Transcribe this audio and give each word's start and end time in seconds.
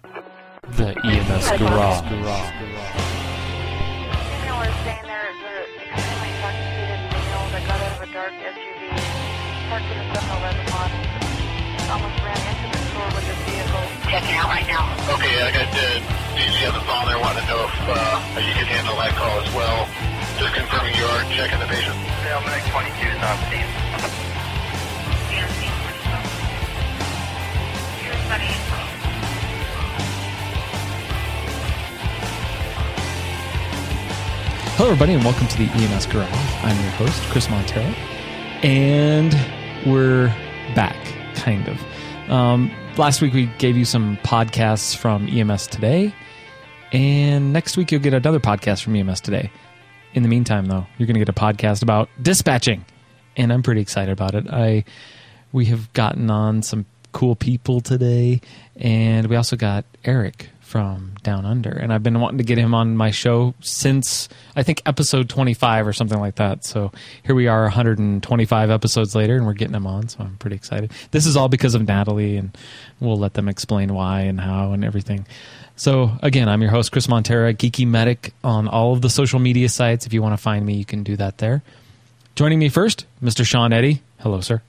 The 0.71 0.95
EMS 1.05 1.51
Garage. 1.59 2.96
Checking 14.07 14.35
out 14.35 14.47
right 14.47 14.65
now. 14.65 14.87
Okay, 15.19 15.35
I 15.43 15.51
got 15.51 15.67
the 15.75 15.99
DG 16.39 16.63
on 16.63 16.73
the 16.73 16.85
phone 16.87 17.11
there 17.11 17.19
wanting 17.19 17.43
to 17.43 17.47
know 17.51 17.67
if 17.67 17.75
uh, 17.91 18.39
you 18.39 18.53
can 18.55 18.63
handle 18.63 18.95
that 18.95 19.11
call 19.19 19.35
as 19.43 19.51
well. 19.51 19.83
Just 20.39 20.55
confirming 20.55 20.95
you 20.95 21.03
are 21.03 21.27
checking 21.35 21.59
the 21.59 21.67
patient. 21.67 21.91
Salmonic 22.23 22.63
22 22.71 23.03
is 23.03 23.19
on 23.19 23.37
scene. 23.51 23.67
Hello, 34.77 34.91
everybody, 34.91 35.15
and 35.15 35.23
welcome 35.25 35.47
to 35.49 35.57
the 35.57 35.65
EMS 35.65 36.05
Garage. 36.05 36.31
I'm 36.63 36.79
your 36.81 36.91
host, 36.91 37.21
Chris 37.23 37.47
Montera, 37.47 37.93
and 38.63 39.35
we're 39.85 40.27
back, 40.75 40.95
kind 41.35 41.67
of. 41.67 41.83
Um, 42.31 42.71
last 42.97 43.21
week, 43.21 43.33
we 43.33 43.45
gave 43.57 43.77
you 43.77 43.85
some 43.85 44.17
podcasts 44.17 44.95
from 44.95 45.27
EMS 45.27 45.67
Today, 45.67 46.13
and 46.91 47.53
next 47.53 47.77
week, 47.77 47.91
you'll 47.91 48.01
get 48.01 48.13
another 48.13 48.39
podcast 48.39 48.83
from 48.83 48.95
EMS 48.95 49.21
Today. 49.21 49.51
In 50.13 50.23
the 50.23 50.29
meantime, 50.29 50.65
though, 50.65 50.85
you're 50.97 51.05
going 51.05 51.15
to 51.15 51.19
get 51.19 51.29
a 51.29 51.33
podcast 51.33 51.83
about 51.83 52.09
dispatching, 52.21 52.85
and 53.35 53.53
I'm 53.53 53.61
pretty 53.61 53.81
excited 53.81 54.11
about 54.11 54.33
it. 54.35 54.47
I 54.49 54.83
we 55.51 55.65
have 55.65 55.91
gotten 55.93 56.29
on 56.29 56.61
some 56.63 56.85
cool 57.11 57.35
people 57.35 57.81
today, 57.81 58.41
and 58.75 59.27
we 59.27 59.35
also 59.35 59.55
got 59.55 59.85
Erik 60.03 60.49
from 60.67 61.13
Down 61.23 61.45
Under, 61.45 61.69
and 61.69 61.93
I've 61.93 62.03
been 62.03 62.19
wanting 62.19 62.39
to 62.39 62.43
get 62.43 62.57
him 62.57 62.73
on 62.75 62.97
my 62.97 63.09
show 63.09 63.53
since 63.61 64.27
I 64.53 64.63
think 64.63 64.81
episode 64.85 65.29
25 65.29 65.87
or 65.87 65.93
something 65.93 66.19
like 66.19 66.35
that. 66.35 66.65
So 66.65 66.91
here 67.23 67.35
we 67.35 67.47
are, 67.47 67.63
125 67.63 68.69
episodes 68.69 69.15
later, 69.15 69.37
and 69.37 69.45
we're 69.45 69.53
getting 69.53 69.73
him 69.73 69.87
on. 69.87 70.09
So 70.09 70.19
I'm 70.19 70.35
pretty 70.35 70.57
excited. 70.57 70.91
This 71.11 71.25
is 71.25 71.37
all 71.37 71.47
because 71.47 71.73
of 71.73 71.87
Natalie, 71.87 72.35
and 72.35 72.55
we'll 72.99 73.17
let 73.17 73.33
them 73.33 73.47
explain 73.47 73.93
why 73.93 74.21
and 74.21 74.41
how 74.41 74.73
and 74.73 74.83
everything. 74.83 75.25
So 75.77 76.11
again, 76.21 76.49
I'm 76.49 76.61
your 76.61 76.71
host 76.71 76.91
Chris 76.91 77.07
Montera, 77.07 77.55
Geeky 77.55 77.87
Medic 77.87 78.33
on 78.43 78.67
all 78.67 78.91
of 78.91 79.01
the 79.01 79.09
social 79.09 79.39
media 79.39 79.69
sites. 79.69 80.05
If 80.05 80.11
you 80.11 80.21
want 80.21 80.33
to 80.33 80.41
find 80.41 80.65
me, 80.65 80.73
you 80.73 80.85
can 80.85 81.03
do 81.03 81.15
that 81.15 81.37
there. 81.37 81.63
Joining 82.35 82.59
me 82.59 82.67
first, 82.67 83.05
Mr. 83.23 83.45
Sean 83.45 83.71
Eddy. 83.71 84.01
Hello, 84.19 84.41
sir. 84.41 84.61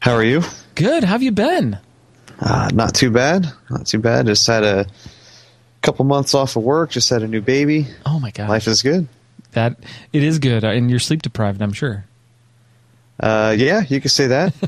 How 0.00 0.14
are 0.14 0.24
you? 0.24 0.42
Good. 0.74 1.04
How 1.04 1.12
have 1.12 1.22
you 1.22 1.32
been? 1.32 1.78
Uh, 2.40 2.70
not 2.74 2.94
too 2.94 3.10
bad. 3.10 3.46
Not 3.70 3.86
too 3.86 3.98
bad. 3.98 4.26
Just 4.26 4.46
had 4.46 4.62
a 4.64 4.86
couple 5.82 6.04
months 6.04 6.34
off 6.34 6.56
of 6.56 6.62
work. 6.62 6.90
Just 6.90 7.08
had 7.10 7.22
a 7.22 7.28
new 7.28 7.40
baby. 7.40 7.86
Oh 8.04 8.18
my 8.20 8.30
god, 8.30 8.48
Life 8.48 8.66
is 8.68 8.82
good. 8.82 9.08
that 9.52 9.76
it 10.12 10.22
is 10.22 10.38
good, 10.38 10.64
uh, 10.64 10.68
and 10.68 10.90
you're 10.90 10.98
sleep 10.98 11.22
deprived. 11.22 11.62
I'm 11.62 11.72
sure. 11.72 12.04
Uh, 13.18 13.54
yeah, 13.56 13.82
you 13.88 14.00
could 14.00 14.10
say 14.10 14.26
that. 14.28 14.54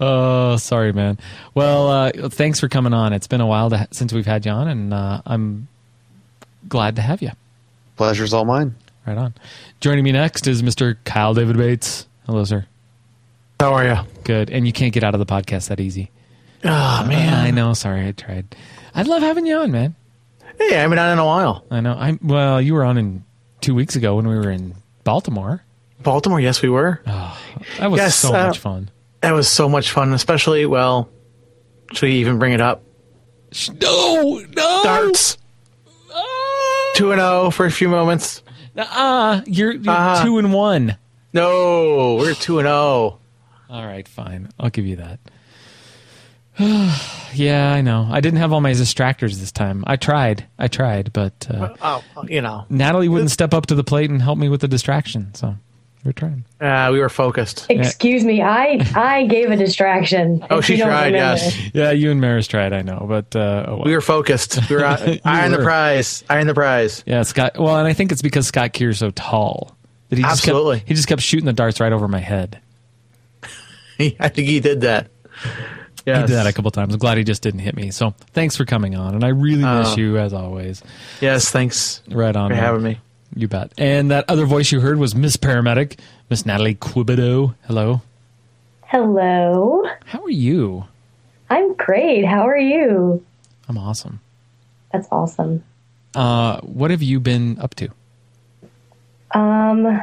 Oh, 0.00 0.56
sorry, 0.56 0.92
man. 0.94 1.18
Well, 1.54 1.88
uh, 1.88 2.12
thanks 2.30 2.60
for 2.60 2.68
coming 2.70 2.94
on. 2.94 3.12
It's 3.12 3.26
been 3.26 3.42
a 3.42 3.46
while 3.46 3.68
to, 3.70 3.86
since 3.90 4.10
we've 4.10 4.24
had 4.24 4.46
you 4.46 4.52
on, 4.52 4.68
and 4.68 4.94
uh, 4.94 5.20
I'm 5.26 5.68
glad 6.66 6.96
to 6.96 7.02
have 7.02 7.20
you. 7.20 7.30
Pleasure's 7.96 8.32
all 8.32 8.46
mine. 8.46 8.74
Right 9.06 9.18
on. 9.18 9.34
Joining 9.80 10.02
me 10.02 10.12
next 10.12 10.46
is 10.46 10.62
Mr. 10.62 10.96
Kyle 11.04 11.34
David 11.34 11.58
Bates. 11.58 12.06
Hello, 12.24 12.42
sir. 12.44 12.64
How 13.60 13.72
are 13.74 13.84
you? 13.86 13.96
Good. 14.24 14.50
And 14.50 14.66
you 14.66 14.72
can't 14.72 14.92
get 14.92 15.04
out 15.04 15.14
of 15.14 15.20
the 15.20 15.26
podcast 15.26 15.68
that 15.68 15.80
easy. 15.80 16.10
Oh 16.64 17.04
man, 17.06 17.34
I 17.34 17.50
know. 17.50 17.74
Sorry, 17.74 18.06
I 18.06 18.12
tried. 18.12 18.54
I 18.94 19.02
love 19.02 19.22
having 19.22 19.46
you 19.46 19.56
on, 19.56 19.70
man. 19.70 19.94
Hey, 20.58 20.76
I 20.76 20.80
haven't 20.80 20.98
it 20.98 21.12
in 21.12 21.18
a 21.18 21.24
while. 21.24 21.64
I 21.70 21.80
know. 21.80 21.92
I 21.92 22.18
well, 22.22 22.60
you 22.60 22.74
were 22.74 22.84
on 22.84 22.96
in 22.98 23.24
two 23.60 23.74
weeks 23.74 23.96
ago 23.96 24.16
when 24.16 24.26
we 24.28 24.34
were 24.36 24.50
in 24.50 24.74
Baltimore. 25.04 25.62
Baltimore, 26.02 26.40
yes, 26.40 26.62
we 26.62 26.68
were. 26.68 27.00
That 27.78 27.90
was 27.90 27.98
Yes, 27.98 28.16
so 28.16 28.28
uh, 28.34 28.46
much 28.48 28.58
fun. 28.58 28.90
That 29.20 29.32
was 29.32 29.48
so 29.48 29.68
much 29.68 29.90
fun, 29.90 30.12
especially 30.12 30.64
well. 30.66 31.08
Should 31.92 32.06
we 32.06 32.12
even 32.16 32.38
bring 32.38 32.52
it 32.52 32.60
up? 32.60 32.82
No, 33.80 34.42
no. 34.56 34.80
Darts 34.84 35.38
two 36.94 37.10
and 37.12 37.20
zero 37.20 37.50
for 37.50 37.66
a 37.66 37.70
few 37.70 37.88
moments. 37.88 38.42
Ah, 38.76 39.42
you're, 39.46 39.72
you're 39.72 39.92
Uh-huh. 39.92 40.24
two 40.24 40.38
and 40.38 40.52
one. 40.52 40.96
No, 41.32 42.16
we're 42.16 42.34
two 42.34 42.58
and 42.58 42.66
zero. 42.66 43.18
All 43.74 43.84
right, 43.84 44.06
fine. 44.06 44.50
I'll 44.60 44.70
give 44.70 44.86
you 44.86 44.96
that. 44.96 45.18
yeah, 47.34 47.72
I 47.72 47.80
know. 47.80 48.06
I 48.08 48.20
didn't 48.20 48.38
have 48.38 48.52
all 48.52 48.60
my 48.60 48.70
distractors 48.70 49.38
this 49.40 49.50
time. 49.50 49.82
I 49.88 49.96
tried. 49.96 50.46
I 50.58 50.68
tried, 50.68 51.12
but 51.12 51.46
uh, 51.50 51.74
Oh, 51.82 52.04
you 52.28 52.40
know, 52.40 52.64
Natalie 52.70 53.08
wouldn't 53.08 53.32
step 53.32 53.52
up 53.52 53.66
to 53.66 53.74
the 53.74 53.82
plate 53.82 54.10
and 54.10 54.22
help 54.22 54.38
me 54.38 54.48
with 54.48 54.60
the 54.60 54.68
distraction. 54.68 55.34
So 55.34 55.56
we're 56.04 56.12
trying. 56.12 56.44
uh, 56.60 56.90
we 56.92 57.00
were 57.00 57.08
focused. 57.08 57.66
Excuse 57.70 58.22
me, 58.24 58.40
I 58.42 58.78
I 58.94 59.26
gave 59.26 59.50
a 59.50 59.56
distraction. 59.56 60.46
Oh, 60.48 60.60
she 60.60 60.76
tried. 60.76 61.06
remember. 61.14 61.16
Yes, 61.42 61.58
Yeah, 61.74 61.90
you 61.90 62.12
and 62.12 62.20
Maris 62.20 62.46
tried. 62.46 62.72
I 62.72 62.82
know, 62.82 63.04
but 63.08 63.34
uh, 63.34 63.64
oh 63.66 63.76
well. 63.78 63.84
we 63.86 63.92
were 63.92 64.00
focused. 64.00 64.70
We 64.70 64.76
were 64.76 64.84
on, 64.86 65.18
eyeing 65.24 65.50
the 65.50 65.58
were. 65.58 65.64
prize. 65.64 66.22
Eyeing 66.30 66.46
the 66.46 66.54
prize. 66.54 67.02
yeah, 67.04 67.22
Scott. 67.24 67.58
Well, 67.58 67.76
and 67.78 67.88
I 67.88 67.94
think 67.94 68.12
it's 68.12 68.22
because 68.22 68.46
Scott 68.46 68.72
Keir's 68.72 68.98
so 68.98 69.10
tall 69.10 69.76
that 70.10 70.16
he 70.18 70.22
just 70.22 70.46
Absolutely. 70.46 70.76
kept, 70.78 70.88
he 70.88 70.94
just 70.94 71.08
kept 71.08 71.22
shooting 71.22 71.46
the 71.46 71.52
darts 71.52 71.80
right 71.80 71.92
over 71.92 72.06
my 72.06 72.20
head. 72.20 72.60
I 74.20 74.28
think 74.28 74.48
he 74.48 74.60
did 74.60 74.82
that. 74.82 75.08
Yes. 76.06 76.20
He 76.22 76.26
did 76.26 76.36
that 76.36 76.46
a 76.46 76.52
couple 76.52 76.70
times. 76.70 76.92
I'm 76.92 76.98
glad 77.00 77.16
he 77.18 77.24
just 77.24 77.42
didn't 77.42 77.60
hit 77.60 77.74
me. 77.74 77.90
So 77.90 78.10
thanks 78.32 78.56
for 78.56 78.64
coming 78.64 78.94
on, 78.94 79.14
and 79.14 79.24
I 79.24 79.28
really 79.28 79.62
miss 79.64 79.94
Oh. 79.94 79.96
you 79.96 80.18
as 80.18 80.32
always. 80.34 80.82
Yes, 81.20 81.50
thanks 81.50 82.02
Right 82.10 82.34
on 82.36 82.50
for 82.50 82.56
having 82.56 82.82
me. 82.82 83.00
You 83.34 83.48
bet. 83.48 83.72
And 83.78 84.10
that 84.10 84.26
other 84.28 84.44
voice 84.46 84.70
you 84.70 84.80
heard 84.80 84.98
was 84.98 85.14
Miss 85.14 85.36
Paramedic, 85.36 85.98
Miss 86.30 86.44
Natalie 86.46 86.74
Quebodeaux. 86.76 87.54
Hello. 87.66 88.02
Hello, 88.86 89.82
How 90.04 90.22
are 90.22 90.30
you? 90.30 90.84
I'm 91.50 91.74
great. 91.74 92.24
How 92.24 92.46
are 92.46 92.56
you? 92.56 93.24
I'm 93.68 93.76
awesome. 93.78 94.20
That's 94.92 95.08
awesome. 95.10 95.64
Uh, 96.14 96.60
what 96.60 96.90
have 96.92 97.02
you 97.02 97.18
been 97.18 97.58
up 97.58 97.74
to? 97.76 97.88
Um, 99.32 100.00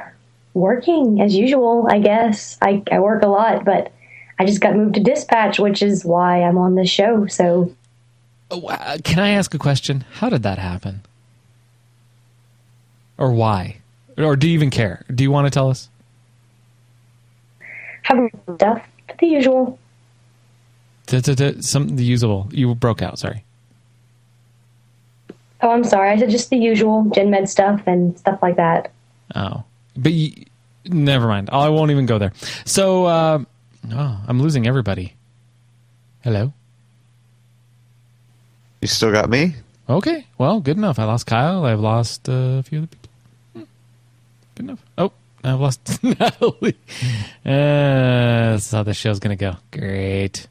working 0.53 1.21
as 1.21 1.35
usual, 1.35 1.87
I 1.89 1.99
guess. 1.99 2.57
I 2.61 2.83
I 2.91 2.99
work 2.99 3.23
a 3.23 3.27
lot, 3.27 3.65
but 3.65 3.91
I 4.39 4.45
just 4.45 4.61
got 4.61 4.75
moved 4.75 4.95
to 4.95 4.99
dispatch, 5.01 5.59
which 5.59 5.81
is 5.81 6.03
why 6.05 6.41
I'm 6.43 6.57
on 6.57 6.75
this 6.75 6.89
show. 6.89 7.27
So 7.27 7.73
Oh, 8.49 8.67
uh, 8.67 8.97
Can 9.03 9.19
I 9.19 9.29
ask 9.29 9.53
a 9.53 9.57
question? 9.57 10.03
How 10.13 10.29
did 10.29 10.43
that 10.43 10.57
happen? 10.57 11.01
Or 13.17 13.31
why? 13.31 13.77
Or 14.17 14.35
do 14.35 14.47
you 14.47 14.53
even 14.55 14.69
care? 14.69 15.05
Do 15.13 15.23
you 15.23 15.31
want 15.31 15.45
to 15.47 15.51
tell 15.51 15.69
us? 15.69 15.87
have 18.03 18.17
stuff, 18.55 18.81
the 19.19 19.27
usual. 19.27 19.77
D- 21.05 21.21
d- 21.21 21.35
d- 21.35 21.61
Some 21.61 21.95
the 21.95 22.03
usable. 22.03 22.47
You 22.51 22.73
broke 22.75 23.01
out. 23.01 23.19
Sorry. 23.19 23.43
Oh, 25.61 25.69
I'm 25.69 25.83
sorry. 25.83 26.09
I 26.09 26.17
said 26.17 26.29
just 26.29 26.49
the 26.49 26.57
usual 26.57 27.05
gen 27.13 27.29
med 27.29 27.47
stuff 27.47 27.81
and 27.85 28.17
stuff 28.17 28.41
like 28.41 28.55
that. 28.55 28.91
Oh, 29.35 29.63
but 29.95 30.11
you, 30.13 30.45
never 30.85 31.27
mind. 31.27 31.49
I 31.51 31.69
won't 31.69 31.91
even 31.91 32.05
go 32.05 32.17
there. 32.17 32.33
So, 32.65 33.05
uh, 33.05 33.43
oh, 33.91 34.21
I'm 34.27 34.41
losing 34.41 34.67
everybody. 34.67 35.13
Hello. 36.23 36.53
You 38.81 38.87
still 38.87 39.11
got 39.11 39.29
me? 39.29 39.55
Okay. 39.89 40.25
Well, 40.37 40.59
good 40.59 40.77
enough. 40.77 40.99
I 40.99 41.03
lost 41.05 41.25
Kyle. 41.27 41.65
I've 41.65 41.79
lost 41.79 42.27
uh, 42.29 42.59
a 42.59 42.63
few 42.63 42.79
other 42.79 42.87
people. 42.87 43.09
Hmm. 43.53 43.63
Good 44.55 44.63
enough. 44.63 44.85
Oh, 44.97 45.11
I've 45.43 45.59
lost 45.59 46.03
Natalie. 46.03 46.77
Uh, 47.45 48.53
this 48.53 48.65
is 48.67 48.71
how 48.71 48.83
the 48.83 48.93
show's 48.93 49.19
going 49.19 49.35
to 49.37 49.41
go. 49.41 49.57
Great. 49.71 50.47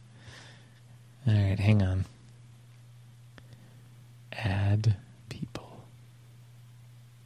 All 1.27 1.35
right, 1.35 1.59
hang 1.59 1.83
on. 1.83 2.05
Add 4.33 4.97
people. 5.29 5.85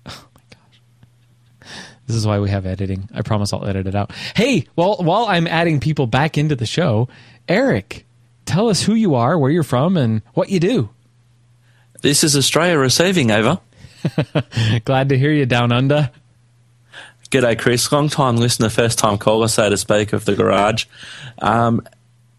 Oh 0.07 0.27
my 0.35 0.41
gosh. 0.51 1.79
This 2.07 2.17
is 2.17 2.27
why 2.27 2.39
we 2.39 2.51
have 2.51 2.67
editing. 2.67 3.09
I 3.15 3.23
promise 3.23 3.53
I'll 3.53 3.67
edit 3.67 3.87
it 3.87 3.95
out. 3.95 4.13
Hey, 4.37 4.67
well, 4.77 4.97
while 4.99 5.27
I'm 5.27 5.47
adding 5.47 5.81
people 5.81 6.07
back 6.07 6.37
into 6.37 6.55
the 6.55 6.67
show, 6.67 7.09
Erik, 7.49 8.05
tell 8.45 8.69
us 8.69 8.83
who 8.83 8.95
you 8.95 9.15
are, 9.15 9.39
where 9.39 9.51
you're 9.51 9.63
from, 9.63 9.97
and 9.97 10.23
what 10.35 10.51
you 10.51 10.61
do. 10.61 10.91
This 12.03 12.23
is 12.23 12.37
Australia 12.37 12.79
receiving 12.79 13.31
over. 13.31 13.59
Glad 14.85 15.09
to 15.09 15.19
hear 15.19 15.33
you 15.33 15.47
down 15.47 15.73
under. 15.73 16.11
G'day, 17.31 17.59
Chris. 17.59 17.91
Long 17.91 18.09
time 18.09 18.37
listener, 18.37 18.69
first 18.69 18.99
time 18.99 19.19
caller, 19.19 19.49
so 19.49 19.71
to 19.71 19.77
speak, 19.77 20.13
of 20.13 20.25
the 20.25 20.37
garage. 20.37 20.85
Um, 21.41 21.83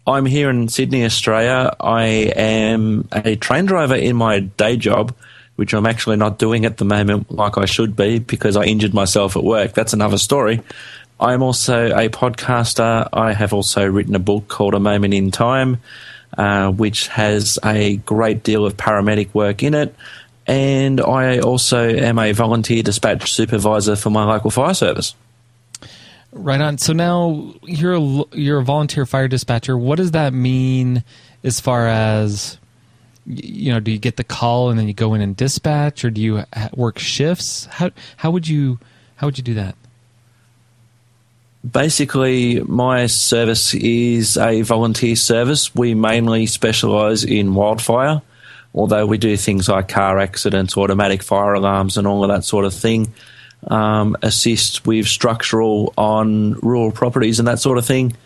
I'm 0.06 0.24
here 0.24 0.48
in 0.48 0.68
Sydney, 0.68 1.04
Australia. 1.04 1.74
I 1.80 2.04
am 2.36 3.08
a 3.12 3.34
train 3.34 3.66
driver 3.66 3.96
in 3.96 4.14
my 4.14 4.38
day 4.40 4.76
job, 4.76 5.14
which 5.56 5.74
I'm 5.74 5.86
actually 5.86 6.16
not 6.16 6.38
doing 6.38 6.64
at 6.64 6.76
the 6.76 6.84
moment 6.84 7.30
like 7.30 7.58
I 7.58 7.64
should 7.64 7.96
be 7.96 8.18
because 8.18 8.56
I 8.56 8.64
injured 8.64 8.94
myself 8.94 9.36
at 9.36 9.42
work. 9.42 9.72
That's 9.72 9.92
another 9.92 10.18
story. 10.18 10.62
I'm 11.18 11.42
also 11.42 11.86
a 11.96 12.08
podcaster. 12.08 13.08
I 13.12 13.32
have 13.32 13.52
also 13.52 13.86
written 13.86 14.14
a 14.14 14.20
book 14.20 14.48
called 14.48 14.74
A 14.74 14.80
Moment 14.80 15.14
in 15.14 15.30
Time, 15.30 15.78
uh, 16.36 16.70
which 16.70 17.08
has 17.08 17.58
a 17.64 17.96
great 17.96 18.42
deal 18.42 18.66
of 18.66 18.76
paramedic 18.76 19.32
work 19.32 19.62
in 19.62 19.74
it. 19.74 19.94
And 20.46 21.00
I 21.00 21.40
also 21.40 21.88
am 21.88 22.18
a 22.18 22.32
volunteer 22.32 22.82
dispatch 22.82 23.32
supervisor 23.32 23.96
for 23.96 24.10
my 24.10 24.24
local 24.24 24.50
fire 24.50 24.74
service. 24.74 25.14
Right 26.32 26.60
on. 26.60 26.76
So 26.78 26.92
now 26.92 27.54
you're 27.62 27.94
a, 27.94 28.24
you're 28.32 28.58
a 28.60 28.64
volunteer 28.64 29.06
fire 29.06 29.26
dispatcher. 29.26 29.76
What 29.76 29.96
does 29.96 30.10
that 30.10 30.34
mean 30.34 31.02
as 31.42 31.60
far 31.60 31.88
as 31.88 32.58
you 33.26 33.72
know? 33.72 33.80
Do 33.80 33.90
you 33.90 33.98
get 33.98 34.16
the 34.16 34.24
call 34.24 34.70
and 34.70 34.78
then 34.78 34.88
you 34.88 34.94
go 34.94 35.14
in 35.14 35.20
and 35.20 35.36
dispatch, 35.36 36.04
or 36.04 36.10
do 36.10 36.20
you 36.20 36.44
work 36.74 36.98
shifts? 36.98 37.66
How 37.66 37.90
how 38.16 38.30
would 38.30 38.48
you 38.48 38.78
how 39.16 39.26
would 39.26 39.38
you 39.38 39.44
do 39.44 39.54
that? 39.54 39.74
Basically, 41.68 42.60
my 42.60 43.06
service 43.06 43.74
is 43.74 44.36
a 44.36 44.62
volunteer 44.62 45.16
service. 45.16 45.74
We 45.74 45.94
mainly 45.94 46.46
specialise 46.46 47.24
in 47.24 47.54
wildfire, 47.54 48.22
although 48.72 49.06
we 49.06 49.18
do 49.18 49.36
things 49.36 49.68
like 49.68 49.88
car 49.88 50.20
accidents, 50.20 50.76
automatic 50.76 51.22
fire 51.24 51.54
alarms, 51.54 51.96
and 51.96 52.06
all 52.06 52.22
of 52.22 52.30
that 52.30 52.44
sort 52.44 52.64
of 52.64 52.74
thing 52.74 53.12
um, 53.68 54.16
assist 54.22 54.86
with 54.86 55.06
structural 55.06 55.92
on 55.96 56.54
rural 56.60 56.92
properties 56.92 57.38
and 57.38 57.48
that 57.48 57.58
sort 57.58 57.78
of 57.78 57.86
thing. 57.86 58.16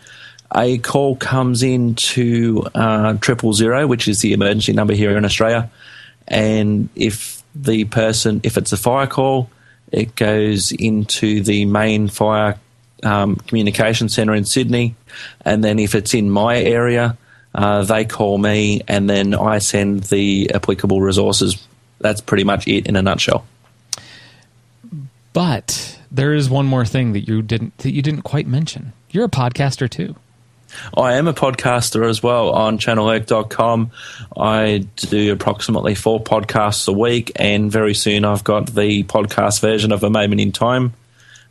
A 0.55 0.77
call 0.79 1.15
comes 1.15 1.63
in 1.63 1.95
to 1.95 2.67
uh, 2.75 3.13
triple 3.21 3.53
zero, 3.53 3.87
which 3.87 4.07
is 4.07 4.19
the 4.19 4.33
emergency 4.33 4.73
number 4.73 4.93
here 4.93 5.17
in 5.17 5.23
Australia, 5.23 5.69
and 6.27 6.89
if 6.95 7.41
the 7.55 7.85
person, 7.85 8.41
if 8.43 8.57
it's 8.57 8.71
a 8.71 8.77
fire 8.77 9.07
call, 9.07 9.49
it 9.91 10.15
goes 10.15 10.71
into 10.71 11.41
the 11.43 11.65
main 11.65 12.07
fire 12.07 12.57
um, 13.03 13.35
communication 13.35 14.09
centre 14.09 14.33
in 14.33 14.45
Sydney, 14.45 14.95
and 15.45 15.63
then 15.63 15.79
if 15.79 15.95
it's 15.95 16.13
in 16.13 16.29
my 16.29 16.57
area, 16.57 17.17
uh, 17.55 17.83
they 17.83 18.05
call 18.05 18.37
me, 18.37 18.81
and 18.87 19.09
then 19.09 19.33
I 19.33 19.59
send 19.59 20.03
the 20.03 20.51
applicable 20.53 21.01
resources. 21.01 21.65
That's 21.99 22.21
pretty 22.21 22.43
much 22.43 22.67
it 22.67 22.87
in 22.87 22.95
a 22.95 23.01
nutshell. 23.01 23.45
But 25.33 25.99
there 26.11 26.33
is 26.33 26.49
one 26.49 26.65
more 26.65 26.85
thing 26.85 27.13
that 27.13 27.21
you 27.21 27.41
didn't 27.41 27.77
that 27.79 27.93
you 27.93 28.01
didn't 28.01 28.23
quite 28.23 28.47
mention. 28.47 28.93
You're 29.11 29.25
a 29.25 29.29
podcaster 29.29 29.89
too. 29.89 30.15
I 30.95 31.13
am 31.13 31.27
a 31.27 31.33
podcaster 31.33 32.09
as 32.09 32.21
well 32.21 32.51
on 32.51 32.77
channelerk.com. 32.77 33.91
I 34.37 34.85
do 34.95 35.33
approximately 35.33 35.95
four 35.95 36.21
podcasts 36.21 36.87
a 36.87 36.93
week, 36.93 37.31
and 37.35 37.71
very 37.71 37.93
soon 37.93 38.25
I've 38.25 38.43
got 38.43 38.67
the 38.67 39.03
podcast 39.03 39.61
version 39.61 39.91
of 39.91 40.03
A 40.03 40.09
Moment 40.09 40.41
in 40.41 40.51
Time. 40.51 40.93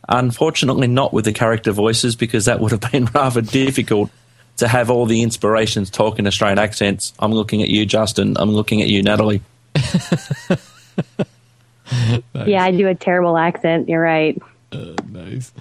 Unfortunately, 0.09 0.87
not 0.87 1.13
with 1.13 1.25
the 1.25 1.33
character 1.33 1.71
voices 1.71 2.15
because 2.15 2.45
that 2.45 2.59
would 2.59 2.71
have 2.71 2.91
been 2.91 3.05
rather 3.13 3.41
difficult 3.41 4.09
to 4.57 4.67
have 4.67 4.89
all 4.89 5.05
the 5.05 5.21
inspirations 5.21 5.89
talk 5.89 6.19
in 6.19 6.27
Australian 6.27 6.59
accents. 6.59 7.13
I'm 7.19 7.31
looking 7.31 7.61
at 7.61 7.69
you, 7.69 7.85
Justin. 7.85 8.35
I'm 8.37 8.51
looking 8.51 8.81
at 8.81 8.87
you, 8.89 9.01
Natalie. 9.03 9.41
nice. 9.75 10.69
Yeah, 12.45 12.63
I 12.63 12.71
do 12.71 12.87
a 12.87 12.95
terrible 12.95 13.37
accent. 13.37 13.89
You're 13.89 14.01
right. 14.01 14.41
Uh, 14.71 14.93
nice. 15.09 15.51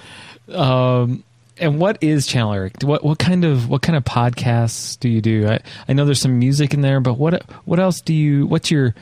Um, 0.49 1.25
and 1.61 1.79
what 1.79 1.99
is 2.01 2.27
Channel 2.27 2.53
Erk? 2.53 2.83
What 2.83 3.05
what 3.05 3.19
kind 3.19 3.45
of 3.45 3.69
what 3.69 3.83
kind 3.83 3.97
of 3.97 4.05
podcasts 4.05 4.99
do 4.99 5.09
you 5.09 5.21
do? 5.21 5.49
I, 5.49 5.61
I 5.89 5.93
know 5.93 6.05
there's 6.05 6.21
some 6.21 6.39
music 6.39 6.75
in 6.75 6.81
there, 6.81 7.01
but 7.01 7.15
what 7.15 7.43
what 7.65 7.79
else 7.79 8.01
do 8.01 8.15
you? 8.15 8.47
What's 8.47 8.71
your 8.71 8.95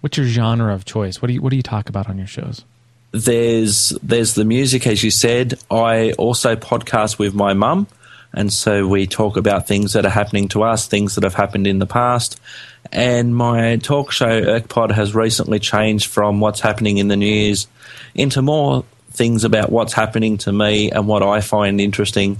what's 0.00 0.16
your 0.16 0.26
genre 0.26 0.74
of 0.74 0.84
choice? 0.84 1.20
What 1.20 1.28
do 1.28 1.34
you 1.34 1.42
what 1.42 1.50
do 1.50 1.56
you 1.56 1.62
talk 1.62 1.88
about 1.88 2.08
on 2.08 2.18
your 2.18 2.26
shows? 2.26 2.64
There's 3.12 3.90
there's 4.02 4.34
the 4.34 4.44
music, 4.44 4.86
as 4.86 5.02
you 5.02 5.10
said. 5.10 5.54
I 5.70 6.12
also 6.12 6.56
podcast 6.56 7.18
with 7.18 7.34
my 7.34 7.54
mum, 7.54 7.86
and 8.32 8.52
so 8.52 8.86
we 8.86 9.06
talk 9.06 9.36
about 9.36 9.66
things 9.66 9.94
that 9.94 10.04
are 10.04 10.10
happening 10.10 10.48
to 10.48 10.62
us, 10.62 10.86
things 10.86 11.14
that 11.14 11.24
have 11.24 11.34
happened 11.34 11.66
in 11.66 11.78
the 11.78 11.86
past. 11.86 12.40
And 12.90 13.34
my 13.34 13.76
talk 13.76 14.12
show, 14.12 14.42
ErkPod, 14.42 14.90
has 14.92 15.14
recently 15.14 15.58
changed 15.58 16.06
from 16.06 16.40
what's 16.40 16.60
happening 16.60 16.98
in 16.98 17.08
the 17.08 17.16
news 17.16 17.66
into 18.14 18.42
more 18.42 18.84
things 19.12 19.44
about 19.44 19.70
what's 19.70 19.92
happening 19.92 20.38
to 20.38 20.52
me 20.52 20.90
and 20.90 21.06
what 21.06 21.22
I 21.22 21.40
find 21.40 21.80
interesting. 21.80 22.38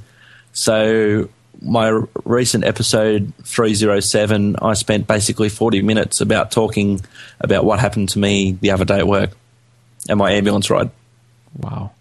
So, 0.53 1.29
my 1.61 2.03
recent 2.25 2.65
episode 2.65 3.33
307, 3.45 4.57
I 4.61 4.75
spent 4.75 5.07
basically 5.07 5.49
40 5.49 5.83
minutes 5.83 6.21
about 6.21 6.51
talking 6.51 7.01
about 7.41 7.65
what 7.65 7.79
happened 7.79 8.09
to 8.11 8.19
me 8.19 8.53
the 8.61 8.71
other 8.73 8.85
day 8.85 8.99
at 8.99 9.07
work 9.07 9.31
and 10.09 10.19
my 10.19 10.33
ambulance 10.33 10.71
ride. 10.71 10.91
Wow. 11.59 11.93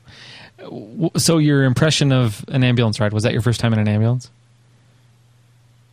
So, 1.17 1.37
your 1.37 1.63
impression 1.63 2.11
of 2.11 2.45
an 2.47 2.63
ambulance 2.63 2.99
ride 2.99 3.13
was 3.13 3.23
that 3.23 3.33
your 3.33 3.41
first 3.41 3.59
time 3.59 3.73
in 3.73 3.79
an 3.79 3.87
ambulance? 3.87 4.29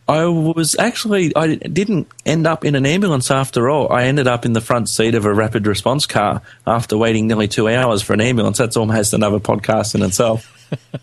I 0.09 0.25
was 0.25 0.75
actually 0.79 1.35
I 1.35 1.53
didn't 1.55 2.07
end 2.25 2.47
up 2.47 2.65
in 2.65 2.73
an 2.73 2.87
ambulance 2.87 3.29
after 3.29 3.69
all. 3.69 3.93
I 3.93 4.05
ended 4.05 4.27
up 4.27 4.43
in 4.43 4.53
the 4.53 4.61
front 4.61 4.89
seat 4.89 5.13
of 5.13 5.23
a 5.23 5.31
rapid 5.31 5.67
response 5.67 6.07
car 6.07 6.41
after 6.65 6.97
waiting 6.97 7.27
nearly 7.27 7.47
two 7.47 7.67
hours 7.67 8.01
for 8.01 8.13
an 8.13 8.21
ambulance. 8.21 8.57
That's 8.57 8.75
almost 8.75 9.13
another 9.13 9.39
podcast 9.39 9.93
in 9.93 10.01
itself. 10.01 10.51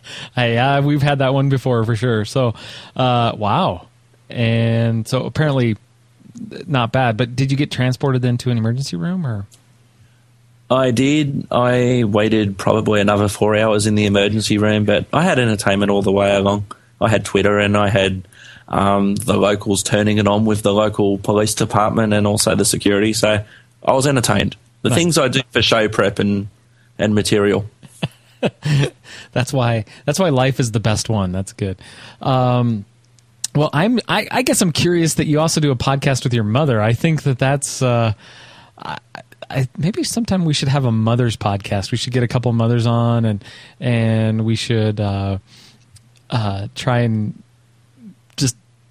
hey, 0.34 0.58
uh, 0.58 0.82
we've 0.82 1.02
had 1.02 1.20
that 1.20 1.32
one 1.32 1.48
before 1.48 1.84
for 1.84 1.94
sure. 1.94 2.24
So, 2.24 2.54
uh, 2.96 3.32
wow, 3.36 3.86
and 4.28 5.06
so 5.06 5.24
apparently 5.24 5.76
not 6.66 6.90
bad. 6.90 7.16
But 7.16 7.36
did 7.36 7.52
you 7.52 7.56
get 7.56 7.70
transported 7.70 8.22
then 8.22 8.38
to 8.38 8.50
an 8.50 8.58
emergency 8.58 8.96
room 8.96 9.24
or? 9.24 9.46
I 10.68 10.90
did. 10.90 11.46
I 11.52 12.02
waited 12.02 12.58
probably 12.58 13.00
another 13.00 13.28
four 13.28 13.54
hours 13.54 13.86
in 13.86 13.94
the 13.94 14.06
emergency 14.06 14.58
room, 14.58 14.84
but 14.84 15.06
I 15.12 15.22
had 15.22 15.38
entertainment 15.38 15.92
all 15.92 16.02
the 16.02 16.10
way 16.10 16.34
along. 16.34 16.66
I 17.00 17.08
had 17.08 17.24
Twitter 17.24 17.60
and 17.60 17.76
I 17.76 17.88
had 17.88 18.26
um, 18.68 19.14
the 19.14 19.36
locals 19.36 19.82
turning 19.82 20.18
it 20.18 20.26
on 20.26 20.44
with 20.44 20.62
the 20.62 20.72
local 20.72 21.18
police 21.18 21.54
department 21.54 22.12
and 22.12 22.26
also 22.26 22.54
the 22.54 22.64
security. 22.64 23.12
So 23.12 23.44
I 23.84 23.92
was 23.92 24.06
entertained. 24.06 24.56
The 24.82 24.90
nice. 24.90 24.98
things 24.98 25.18
I 25.18 25.28
do 25.28 25.40
for 25.50 25.62
show 25.62 25.88
prep 25.88 26.18
and 26.18 26.48
and 26.98 27.14
material. 27.14 27.66
that's 29.32 29.52
why 29.52 29.84
that's 30.04 30.18
why 30.18 30.28
life 30.30 30.60
is 30.60 30.72
the 30.72 30.80
best 30.80 31.08
one. 31.08 31.32
That's 31.32 31.52
good. 31.52 31.78
Um, 32.20 32.84
well, 33.54 33.70
I'm 33.72 34.00
I, 34.08 34.28
I, 34.30 34.42
guess 34.42 34.60
I'm 34.60 34.72
curious 34.72 35.14
that 35.14 35.26
you 35.26 35.40
also 35.40 35.60
do 35.60 35.70
a 35.70 35.76
podcast 35.76 36.24
with 36.24 36.34
your 36.34 36.44
mother. 36.44 36.80
I 36.80 36.92
think 36.92 37.22
that 37.22 37.38
that's. 37.38 37.80
Uh, 37.80 38.12
I, 38.78 38.98
I, 39.48 39.68
maybe 39.78 40.04
sometime 40.04 40.44
we 40.44 40.52
should 40.52 40.68
have 40.68 40.84
a 40.84 40.92
mother's 40.92 41.36
podcast. 41.36 41.90
We 41.90 41.98
should 41.98 42.12
get 42.12 42.22
a 42.22 42.28
couple 42.28 42.52
mothers 42.52 42.86
on, 42.86 43.24
and 43.24 43.44
and 43.80 44.44
we 44.44 44.56
should 44.56 45.00
uh, 45.00 45.38
uh, 46.28 46.68
try 46.74 47.00
and 47.00 47.42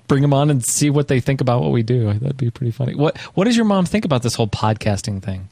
bring 0.08 0.22
them 0.22 0.34
on 0.34 0.50
and 0.50 0.64
see 0.64 0.90
what 0.90 1.08
they 1.08 1.20
think 1.20 1.42
about 1.42 1.62
what 1.62 1.72
we 1.72 1.84
do. 1.84 2.14
That'd 2.14 2.38
be 2.38 2.52
pretty 2.52 2.72
funny. 2.72 2.96
What 2.96 3.18
What 3.36 3.46
does 3.46 3.56
your 3.56 3.66
mom 3.66 3.86
think 3.86 4.06
about 4.06 4.24
this 4.24 4.36
whole 4.36 4.48
podcasting 4.48 5.22
thing? 5.22 5.50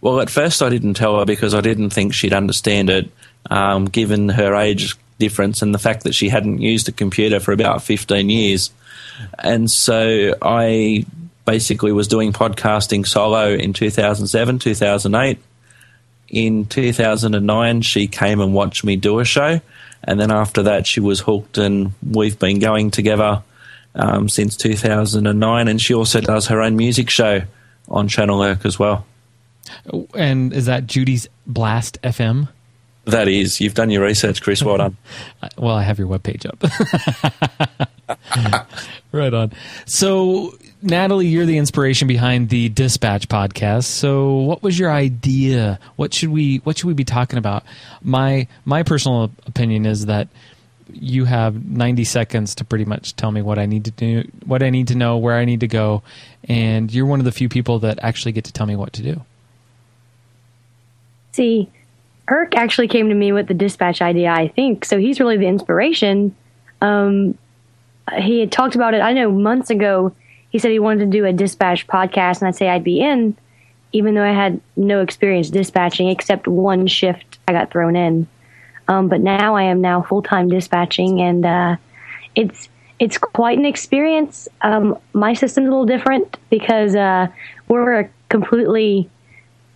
Well, 0.00 0.20
at 0.20 0.30
first 0.30 0.62
I 0.62 0.68
didn't 0.68 0.94
tell 0.94 1.18
her 1.18 1.24
because 1.24 1.54
I 1.54 1.60
didn't 1.60 1.90
think 1.90 2.14
she'd 2.14 2.32
understand 2.32 2.90
it, 2.90 3.10
um, 3.50 3.86
given 3.86 4.28
her 4.28 4.54
age 4.54 4.94
difference 5.18 5.62
and 5.62 5.74
the 5.74 5.78
fact 5.78 6.04
that 6.04 6.14
she 6.14 6.28
hadn't 6.28 6.60
used 6.60 6.88
a 6.88 6.92
computer 6.92 7.40
for 7.40 7.52
about 7.52 7.82
15 7.82 8.28
years. 8.28 8.70
And 9.38 9.70
so 9.70 10.34
I 10.42 11.06
basically 11.46 11.92
was 11.92 12.08
doing 12.08 12.32
podcasting 12.32 13.06
solo 13.06 13.48
in 13.54 13.72
2007, 13.72 14.58
2008. 14.58 15.38
In 16.28 16.66
2009, 16.66 17.82
she 17.82 18.08
came 18.08 18.40
and 18.40 18.52
watched 18.52 18.84
me 18.84 18.96
do 18.96 19.20
a 19.20 19.24
show. 19.24 19.60
And 20.04 20.20
then 20.20 20.30
after 20.30 20.64
that, 20.64 20.86
she 20.86 21.00
was 21.00 21.20
hooked, 21.20 21.56
and 21.58 21.92
we've 22.06 22.38
been 22.38 22.58
going 22.58 22.90
together 22.90 23.42
um, 23.96 24.28
since 24.28 24.56
2009, 24.56 25.68
and 25.68 25.80
she 25.80 25.94
also 25.94 26.20
does 26.20 26.46
her 26.46 26.60
own 26.60 26.76
music 26.76 27.10
show 27.10 27.42
on 27.88 28.08
Channel 28.08 28.38
Erk 28.40 28.64
as 28.64 28.78
well. 28.78 29.06
And 30.14 30.52
is 30.52 30.66
that 30.66 30.86
Judy's 30.86 31.28
Blast 31.46 32.00
FM? 32.02 32.48
That 33.06 33.28
is, 33.28 33.60
you've 33.60 33.74
done 33.74 33.90
your 33.90 34.02
research, 34.02 34.42
Chris. 34.42 34.62
Well 34.62 34.78
done. 34.78 34.96
Well, 35.58 35.74
I 35.74 35.84
have 35.84 35.98
your 35.98 36.08
webpage 36.08 36.44
up. 36.44 36.60
right 39.12 39.32
on. 39.32 39.52
So, 39.86 40.54
Natalie, 40.82 41.28
you're 41.28 41.46
the 41.46 41.56
inspiration 41.56 42.08
behind 42.08 42.48
the 42.48 42.68
Dispatch 42.68 43.28
podcast. 43.28 43.84
So, 43.84 44.34
what 44.34 44.62
was 44.62 44.78
your 44.78 44.90
idea? 44.90 45.78
What 45.94 46.12
should 46.12 46.30
we 46.30 46.58
What 46.58 46.78
should 46.78 46.88
we 46.88 46.94
be 46.94 47.04
talking 47.04 47.38
about? 47.38 47.64
My 48.02 48.48
My 48.64 48.82
personal 48.82 49.30
opinion 49.46 49.86
is 49.86 50.06
that 50.06 50.28
you 50.92 51.24
have 51.24 51.64
90 51.64 52.04
seconds 52.04 52.54
to 52.56 52.64
pretty 52.64 52.84
much 52.84 53.16
tell 53.16 53.32
me 53.32 53.42
what 53.42 53.58
I 53.58 53.66
need 53.66 53.84
to 53.86 53.90
do, 53.90 54.28
what 54.44 54.62
I 54.62 54.70
need 54.70 54.88
to 54.88 54.94
know, 54.94 55.16
where 55.16 55.36
I 55.36 55.44
need 55.44 55.60
to 55.60 55.68
go, 55.68 56.02
and 56.48 56.92
you're 56.92 57.06
one 57.06 57.18
of 57.18 57.24
the 57.24 57.32
few 57.32 57.48
people 57.48 57.78
that 57.80 57.98
actually 58.02 58.32
get 58.32 58.44
to 58.44 58.52
tell 58.52 58.66
me 58.66 58.76
what 58.76 58.92
to 58.94 59.02
do. 59.02 59.22
See, 61.32 61.68
Erk 62.28 62.54
actually 62.54 62.88
came 62.88 63.08
to 63.08 63.14
me 63.14 63.32
with 63.32 63.46
the 63.46 63.54
dispatch 63.54 64.00
idea, 64.00 64.30
I 64.30 64.48
think. 64.48 64.84
So 64.84 64.98
he's 64.98 65.20
really 65.20 65.36
the 65.36 65.46
inspiration. 65.46 66.34
Um, 66.80 67.36
he 68.16 68.40
had 68.40 68.52
talked 68.52 68.74
about 68.74 68.94
it, 68.94 69.00
I 69.00 69.12
know, 69.12 69.30
months 69.30 69.70
ago. 69.70 70.14
He 70.50 70.58
said 70.58 70.70
he 70.70 70.78
wanted 70.78 71.00
to 71.00 71.18
do 71.18 71.24
a 71.26 71.32
dispatch 71.32 71.86
podcast, 71.86 72.40
and 72.40 72.48
I'd 72.48 72.56
say 72.56 72.68
I'd 72.68 72.84
be 72.84 73.00
in, 73.00 73.36
even 73.92 74.14
though 74.14 74.24
I 74.24 74.32
had 74.32 74.60
no 74.76 75.02
experience 75.02 75.50
dispatching 75.50 76.08
except 76.08 76.48
one 76.48 76.86
shift 76.86 77.38
I 77.46 77.52
got 77.52 77.70
thrown 77.70 77.96
in. 77.96 78.26
Um, 78.88 79.08
but 79.08 79.20
now 79.20 79.56
I 79.56 79.64
am 79.64 79.80
now 79.80 80.02
full 80.02 80.22
time 80.22 80.48
dispatching, 80.48 81.20
and 81.20 81.44
uh, 81.44 81.76
it's 82.34 82.68
it's 82.98 83.18
quite 83.18 83.58
an 83.58 83.66
experience. 83.66 84.48
Um, 84.62 84.98
my 85.12 85.34
system's 85.34 85.66
a 85.66 85.70
little 85.70 85.86
different 85.86 86.38
because 86.50 86.94
uh, 86.94 87.28
we're 87.68 88.00
a 88.00 88.10
completely 88.28 89.08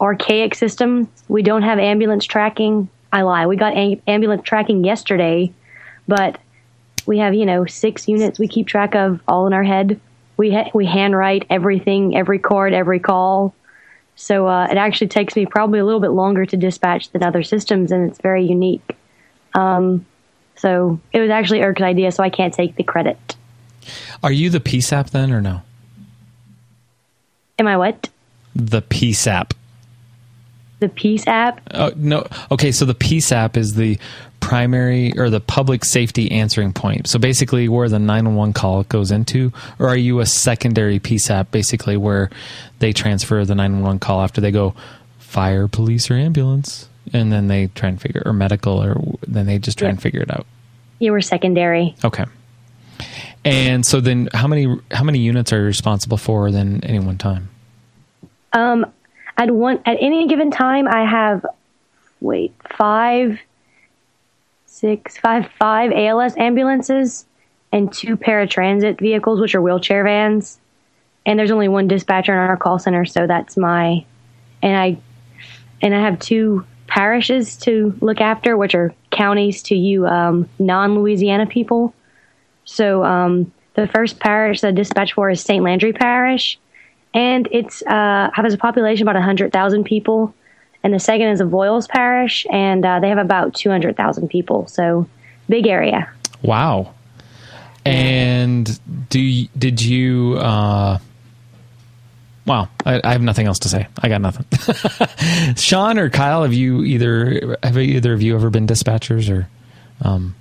archaic 0.00 0.54
system. 0.54 1.08
We 1.28 1.42
don't 1.42 1.62
have 1.62 1.78
ambulance 1.78 2.24
tracking. 2.24 2.88
I 3.12 3.22
lie. 3.22 3.46
We 3.46 3.56
got 3.56 3.74
am- 3.74 4.00
ambulance 4.06 4.42
tracking 4.44 4.84
yesterday, 4.84 5.52
but 6.06 6.38
we 7.06 7.18
have 7.18 7.34
you 7.34 7.46
know 7.46 7.66
six 7.66 8.06
units 8.08 8.38
we 8.38 8.48
keep 8.48 8.66
track 8.66 8.94
of 8.94 9.20
all 9.26 9.46
in 9.46 9.52
our 9.52 9.64
head. 9.64 10.00
We 10.36 10.52
ha- 10.52 10.70
we 10.72 10.86
handwrite 10.86 11.46
everything, 11.50 12.16
every 12.16 12.38
card, 12.38 12.72
every 12.72 13.00
call. 13.00 13.54
So 14.16 14.46
uh, 14.46 14.68
it 14.70 14.76
actually 14.76 15.08
takes 15.08 15.34
me 15.34 15.46
probably 15.46 15.78
a 15.78 15.84
little 15.84 16.00
bit 16.00 16.10
longer 16.10 16.44
to 16.44 16.56
dispatch 16.56 17.10
than 17.10 17.22
other 17.22 17.42
systems, 17.42 17.90
and 17.90 18.08
it's 18.08 18.20
very 18.20 18.44
unique. 18.44 18.96
Um, 19.54 20.06
so 20.56 21.00
it 21.12 21.20
was 21.20 21.30
actually 21.30 21.60
Erik's 21.60 21.82
idea, 21.82 22.12
so 22.12 22.22
I 22.22 22.30
can't 22.30 22.52
take 22.52 22.76
the 22.76 22.82
credit. 22.82 23.36
Are 24.22 24.32
you 24.32 24.50
the 24.50 24.60
PSAP 24.60 25.10
then, 25.10 25.32
or 25.32 25.40
no? 25.40 25.62
Am 27.58 27.66
I 27.66 27.76
what? 27.76 28.08
The 28.54 28.82
PSAP. 28.82 29.52
The 30.80 30.88
Peace 30.88 31.26
app? 31.26 31.60
Oh 31.72 31.92
no. 31.94 32.26
Okay, 32.50 32.72
so 32.72 32.86
the 32.86 32.94
PSAP 32.94 33.58
is 33.58 33.74
the 33.74 33.98
primary 34.40 35.12
or 35.18 35.28
the 35.28 35.40
public 35.40 35.84
safety 35.84 36.30
answering 36.30 36.72
point. 36.72 37.06
So 37.06 37.18
basically, 37.18 37.68
where 37.68 37.88
the 37.88 37.98
nine 37.98 38.24
one 38.24 38.34
one 38.34 38.52
call 38.54 38.84
goes 38.84 39.10
into, 39.10 39.52
or 39.78 39.88
are 39.88 39.96
you 39.96 40.20
a 40.20 40.26
secondary 40.26 40.98
PSAP, 40.98 41.50
basically 41.50 41.98
where 41.98 42.30
they 42.78 42.94
transfer 42.94 43.44
the 43.44 43.54
nine 43.54 43.74
one 43.74 43.82
one 43.82 43.98
call 43.98 44.22
after 44.22 44.40
they 44.40 44.50
go 44.50 44.74
fire, 45.18 45.68
police, 45.68 46.10
or 46.10 46.14
ambulance, 46.14 46.88
and 47.12 47.32
then 47.32 47.48
they 47.48 47.68
try 47.68 47.88
and 47.88 48.00
figure 48.00 48.22
or 48.24 48.32
medical, 48.32 48.82
or 48.82 48.96
then 49.26 49.46
they 49.46 49.58
just 49.58 49.78
try 49.78 49.86
Yeah. 49.88 49.90
and 49.92 50.02
figure 50.02 50.20
it 50.22 50.30
out. 50.30 50.46
You 50.98 51.12
were 51.12 51.20
secondary. 51.20 51.94
Okay. 52.04 52.24
And 53.44 53.86
so 53.86 54.00
then, 54.00 54.28
how 54.34 54.46
many 54.46 54.76
how 54.90 55.02
many 55.04 55.18
units 55.20 55.52
are 55.52 55.60
you 55.60 55.64
responsible 55.64 56.18
for 56.18 56.50
then 56.50 56.80
any 56.82 56.98
one 56.98 57.16
time? 57.16 57.48
Um, 58.52 58.84
at 59.38 59.50
one 59.50 59.80
at 59.86 59.96
any 60.00 60.28
given 60.28 60.50
time, 60.50 60.86
I 60.86 61.04
have 61.08 61.46
wait 62.20 62.52
five, 62.76 63.38
six, 64.66 65.16
five, 65.16 65.50
five 65.58 65.92
ALS 65.92 66.36
ambulances 66.36 67.24
and 67.72 67.92
two 67.92 68.16
paratransit 68.16 68.98
vehicles, 69.00 69.40
which 69.40 69.54
are 69.54 69.62
wheelchair 69.62 70.04
vans. 70.04 70.58
And 71.24 71.38
there's 71.38 71.50
only 71.50 71.68
one 71.68 71.86
dispatcher 71.88 72.32
in 72.32 72.38
our 72.38 72.56
call 72.56 72.78
center, 72.78 73.04
so 73.04 73.26
that's 73.26 73.56
my. 73.56 74.04
And 74.62 74.76
I, 74.76 74.98
and 75.80 75.94
I 75.94 76.00
have 76.00 76.18
two 76.18 76.64
parishes 76.90 77.56
to 77.56 77.96
look 78.00 78.20
after, 78.20 78.56
which 78.56 78.74
are 78.74 78.92
counties 79.10 79.62
to 79.62 79.74
you 79.74 80.06
um, 80.06 80.48
non-Louisiana 80.58 81.46
people. 81.46 81.94
So 82.64 83.04
um, 83.04 83.52
the 83.74 83.86
first 83.86 84.18
parish 84.18 84.60
that 84.60 84.68
I 84.68 84.70
dispatch 84.72 85.14
for 85.14 85.30
is 85.30 85.40
St. 85.40 85.64
Landry 85.64 85.92
Parish, 85.92 86.58
and 87.14 87.48
it's 87.50 87.82
uh, 87.82 88.30
has 88.34 88.52
a 88.52 88.58
population 88.58 89.08
about 89.08 89.20
hundred 89.22 89.52
thousand 89.52 89.84
people. 89.84 90.34
And 90.82 90.94
the 90.94 90.98
second 90.98 91.28
is 91.28 91.40
Avoyelles 91.40 91.88
Parish, 91.88 92.46
and 92.50 92.84
uh, 92.84 93.00
they 93.00 93.08
have 93.08 93.18
about 93.18 93.54
two 93.54 93.70
hundred 93.70 93.96
thousand 93.96 94.28
people. 94.28 94.66
So 94.66 95.06
big 95.48 95.66
area. 95.66 96.10
Wow. 96.42 96.94
And 97.84 98.78
do 99.08 99.20
you, 99.20 99.48
did 99.56 99.80
you? 99.80 100.36
Uh, 100.38 100.98
wow, 102.50 102.68
I, 102.84 103.00
I 103.04 103.12
have 103.12 103.22
nothing 103.22 103.46
else 103.46 103.60
to 103.60 103.68
say. 103.68 103.86
I 104.02 104.08
got 104.08 104.20
nothing. 104.20 104.44
Sean 105.56 105.98
or 105.98 106.10
Kyle, 106.10 106.42
have 106.42 106.52
you 106.52 106.82
either 106.82 107.56
have 107.62 107.78
either 107.78 108.12
of 108.12 108.22
you 108.22 108.34
ever 108.34 108.50
been 108.50 108.66
dispatchers 108.66 109.30
or? 109.30 109.48
Um, 110.02 110.34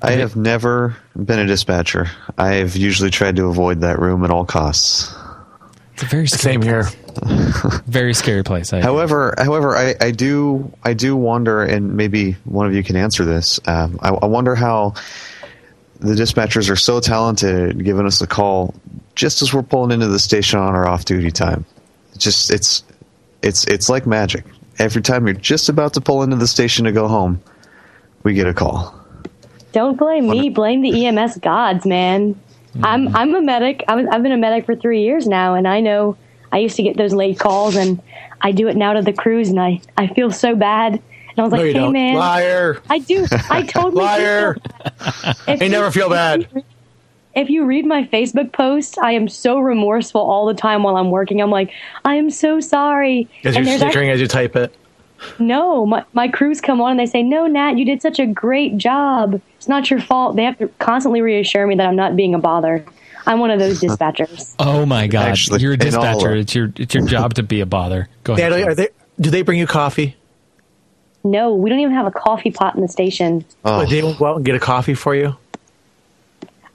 I 0.00 0.12
have 0.12 0.34
never 0.34 0.96
been 1.14 1.38
a 1.38 1.46
dispatcher. 1.46 2.06
I've 2.38 2.74
usually 2.74 3.10
tried 3.10 3.36
to 3.36 3.46
avoid 3.46 3.82
that 3.82 3.98
room 3.98 4.24
at 4.24 4.30
all 4.30 4.46
costs. 4.46 5.14
it's 5.92 6.04
a 6.04 6.06
very 6.06 6.26
scary 6.26 6.54
Same 6.54 6.62
here. 6.62 6.84
very 7.86 8.14
scary 8.14 8.42
place. 8.42 8.72
I, 8.72 8.80
However, 8.80 9.34
however, 9.36 9.76
I, 9.76 9.94
I 10.00 10.12
do 10.12 10.72
I 10.84 10.94
do 10.94 11.16
wonder, 11.16 11.62
and 11.62 11.98
maybe 11.98 12.32
one 12.44 12.66
of 12.66 12.74
you 12.74 12.82
can 12.82 12.96
answer 12.96 13.26
this. 13.26 13.60
Um, 13.66 13.98
I, 14.00 14.08
I 14.08 14.26
wonder 14.26 14.54
how 14.54 14.94
the 16.00 16.14
dispatchers 16.14 16.70
are 16.70 16.76
so 16.76 17.00
talented 17.00 17.70
at 17.70 17.78
giving 17.78 18.06
us 18.06 18.20
a 18.20 18.26
call 18.26 18.74
just 19.14 19.42
as 19.42 19.52
we're 19.52 19.62
pulling 19.62 19.92
into 19.92 20.08
the 20.08 20.18
station 20.18 20.58
on 20.58 20.74
our 20.74 20.86
off 20.86 21.04
duty 21.04 21.30
time. 21.30 21.64
It's 22.14 22.24
just 22.24 22.50
it's 22.50 22.84
it's 23.42 23.64
it's 23.66 23.88
like 23.88 24.06
magic. 24.06 24.44
Every 24.78 25.02
time 25.02 25.26
you're 25.26 25.34
just 25.34 25.68
about 25.68 25.94
to 25.94 26.00
pull 26.00 26.22
into 26.22 26.36
the 26.36 26.46
station 26.46 26.84
to 26.84 26.92
go 26.92 27.08
home, 27.08 27.40
we 28.22 28.34
get 28.34 28.46
a 28.46 28.54
call. 28.54 28.94
Don't 29.72 29.96
blame 29.96 30.28
me. 30.28 30.50
Blame 30.50 30.82
the 30.82 31.06
EMS 31.06 31.38
gods, 31.38 31.86
man. 31.86 32.38
I'm 32.82 33.06
mm-hmm. 33.06 33.16
I'm 33.16 33.34
a 33.34 33.40
medic. 33.40 33.84
I 33.88 33.94
was, 33.94 34.06
I've 34.10 34.22
been 34.22 34.32
a 34.32 34.36
medic 34.36 34.66
for 34.66 34.76
three 34.76 35.02
years 35.02 35.26
now, 35.26 35.54
and 35.54 35.66
I 35.66 35.80
know 35.80 36.16
I 36.52 36.58
used 36.58 36.76
to 36.76 36.82
get 36.82 36.96
those 36.96 37.14
late 37.14 37.38
calls, 37.38 37.76
and 37.76 38.00
I 38.40 38.52
do 38.52 38.68
it 38.68 38.76
now 38.76 38.92
to 38.92 39.02
the 39.02 39.12
crews, 39.12 39.48
and 39.48 39.60
I 39.60 39.80
I 39.96 40.08
feel 40.08 40.30
so 40.30 40.54
bad. 40.54 41.02
And 41.36 41.40
I 41.40 41.42
was 41.42 41.52
like, 41.52 41.58
No, 41.60 41.64
you 41.64 41.72
hey 41.72 41.78
don't. 41.78 41.92
man, 41.92 42.14
Liar. 42.14 42.80
I 42.88 42.98
do. 42.98 43.26
I 43.50 43.62
totally 43.68 43.92
do 44.00 44.06
Liar. 44.06 44.54
feel 44.54 44.62
bad. 45.22 45.36
If 45.48 45.62
You 45.62 45.68
never 45.68 45.90
feel 45.90 46.08
bad. 46.10 46.64
If 47.34 47.50
you 47.50 47.66
read 47.66 47.84
my 47.84 48.04
Facebook 48.04 48.52
post, 48.54 48.98
I 48.98 49.12
am 49.12 49.28
so 49.28 49.58
remorseful 49.58 50.22
all 50.22 50.46
the 50.46 50.54
time 50.54 50.82
while 50.82 50.96
I'm 50.96 51.10
working. 51.10 51.42
I'm 51.42 51.50
like, 51.50 51.70
I 52.02 52.14
am 52.14 52.30
so 52.30 52.60
sorry. 52.60 53.28
As 53.44 53.54
you're 53.54 53.68
And 53.68 53.78
snickering 53.78 54.08
as 54.08 54.22
you 54.22 54.26
type 54.26 54.56
it. 54.56 54.74
no, 55.38 55.84
my, 55.84 56.02
my 56.14 56.28
crews 56.28 56.62
come 56.62 56.80
on 56.80 56.92
and 56.92 57.00
they 57.00 57.04
say, 57.06 57.22
No, 57.22 57.46
Nat, 57.46 57.72
you 57.76 57.84
did 57.84 58.00
such 58.00 58.18
a 58.18 58.26
great 58.26 58.78
job. 58.78 59.38
It's 59.58 59.68
not 59.68 59.90
your 59.90 60.00
fault. 60.00 60.36
They 60.36 60.44
have 60.44 60.56
to 60.58 60.68
constantly 60.78 61.20
reassure 61.20 61.66
me 61.66 61.74
that 61.74 61.86
I'm 61.86 61.96
not 61.96 62.16
being 62.16 62.34
a 62.34 62.38
bother. 62.38 62.84
I'm 63.26 63.38
one 63.40 63.50
of 63.50 63.58
those 63.58 63.80
dispatchers. 63.82 64.54
oh 64.58 64.86
my 64.86 65.06
god, 65.06 65.28
Actually, 65.28 65.60
you're 65.60 65.72
a 65.74 65.76
dispatcher. 65.76 66.34
It's 66.34 66.54
your 66.54 66.72
it's 66.76 66.94
your 66.94 67.04
job 67.08 67.34
to 67.34 67.42
be 67.42 67.60
a 67.60 67.66
bother. 67.66 68.08
Go 68.24 68.32
ahead. 68.32 68.44
Natalie, 68.50 68.62
are 68.66 68.74
they? 68.74 68.88
Do 69.20 69.28
they 69.30 69.42
bring 69.42 69.58
you 69.58 69.66
coffee? 69.66 70.16
No, 71.26 71.54
we 71.54 71.68
don't 71.68 71.80
even 71.80 71.94
have 71.94 72.06
a 72.06 72.10
coffee 72.10 72.50
pot 72.50 72.74
in 72.74 72.82
the 72.82 72.88
station. 72.88 73.44
Oh, 73.64 73.78
Would 73.78 73.90
they 73.90 74.00
go 74.00 74.26
out 74.26 74.36
and 74.36 74.44
get 74.44 74.54
a 74.54 74.60
coffee 74.60 74.94
for 74.94 75.14
you? 75.14 75.36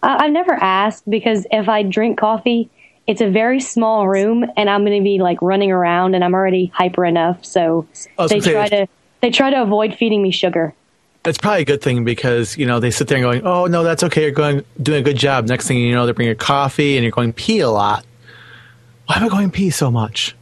I, 0.03 0.25
I've 0.25 0.31
never 0.31 0.53
asked 0.53 1.09
because 1.09 1.47
if 1.51 1.69
I 1.69 1.83
drink 1.83 2.17
coffee, 2.19 2.69
it's 3.07 3.21
a 3.21 3.29
very 3.29 3.59
small 3.59 4.07
room 4.07 4.45
and 4.57 4.69
I'm 4.69 4.85
going 4.85 4.99
to 4.99 5.03
be 5.03 5.19
like 5.19 5.41
running 5.41 5.71
around 5.71 6.15
and 6.15 6.23
I'm 6.23 6.33
already 6.33 6.67
hyper 6.67 7.05
enough. 7.05 7.43
So 7.45 7.87
they 8.29 8.39
say, 8.41 8.51
try 8.51 8.67
to 8.69 8.87
they 9.21 9.31
try 9.31 9.49
to 9.51 9.61
avoid 9.61 9.95
feeding 9.95 10.21
me 10.21 10.31
sugar. 10.31 10.73
That's 11.23 11.37
probably 11.37 11.61
a 11.61 11.65
good 11.65 11.81
thing 11.81 12.03
because 12.03 12.57
you 12.57 12.65
know 12.65 12.79
they 12.79 12.89
sit 12.91 13.07
there 13.07 13.17
and 13.17 13.23
going, 13.23 13.45
"Oh 13.45 13.65
no, 13.67 13.83
that's 13.83 14.03
okay. 14.03 14.23
You're 14.23 14.31
going 14.31 14.65
doing 14.81 15.01
a 15.01 15.03
good 15.03 15.17
job." 15.17 15.47
Next 15.47 15.67
thing 15.67 15.77
you 15.77 15.93
know, 15.93 16.05
they're 16.05 16.15
bringing 16.15 16.35
coffee 16.35 16.97
and 16.97 17.03
you're 17.03 17.11
going 17.11 17.31
pee 17.31 17.59
a 17.59 17.69
lot. 17.69 18.05
Why 19.05 19.17
am 19.17 19.25
I 19.25 19.29
going 19.29 19.51
pee 19.51 19.69
so 19.69 19.91
much? 19.91 20.35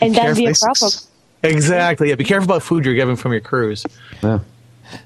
And 0.00 0.14
that'd 0.14 0.36
be 0.36 0.46
a 0.46 0.54
Careful. 0.54 0.66
problem. 0.90 0.92
Exactly. 1.42 2.08
Yeah. 2.08 2.14
Be 2.14 2.24
careful 2.24 2.44
about 2.44 2.62
food 2.62 2.84
you're 2.84 2.94
getting 2.94 3.16
from 3.16 3.32
your 3.32 3.40
crews. 3.40 3.84
yeah. 4.22 4.40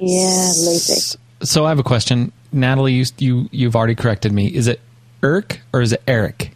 Yeah, 0.01 0.51
lazy. 0.65 1.19
So 1.43 1.65
I 1.65 1.69
have 1.69 1.79
a 1.79 1.85
question, 1.85 2.33
Natalie. 2.53 2.95
You 2.95 3.05
you 3.19 3.49
you've 3.53 3.77
already 3.77 3.95
corrected 3.95 4.33
me. 4.33 4.49
Is 4.49 4.67
it 4.67 4.81
Erk 5.23 5.59
or 5.73 5.81
is 5.81 5.93
it 5.93 6.03
Erik? 6.07 6.53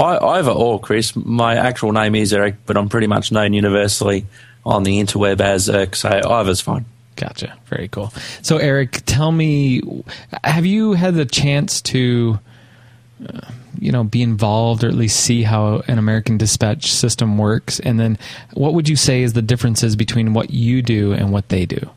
I, 0.00 0.18
either 0.38 0.50
or, 0.50 0.80
Chris. 0.80 1.14
My 1.14 1.54
actual 1.54 1.92
name 1.92 2.16
is 2.16 2.32
Erik, 2.32 2.56
but 2.66 2.76
I'm 2.76 2.88
pretty 2.88 3.06
much 3.06 3.30
known 3.30 3.52
universally 3.52 4.26
on 4.66 4.82
the 4.82 5.00
interweb 5.00 5.40
as 5.40 5.68
Erk, 5.68 5.94
so 5.94 6.08
either's 6.08 6.60
fine. 6.60 6.86
Gotcha. 7.14 7.56
Very 7.66 7.88
cool. 7.88 8.12
So, 8.42 8.56
Erik, 8.56 9.02
tell 9.06 9.30
me, 9.30 9.82
have 10.42 10.66
you 10.66 10.94
had 10.94 11.14
the 11.14 11.26
chance 11.26 11.80
to 11.82 12.38
uh, 13.28 13.50
you 13.78 13.92
know, 13.92 14.04
be 14.04 14.22
involved 14.22 14.84
or 14.84 14.88
at 14.88 14.94
least 14.94 15.20
see 15.20 15.42
how 15.42 15.82
an 15.88 15.98
American 15.98 16.38
dispatch 16.38 16.90
system 16.90 17.38
works? 17.38 17.80
And 17.80 17.98
then, 17.98 18.18
what 18.54 18.74
would 18.74 18.88
you 18.88 18.96
say 18.96 19.22
is 19.22 19.32
the 19.32 19.42
differences 19.42 19.96
between 19.96 20.34
what 20.34 20.50
you 20.50 20.82
do 20.82 21.12
and 21.12 21.32
what 21.32 21.48
they 21.48 21.66
do? 21.66 21.90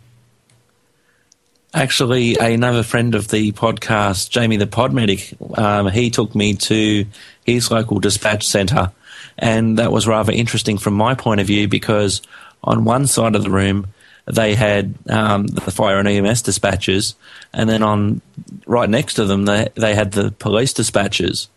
Actually, 1.73 2.37
another 2.37 2.83
friend 2.83 3.15
of 3.15 3.27
the 3.27 3.51
podcast, 3.51 4.29
Jamie 4.29 4.55
the 4.55 4.65
Podmedic, 4.65 5.57
um, 5.57 5.87
he 5.87 6.09
took 6.09 6.33
me 6.33 6.53
to 6.53 7.05
his 7.45 7.69
local 7.69 7.99
dispatch 7.99 8.47
centre, 8.47 8.91
and 9.37 9.77
that 9.77 9.91
was 9.91 10.07
rather 10.07 10.31
interesting 10.31 10.77
from 10.77 10.93
my 10.93 11.15
point 11.15 11.41
of 11.41 11.47
view 11.47 11.67
because 11.67 12.21
on 12.63 12.85
one 12.85 13.07
side 13.07 13.35
of 13.35 13.43
the 13.43 13.49
room 13.49 13.87
they 14.25 14.55
had 14.55 14.95
um, 15.09 15.47
the 15.47 15.71
fire 15.71 15.99
and 15.99 16.07
EMS 16.07 16.43
dispatchers, 16.43 17.15
and 17.53 17.69
then 17.69 17.83
on 17.83 18.21
right 18.65 18.89
next 18.89 19.15
to 19.15 19.25
them 19.25 19.45
they 19.45 19.67
they 19.75 19.93
had 19.93 20.13
the 20.13 20.31
police 20.31 20.73
dispatchers, 20.73 21.47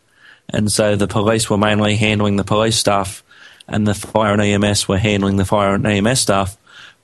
and 0.50 0.70
so 0.70 0.96
the 0.96 1.08
police 1.08 1.50
were 1.50 1.58
mainly 1.58 1.96
handling 1.96 2.36
the 2.36 2.44
police 2.44 2.76
stuff, 2.76 3.22
and 3.66 3.86
the 3.86 3.94
fire 3.94 4.32
and 4.32 4.42
EMS 4.42 4.88
were 4.88 4.98
handling 4.98 5.36
the 5.36 5.44
fire 5.44 5.74
and 5.74 5.86
EMS 5.86 6.20
stuff. 6.20 6.56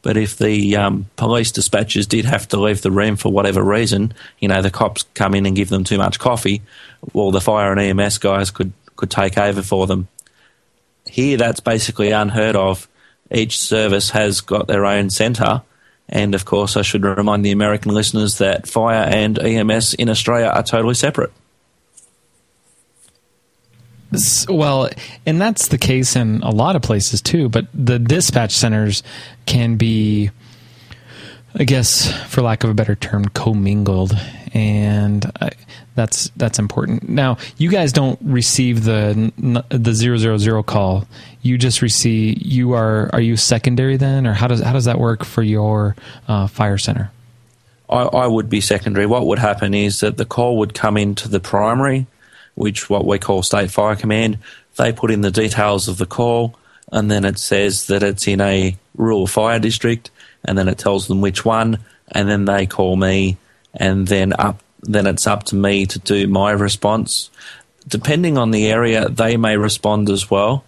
But 0.03 0.19
if 0.19 0.37
the 0.37 0.77
um, 0.77 1.07
police 1.17 1.51
dispatchers 1.51 2.07
did 2.07 2.27
have 2.27 2.47
to 2.49 2.61
leave 2.61 2.83
the 2.83 2.91
room 2.91 3.17
for 3.17 3.33
whatever 3.33 3.63
reason, 3.63 4.13
you 4.39 4.49
know, 4.49 4.61
the 4.61 4.71
cops 4.71 5.05
come 5.15 5.35
in 5.35 5.47
and 5.47 5.57
give 5.57 5.71
them 5.71 5.83
too 5.83 5.97
much 5.97 6.19
coffee, 6.19 6.61
well, 7.15 7.31
the 7.31 7.41
fire 7.41 7.73
and 7.73 7.81
EMS 7.81 8.19
guys 8.19 8.51
could, 8.51 8.73
could 8.97 9.11
take 9.11 9.39
over 9.39 9.63
for 9.63 9.87
them. 9.87 10.09
Here, 11.07 11.39
that's 11.39 11.61
basically 11.61 12.11
unheard 12.11 12.55
of. 12.55 12.87
Each 13.31 13.59
service 13.59 14.11
has 14.11 14.43
got 14.43 14.67
their 14.67 14.85
own 14.85 15.09
centre. 15.09 15.63
And 16.09 16.35
of 16.35 16.45
course, 16.45 16.77
I 16.77 16.83
should 16.83 17.05
remind 17.05 17.45
the 17.45 17.53
American 17.53 17.95
listeners 17.95 18.39
that 18.39 18.69
fire 18.69 19.05
and 19.05 19.39
EMS 19.39 19.95
in 19.95 20.11
Australia 20.11 20.49
are 20.49 20.63
totally 20.63 20.95
separate. 20.95 21.33
Well, 24.49 24.89
and 25.27 25.41
that's 25.41 25.69
the 25.69 25.79
case 25.79 26.17
in 26.17 26.43
a 26.43 26.51
lot 26.51 26.77
of 26.77 26.83
places 26.83 27.21
too, 27.21 27.49
but 27.49 27.67
the 27.75 27.99
dispatch 27.99 28.53
centers 28.53 29.03
can 29.47 29.77
be, 29.77 30.31
I 31.55 31.65
guess, 31.65 32.13
for 32.29 32.43
lack 32.43 32.65
of 32.65 32.71
a 32.71 32.75
better 32.75 32.95
term, 32.95 33.27
commingled. 33.27 34.13
And 34.53 35.31
I, 35.41 35.51
that's 35.95 36.31
that's 36.37 36.59
important. 36.59 37.09
Now, 37.09 37.39
you 37.57 37.71
guys 37.71 37.93
don't 37.93 38.19
receive 38.23 38.85
the 38.85 39.33
the 39.69 39.93
zero 39.93 40.17
zero 40.17 40.39
zero 40.39 40.63
call. 40.63 41.07
You 41.43 41.59
just 41.59 41.83
receive. 41.83 42.39
You 42.43 42.73
are 42.73 43.11
are 43.13 43.21
you 43.21 43.37
secondary 43.37 43.97
then, 43.97 44.27
or 44.27 44.33
how 44.33 44.47
does 44.47 44.61
how 44.61 44.73
does 44.73 44.87
that 44.87 44.99
work 44.99 45.25
for 45.25 45.43
your 45.43 45.95
uh, 46.29 46.47
fire 46.47 46.79
center? 46.79 47.11
I, 47.89 48.03
I 48.03 48.27
would 48.27 48.49
be 48.49 48.61
secondary. 48.61 49.07
What 49.07 49.27
would 49.27 49.39
happen 49.39 49.75
is 49.75 50.01
that 50.01 50.17
the 50.17 50.25
call 50.25 50.59
would 50.59 50.75
come 50.75 50.97
into 50.97 51.29
the 51.29 51.41
primary, 51.41 52.07
which 52.55 52.89
what 52.89 53.07
we 53.07 53.19
call 53.19 53.43
State 53.43 53.71
Fire 53.71 53.97
Command. 53.97 54.39
They 54.77 54.93
put 54.93 55.11
in 55.11 55.21
the 55.21 55.31
details 55.31 55.89
of 55.89 55.99
the 55.99 56.07
call, 56.07 56.57
and 56.93 57.11
then 57.11 57.25
it 57.25 57.39
says 57.39 57.87
that 57.87 58.03
it's 58.03 58.27
in 58.27 58.41
a 58.41 58.77
rural 58.97 59.27
fire 59.27 59.59
district, 59.59 60.11
and 60.45 60.57
then 60.57 60.69
it 60.69 60.79
tells 60.79 61.09
them 61.09 61.21
which 61.21 61.45
one, 61.45 61.79
and 62.09 62.29
then 62.29 62.45
they 62.45 62.67
call 62.67 62.97
me, 62.97 63.37
and 63.75 64.07
then 64.07 64.33
up 64.39 64.61
then 64.87 65.07
it's 65.07 65.27
up 65.27 65.45
to 65.45 65.57
me 65.57 65.87
to 65.87 65.99
do 65.99 66.27
my 66.27 66.51
response. 66.51 67.31
Depending 67.89 68.37
on 68.37 68.51
the 68.51 68.67
area, 68.67 69.09
they 69.09 69.39
may 69.39 69.57
respond 69.57 70.11
as 70.11 70.31
well, 70.31 70.65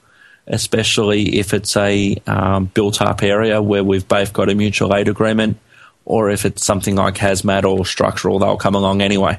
especially 0.47 1.39
if 1.39 1.53
it's 1.53 1.77
a 1.77 2.17
um, 2.27 2.67
built 2.67 3.03
up 3.03 3.23
area 3.23 3.61
where 3.61 3.85
we've 3.85 4.09
both 4.09 4.33
got 4.33 4.49
a 4.49 4.55
mutual 4.55 4.95
aid 4.95 5.09
agreement, 5.09 5.59
or 6.05 6.31
if 6.31 6.45
it's 6.47 6.65
something 6.65 6.97
like 6.97 7.17
hazmat 7.17 7.65
or 7.65 7.85
structural, 7.85 8.39
they'll 8.39 8.57
come 8.57 8.75
along 8.75 9.03
anyway. 9.03 9.39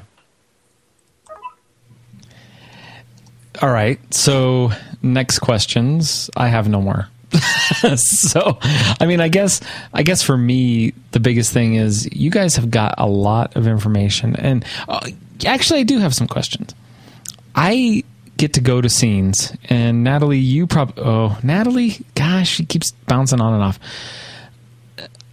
All 3.60 3.70
right. 3.70 3.98
So 4.14 4.70
next 5.02 5.40
questions. 5.40 6.30
I 6.36 6.48
have 6.48 6.68
no 6.68 6.80
more. 6.80 7.08
so, 7.96 8.58
I 9.00 9.06
mean, 9.06 9.20
I 9.20 9.28
guess, 9.28 9.60
I 9.92 10.02
guess 10.02 10.22
for 10.22 10.36
me, 10.36 10.94
the 11.10 11.20
biggest 11.20 11.52
thing 11.52 11.74
is 11.74 12.08
you 12.12 12.30
guys 12.30 12.56
have 12.56 12.70
got 12.70 12.94
a 12.98 13.06
lot 13.06 13.54
of 13.56 13.66
information, 13.66 14.34
and 14.36 14.64
uh, 14.88 15.06
actually, 15.44 15.80
I 15.80 15.82
do 15.82 15.98
have 15.98 16.14
some 16.14 16.26
questions. 16.26 16.74
I 17.54 18.02
get 18.38 18.54
to 18.54 18.60
go 18.60 18.80
to 18.80 18.88
scenes, 18.88 19.52
and 19.68 20.04
Natalie, 20.04 20.38
you 20.38 20.66
probably, 20.66 21.02
oh, 21.04 21.38
Natalie, 21.42 21.98
gosh, 22.14 22.48
she 22.48 22.64
keeps 22.64 22.92
bouncing 23.06 23.40
on 23.40 23.52
and 23.52 23.62
off. 23.62 23.78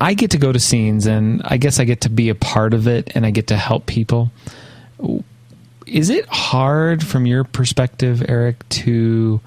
I 0.02 0.14
get 0.14 0.32
to 0.32 0.38
go 0.38 0.52
to 0.52 0.60
scenes, 0.60 1.06
and 1.06 1.42
I 1.46 1.58
guess 1.58 1.80
I 1.80 1.86
get 1.86 2.02
to 2.02 2.10
be 2.10 2.28
a 2.28 2.36
part 2.36 2.74
of 2.74 2.88
it, 2.88 3.14
and 3.16 3.26
I 3.26 3.32
get 3.32 3.48
to 3.48 3.58
help 3.58 3.86
people. 3.86 4.32
Is 5.86 6.10
it 6.10 6.26
hard 6.28 7.06
from 7.06 7.26
your 7.26 7.44
perspective, 7.44 8.24
Erik, 8.28 8.68
to 8.70 9.40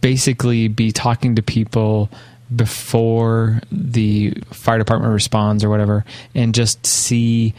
basically 0.00 0.68
be 0.68 0.92
talking 0.92 1.36
to 1.36 1.42
people 1.42 2.08
before 2.54 3.60
the 3.70 4.30
fire 4.52 4.78
department 4.78 5.12
responds 5.12 5.62
or 5.62 5.68
whatever 5.68 6.04
and 6.34 6.54
just 6.54 6.86
see 6.86 7.52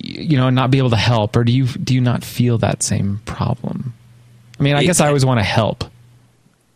you 0.00 0.36
know 0.36 0.50
not 0.50 0.70
be 0.70 0.76
able 0.76 0.90
to 0.90 0.96
help 0.96 1.34
or 1.34 1.44
do 1.44 1.52
you 1.52 1.66
do 1.66 1.94
you 1.94 2.00
not 2.00 2.22
feel 2.22 2.58
that 2.58 2.82
same 2.82 3.20
problem 3.24 3.94
i 4.60 4.62
mean 4.62 4.76
i 4.76 4.82
It 4.82 4.86
guess 4.86 5.00
i 5.00 5.06
always 5.06 5.24
want 5.24 5.40
to 5.40 5.44
help 5.44 5.84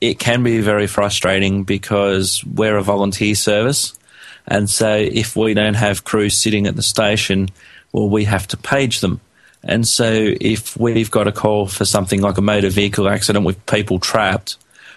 it 0.01 0.19
can 0.19 0.43
be 0.43 0.61
very 0.61 0.87
frustrating 0.87 1.65
because 1.65 2.45
we're 2.45 2.77
a 2.77 2.83
volunteer 2.83 3.35
service. 3.35 3.99
And 4.47 4.69
so 4.69 4.95
if 4.95 5.37
we 5.37 5.55
don't 5.55 5.75
have 5.75 6.05
crews 6.05 6.37
sitting 6.37 6.67
at 6.67 6.77
the 6.77 6.83
station, 6.83 7.49
well, 7.93 8.09
we 8.09 8.25
have 8.25 8.47
to 8.49 8.57
page 8.57 9.01
them. 9.01 9.21
And 9.63 9.87
so 9.87 10.35
if 10.41 10.77
we've 10.77 11.11
got 11.11 11.27
a 11.27 11.33
call 11.33 11.67
for 11.67 11.85
something 11.85 12.21
like 12.21 12.39
a 12.39 12.43
motor 12.43 12.71
vehicle 12.71 13.09
accident 13.09 13.45
with 13.45 13.65
people 13.67 13.99
trapped, 13.99 14.57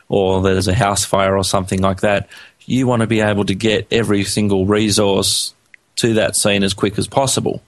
or 0.10 0.41
there's 0.41 0.67
a 0.67 0.74
house 0.74 1.06
fire 1.06 1.38
or 1.38 1.43
something 1.43 1.82
like 1.82 2.02
that, 2.02 2.28
you 2.65 2.88
want 2.88 3.02
to 3.02 3.08
be 3.08 3.22
able 3.22 3.45
to 3.45 3.56
get 3.56 3.88
every 3.91 4.24
single 4.24 4.65
resource 4.65 5.54
to 5.95 6.13
that 6.15 6.36
scene 6.36 6.63
as 6.63 6.74
quick 6.74 6.98
as 6.98 7.08
possible. 7.08 7.62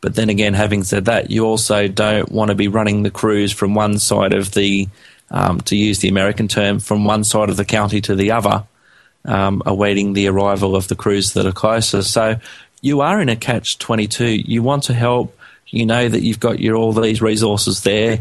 But 0.00 0.16
then 0.16 0.28
again, 0.28 0.54
having 0.54 0.82
said 0.82 1.04
that, 1.04 1.30
you 1.30 1.44
also 1.44 1.86
don't 1.86 2.30
want 2.30 2.48
to 2.48 2.56
be 2.56 2.68
running 2.68 3.02
the 3.02 3.10
crews 3.10 3.52
from 3.52 3.74
one 3.74 3.98
side 3.98 4.32
of 4.32 4.52
the, 4.52 4.88
um, 5.30 5.60
to 5.62 5.76
use 5.76 6.00
the 6.00 6.08
American 6.08 6.48
term, 6.48 6.80
from 6.80 7.04
one 7.04 7.24
side 7.24 7.50
of 7.50 7.56
the 7.56 7.64
county 7.64 8.00
to 8.02 8.16
the 8.16 8.32
other, 8.32 8.64
um, 9.24 9.62
awaiting 9.64 10.12
the 10.12 10.26
arrival 10.26 10.74
of 10.74 10.88
the 10.88 10.96
crews 10.96 11.34
that 11.34 11.46
are 11.46 11.52
closer. 11.52 12.02
So 12.02 12.36
you 12.80 13.00
are 13.00 13.20
in 13.20 13.28
a 13.28 13.36
catch 13.36 13.78
22. 13.78 14.26
You 14.26 14.62
want 14.62 14.84
to 14.84 14.94
help. 14.94 15.38
You 15.72 15.84
know 15.84 16.08
that 16.08 16.22
you've 16.22 16.38
got 16.38 16.60
your 16.60 16.76
all 16.76 16.92
these 16.92 17.20
resources 17.20 17.82
there. 17.82 18.20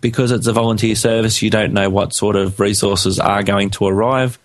Because 0.00 0.32
it's 0.32 0.46
a 0.48 0.52
volunteer 0.52 0.96
service, 0.96 1.42
you 1.42 1.50
don't 1.50 1.72
know 1.72 1.88
what 1.88 2.12
sort 2.12 2.34
of 2.34 2.58
resources 2.58 3.20
are 3.20 3.44
going 3.44 3.70
to 3.70 3.86
arrive. 3.86 4.36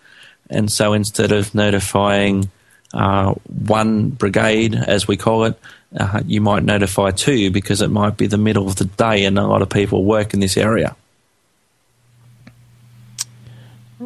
And 0.52 0.72
so 0.72 0.94
instead 0.94 1.32
of 1.32 1.56
notifying 1.56 2.52
uh, 2.94 3.34
one 3.66 4.10
brigade, 4.10 4.76
as 4.76 5.08
we 5.08 5.18
call 5.18 5.46
it, 5.46 5.60
uh, 6.00 6.22
you 6.28 6.42
might 6.42 6.64
notify 6.64 7.10
two 7.10 7.50
because 7.50 7.82
it 7.82 7.90
might 7.90 8.18
be 8.18 8.28
the 8.28 8.38
middle 8.38 8.68
of 8.68 8.76
the 8.76 8.86
day 8.86 9.26
and 9.26 9.40
a 9.40 9.48
lot 9.48 9.64
of 9.64 9.70
people 9.70 10.04
work 10.04 10.36
in 10.36 10.42
this 10.42 10.58
area. 10.58 10.96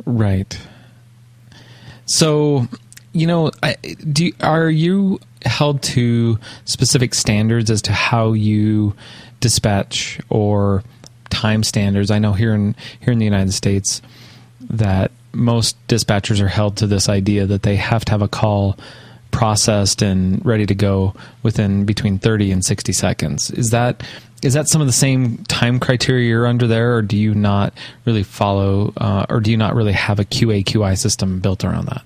right 0.05 0.59
so 2.05 2.67
you 3.13 3.27
know 3.27 3.51
I, 3.61 3.73
do 3.73 4.31
are 4.41 4.69
you 4.69 5.19
held 5.43 5.81
to 5.81 6.39
specific 6.65 7.13
standards 7.13 7.69
as 7.69 7.81
to 7.81 7.91
how 7.91 8.33
you 8.33 8.93
dispatch 9.39 10.19
or 10.29 10.83
time 11.29 11.63
standards 11.63 12.11
i 12.11 12.19
know 12.19 12.33
here 12.33 12.53
in 12.53 12.75
here 12.99 13.11
in 13.13 13.19
the 13.19 13.25
united 13.25 13.53
states 13.53 14.01
that 14.59 15.11
most 15.33 15.75
dispatchers 15.87 16.41
are 16.41 16.47
held 16.47 16.77
to 16.77 16.87
this 16.87 17.09
idea 17.09 17.45
that 17.45 17.63
they 17.63 17.75
have 17.75 18.05
to 18.05 18.11
have 18.11 18.21
a 18.21 18.27
call 18.27 18.77
processed 19.31 20.01
and 20.01 20.45
ready 20.45 20.65
to 20.65 20.75
go 20.75 21.13
within 21.41 21.85
between 21.85 22.19
30 22.19 22.51
and 22.51 22.65
60 22.65 22.93
seconds. 22.93 23.49
Is 23.51 23.69
that 23.71 24.03
is 24.43 24.53
that 24.53 24.67
some 24.67 24.81
of 24.81 24.87
the 24.87 24.93
same 24.93 25.37
time 25.45 25.79
criteria 25.79 26.27
you're 26.27 26.47
under 26.47 26.65
there, 26.65 26.95
or 26.95 27.03
do 27.03 27.15
you 27.15 27.35
not 27.35 27.73
really 28.05 28.23
follow, 28.23 28.91
uh, 28.97 29.27
or 29.29 29.39
do 29.39 29.51
you 29.51 29.57
not 29.57 29.75
really 29.75 29.91
have 29.93 30.19
a 30.19 30.25
QA 30.25 30.63
QI 30.65 30.97
system 30.97 31.39
built 31.39 31.63
around 31.63 31.85
that? 31.85 32.01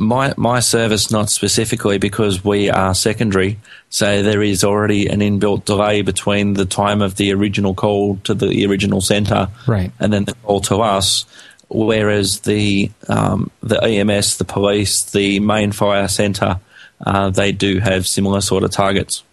My 0.00 0.32
my 0.36 0.60
service 0.60 1.10
not 1.10 1.28
specifically 1.28 1.98
because 1.98 2.44
we 2.44 2.70
are 2.70 2.94
secondary, 2.94 3.58
so 3.90 4.22
there 4.22 4.42
is 4.44 4.62
already 4.62 5.08
an 5.08 5.18
inbuilt 5.18 5.64
delay 5.64 6.02
between 6.02 6.54
the 6.54 6.64
time 6.66 7.02
of 7.02 7.16
the 7.16 7.32
original 7.32 7.74
call 7.74 8.16
to 8.22 8.32
the 8.32 8.64
original 8.64 9.00
centre, 9.00 9.48
Right. 9.66 9.90
and 9.98 10.12
then 10.12 10.24
the 10.24 10.34
call 10.44 10.60
to 10.62 10.76
us. 10.82 11.24
Whereas 11.68 12.40
the 12.40 12.92
um, 13.08 13.50
the 13.60 13.82
EMS, 13.82 14.36
the 14.38 14.44
police, 14.44 15.02
the 15.10 15.40
main 15.40 15.72
fire 15.72 16.06
centre, 16.06 16.60
uh, 17.04 17.30
they 17.30 17.50
do 17.50 17.80
have 17.80 18.06
similar 18.06 18.40
sort 18.40 18.62
of 18.62 18.70
targets. 18.70 19.24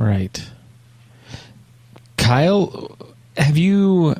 Right. 0.00 0.42
Kyle, 2.16 2.96
have 3.36 3.56
you 3.58 4.14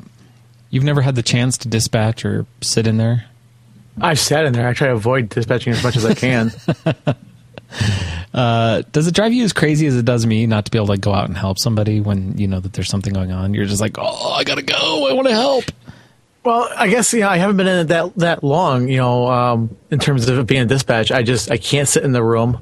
you've 0.69 0.83
never 0.83 1.01
had 1.01 1.15
the 1.15 1.23
chance 1.23 1.57
to 1.59 1.67
dispatch 1.67 2.25
or 2.25 2.45
sit 2.61 2.87
in 2.87 2.97
there? 2.97 3.25
I've 4.01 4.19
sat 4.19 4.45
in 4.45 4.53
there. 4.53 4.67
I 4.67 4.73
try 4.73 4.87
to 4.87 4.93
avoid 4.93 5.29
dispatching 5.29 5.73
as 5.73 5.83
much 5.83 5.95
as 5.95 6.05
I 6.05 6.13
can. 6.13 6.51
Uh, 8.33 8.83
does 8.91 9.07
it 9.07 9.15
drive 9.15 9.31
you 9.31 9.45
as 9.45 9.53
crazy 9.53 9.87
as 9.87 9.95
it 9.95 10.03
does 10.03 10.25
me 10.25 10.45
not 10.45 10.65
to 10.65 10.71
be 10.71 10.77
able 10.77 10.87
to 10.87 10.97
go 10.97 11.13
out 11.13 11.29
and 11.29 11.37
help 11.37 11.57
somebody 11.57 12.01
when 12.01 12.37
you 12.37 12.47
know 12.47 12.59
that 12.59 12.73
there's 12.73 12.89
something 12.89 13.13
going 13.13 13.31
on? 13.31 13.53
You're 13.53 13.65
just 13.65 13.79
like, 13.79 13.97
oh, 13.97 14.33
I 14.33 14.43
gotta 14.43 14.61
go. 14.61 15.07
I 15.09 15.13
want 15.13 15.27
to 15.29 15.33
help. 15.33 15.63
Well, 16.43 16.69
I 16.75 16.89
guess 16.89 17.13
yeah, 17.13 17.29
I 17.29 17.37
haven't 17.37 17.55
been 17.55 17.67
in 17.67 17.79
it 17.79 17.87
that 17.87 18.13
that 18.17 18.43
long. 18.43 18.89
You 18.89 18.97
know, 18.97 19.27
um, 19.27 19.77
in 19.89 19.99
terms 19.99 20.27
of 20.27 20.45
being 20.47 20.63
a 20.63 20.65
dispatch, 20.65 21.11
I 21.11 21.23
just 21.23 21.49
I 21.49 21.55
can't 21.57 21.87
sit 21.87 22.03
in 22.03 22.11
the 22.11 22.21
room 22.21 22.59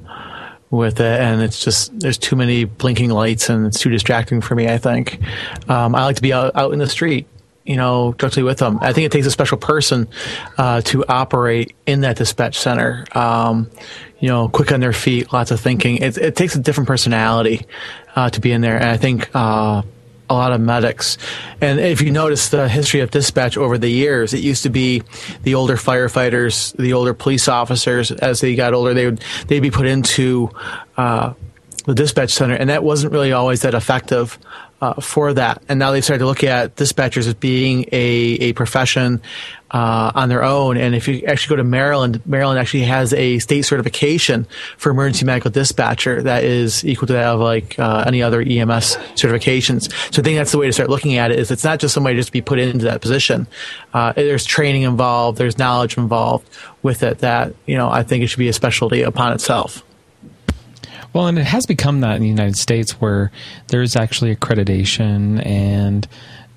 with 0.69 0.99
it, 0.99 1.19
and 1.19 1.41
it's 1.41 1.63
just 1.63 1.99
there's 1.99 2.19
too 2.19 2.35
many 2.35 2.65
blinking 2.65 3.09
lights, 3.09 3.49
and 3.49 3.65
it's 3.65 3.79
too 3.79 3.89
distracting 3.89 4.41
for 4.41 4.53
me. 4.53 4.67
I 4.67 4.77
think 4.77 5.19
um, 5.67 5.95
I 5.95 6.05
like 6.05 6.17
to 6.17 6.21
be 6.21 6.33
out, 6.33 6.55
out 6.55 6.71
in 6.71 6.79
the 6.79 6.87
street, 6.87 7.27
you 7.65 7.75
know, 7.77 8.13
directly 8.13 8.43
with 8.43 8.57
them. 8.57 8.79
I 8.81 8.93
think 8.93 9.05
it 9.05 9.11
takes 9.11 9.27
a 9.27 9.31
special 9.31 9.57
person 9.57 10.07
uh, 10.57 10.81
to 10.81 11.05
operate 11.05 11.75
in 11.85 12.01
that 12.01 12.17
dispatch 12.17 12.59
center. 12.59 13.05
Um, 13.13 13.69
you 14.19 14.29
know, 14.29 14.47
quick 14.47 14.71
on 14.71 14.79
their 14.79 14.93
feet, 14.93 15.33
lots 15.33 15.51
of 15.51 15.59
thinking. 15.59 15.97
It, 15.97 16.17
it 16.17 16.35
takes 16.35 16.55
a 16.55 16.59
different 16.59 16.87
personality 16.87 17.65
uh, 18.15 18.29
to 18.29 18.41
be 18.41 18.51
in 18.51 18.61
there, 18.61 18.75
and 18.75 18.89
I 18.89 18.97
think. 18.97 19.29
Uh, 19.33 19.83
a 20.29 20.33
lot 20.33 20.53
of 20.53 20.61
medics. 20.61 21.17
And 21.61 21.79
if 21.79 22.01
you 22.01 22.09
notice 22.09 22.49
the 22.49 22.67
history 22.67 23.01
of 23.01 23.11
dispatch 23.11 23.57
over 23.57 23.77
the 23.77 23.89
years, 23.89 24.33
it 24.33 24.39
used 24.39 24.63
to 24.63 24.69
be 24.69 25.03
the 25.43 25.53
older 25.55 25.75
firefighters, 25.75 26.75
the 26.77 26.93
older 26.93 27.13
police 27.13 27.47
officers. 27.47 28.09
As 28.11 28.41
they 28.41 28.55
got 28.55 28.73
older, 28.73 28.93
they 28.93 29.05
would 29.05 29.23
they'd 29.47 29.59
be 29.59 29.69
put 29.69 29.85
into 29.85 30.49
uh, 30.97 31.33
the 31.85 31.93
dispatch 31.93 32.31
center, 32.31 32.55
and 32.55 32.69
that 32.69 32.83
wasn't 32.83 33.11
really 33.11 33.33
always 33.33 33.61
that 33.61 33.73
effective 33.73 34.39
uh, 34.83 34.99
for 34.99 35.33
that. 35.33 35.63
And 35.69 35.79
now 35.79 35.91
they 35.91 36.01
started 36.01 36.19
to 36.19 36.25
look 36.25 36.43
at 36.43 36.75
dispatchers 36.75 37.25
as 37.25 37.33
being 37.35 37.85
a, 37.93 38.49
a 38.49 38.53
profession 38.53 39.21
uh, 39.71 40.11
on 40.13 40.27
their 40.27 40.43
own. 40.43 40.75
And 40.75 40.93
if 40.93 41.07
you 41.07 41.23
actually 41.25 41.55
go 41.55 41.55
to 41.55 41.63
Maryland, 41.63 42.21
Maryland 42.25 42.59
actually 42.59 42.83
has 42.83 43.13
a 43.13 43.39
state 43.39 43.61
certification 43.61 44.45
for 44.77 44.89
emergency 44.89 45.25
medical 45.25 45.49
dispatcher 45.49 46.21
that 46.23 46.43
is 46.43 46.83
equal 46.83 47.07
to 47.07 47.13
that 47.13 47.27
of 47.27 47.39
like 47.39 47.79
uh, 47.79 48.03
any 48.05 48.21
other 48.21 48.41
EMS 48.41 48.97
certifications. 49.15 49.89
So 50.13 50.21
I 50.21 50.23
think 50.23 50.37
that's 50.37 50.51
the 50.51 50.57
way 50.57 50.67
to 50.67 50.73
start 50.73 50.89
looking 50.89 51.15
at 51.15 51.31
it. 51.31 51.39
Is 51.39 51.49
it's 51.49 51.63
not 51.63 51.79
just 51.79 51.93
somebody 51.93 52.17
just 52.17 52.27
to 52.27 52.33
be 52.33 52.41
put 52.41 52.59
into 52.59 52.83
that 52.83 52.99
position. 52.99 53.47
Uh, 53.93 54.11
there's 54.11 54.43
training 54.43 54.81
involved. 54.81 55.37
There's 55.37 55.57
knowledge 55.57 55.97
involved 55.97 56.49
with 56.81 57.03
it 57.03 57.19
that 57.19 57.55
you 57.65 57.77
know 57.77 57.89
I 57.89 58.03
think 58.03 58.21
it 58.21 58.27
should 58.27 58.39
be 58.39 58.49
a 58.49 58.53
specialty 58.53 59.01
upon 59.01 59.31
itself. 59.31 59.81
Well, 61.13 61.27
and 61.27 61.37
it 61.37 61.45
has 61.45 61.65
become 61.65 62.01
that 62.01 62.15
in 62.15 62.21
the 62.21 62.27
United 62.27 62.57
States 62.57 62.93
where 62.93 63.31
there's 63.67 63.95
actually 63.95 64.35
accreditation 64.35 65.45
and 65.45 66.07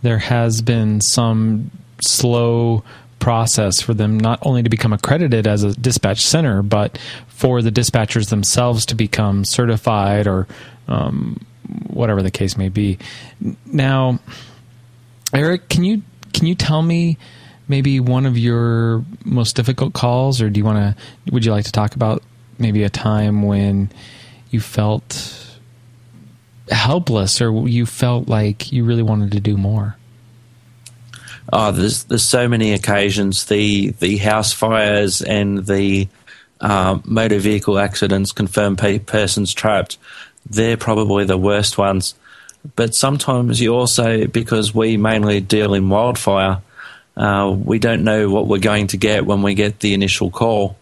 there 0.02 0.18
has 0.18 0.62
been 0.62 1.00
some 1.00 1.70
slow 2.00 2.82
process 3.18 3.80
for 3.80 3.94
them 3.94 4.18
not 4.18 4.38
only 4.42 4.62
to 4.62 4.70
become 4.70 4.92
accredited 4.92 5.46
as 5.46 5.62
a 5.62 5.74
dispatch 5.74 6.24
center, 6.24 6.62
but 6.62 6.98
for 7.28 7.60
the 7.60 7.70
dispatchers 7.70 8.30
themselves 8.30 8.86
to 8.86 8.94
become 8.94 9.44
certified 9.44 10.26
or 10.26 10.46
um, 10.88 11.44
whatever 11.88 12.22
the 12.22 12.30
case 12.30 12.56
may 12.56 12.68
be. 12.68 12.98
Now, 13.66 14.20
Erik, 15.34 15.68
can 15.68 15.84
you 15.84 16.02
can 16.32 16.46
you 16.46 16.54
tell 16.54 16.82
me 16.82 17.18
maybe 17.68 17.98
one 17.98 18.26
of 18.26 18.38
your 18.38 19.04
most 19.24 19.56
difficult 19.56 19.92
calls, 19.92 20.40
or 20.40 20.48
do 20.50 20.58
you 20.58 20.64
want 20.64 20.96
to? 20.96 21.32
Would 21.32 21.44
you 21.44 21.52
like 21.52 21.64
to 21.64 21.72
talk 21.72 21.94
about 21.94 22.22
maybe 22.58 22.84
a 22.84 22.90
time 22.90 23.42
when 23.42 23.90
you 24.50 24.60
felt 24.60 25.58
helpless 26.70 27.40
or 27.40 27.68
you 27.68 27.86
felt 27.86 28.28
like 28.28 28.72
you 28.72 28.84
really 28.84 29.02
wanted 29.02 29.32
to 29.32 29.40
do 29.40 29.56
more? 29.56 29.96
Oh, 31.52 31.70
there's 31.70 32.04
there's 32.04 32.24
so 32.24 32.48
many 32.48 32.72
occasions. 32.72 33.46
The 33.46 33.90
the 34.00 34.16
house 34.16 34.52
fires 34.52 35.22
and 35.22 35.64
the 35.66 36.08
uh, 36.60 36.98
motor 37.04 37.38
vehicle 37.38 37.78
accidents, 37.78 38.32
confirmed 38.32 38.78
pe- 38.78 38.98
persons 38.98 39.52
trapped. 39.54 39.98
They're 40.48 40.76
probably 40.76 41.24
the 41.24 41.38
worst 41.38 41.78
ones. 41.78 42.14
But 42.74 42.94
sometimes 42.94 43.60
you 43.60 43.74
also, 43.74 44.26
because 44.26 44.74
we 44.74 44.96
mainly 44.96 45.40
deal 45.40 45.74
in 45.74 45.88
wildfire, 45.88 46.62
uh, 47.16 47.54
we 47.56 47.78
don't 47.78 48.02
know 48.02 48.28
what 48.28 48.48
we're 48.48 48.58
going 48.58 48.88
to 48.88 48.96
get 48.96 49.24
when 49.24 49.42
we 49.42 49.54
get 49.54 49.80
the 49.80 49.94
initial 49.94 50.30
call. 50.30 50.76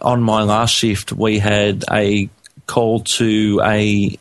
On 0.00 0.22
my 0.22 0.42
last 0.42 0.74
shift, 0.74 1.12
we 1.12 1.38
had 1.38 1.84
a 1.90 2.28
call 2.66 3.00
to 3.00 3.60
a 3.64 4.18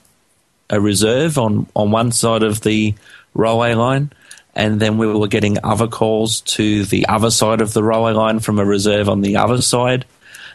a 0.71 0.79
reserve 0.79 1.37
on, 1.37 1.67
on 1.75 1.91
one 1.91 2.11
side 2.11 2.43
of 2.43 2.61
the 2.61 2.95
railway 3.33 3.73
line, 3.73 4.11
and 4.55 4.79
then 4.79 4.97
we 4.97 5.05
were 5.05 5.27
getting 5.27 5.57
other 5.63 5.87
calls 5.87 6.41
to 6.41 6.85
the 6.85 7.05
other 7.07 7.29
side 7.29 7.61
of 7.61 7.73
the 7.73 7.83
railway 7.83 8.13
line 8.13 8.39
from 8.39 8.57
a 8.57 8.65
reserve 8.65 9.09
on 9.09 9.21
the 9.21 9.35
other 9.35 9.61
side. 9.61 10.05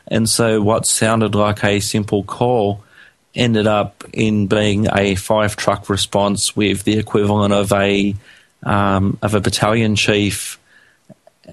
And 0.08 0.28
so, 0.28 0.62
what 0.62 0.86
sounded 0.86 1.34
like 1.34 1.62
a 1.64 1.80
simple 1.80 2.22
call 2.22 2.82
ended 3.34 3.66
up 3.66 4.04
in 4.12 4.46
being 4.46 4.86
a 4.94 5.14
five 5.14 5.56
truck 5.56 5.90
response 5.90 6.56
with 6.56 6.84
the 6.84 6.98
equivalent 6.98 7.52
of 7.52 7.72
a 7.72 8.14
um, 8.62 9.18
of 9.22 9.34
a 9.34 9.40
battalion 9.40 9.94
chief 9.96 10.58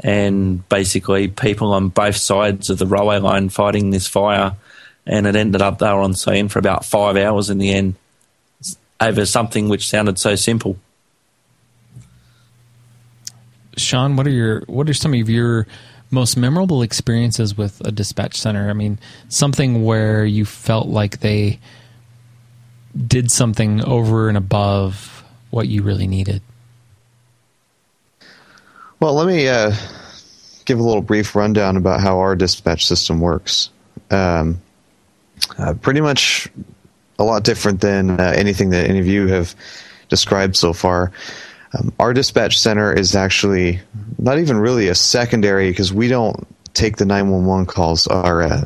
and 0.01 0.67
basically 0.69 1.27
people 1.27 1.73
on 1.73 1.89
both 1.89 2.15
sides 2.15 2.69
of 2.69 2.79
the 2.79 2.87
railway 2.87 3.19
line 3.19 3.49
fighting 3.49 3.89
this 3.89 4.07
fire 4.07 4.55
and 5.05 5.27
it 5.27 5.35
ended 5.35 5.61
up 5.61 5.79
they 5.79 5.87
were 5.87 6.01
on 6.01 6.13
scene 6.13 6.47
for 6.47 6.59
about 6.59 6.85
five 6.85 7.17
hours 7.17 7.49
in 7.49 7.57
the 7.57 7.71
end 7.71 7.95
over 9.01 9.25
something 9.25 9.69
which 9.69 9.87
sounded 9.87 10.17
so 10.17 10.35
simple. 10.35 10.77
Sean, 13.75 14.15
what 14.15 14.27
are 14.27 14.31
your 14.31 14.61
what 14.67 14.89
are 14.89 14.93
some 14.93 15.13
of 15.13 15.29
your 15.29 15.67
most 16.11 16.37
memorable 16.37 16.83
experiences 16.83 17.57
with 17.57 17.81
a 17.81 17.91
dispatch 17.91 18.39
center? 18.39 18.69
I 18.69 18.73
mean, 18.73 18.99
something 19.29 19.83
where 19.83 20.25
you 20.25 20.45
felt 20.45 20.87
like 20.87 21.19
they 21.19 21.59
did 23.07 23.31
something 23.31 23.83
over 23.83 24.29
and 24.29 24.37
above 24.37 25.23
what 25.49 25.67
you 25.67 25.81
really 25.81 26.07
needed. 26.07 26.41
Well, 28.99 29.15
let 29.15 29.27
me 29.27 29.47
uh, 29.47 29.73
give 30.65 30.79
a 30.79 30.83
little 30.83 31.01
brief 31.01 31.35
rundown 31.35 31.75
about 31.75 31.99
how 31.99 32.19
our 32.19 32.35
dispatch 32.35 32.85
system 32.85 33.19
works. 33.19 33.69
Um, 34.11 34.61
uh, 35.57 35.73
pretty 35.75 36.01
much 36.01 36.49
a 37.19 37.23
lot 37.23 37.43
different 37.43 37.81
than 37.81 38.19
uh, 38.19 38.33
anything 38.35 38.69
that 38.71 38.89
any 38.89 38.99
of 38.99 39.07
you 39.07 39.27
have 39.27 39.55
described 40.09 40.55
so 40.55 40.73
far. 40.73 41.11
Um, 41.77 41.93
our 41.99 42.13
dispatch 42.13 42.59
center 42.59 42.93
is 42.93 43.15
actually 43.15 43.79
not 44.17 44.39
even 44.39 44.57
really 44.57 44.87
a 44.87 44.95
secondary 44.95 45.69
because 45.69 45.93
we 45.93 46.07
don't 46.07 46.47
take 46.73 46.97
the 46.97 47.05
911 47.05 47.65
calls. 47.65 48.07
Our 48.07 48.43
uh, 48.43 48.65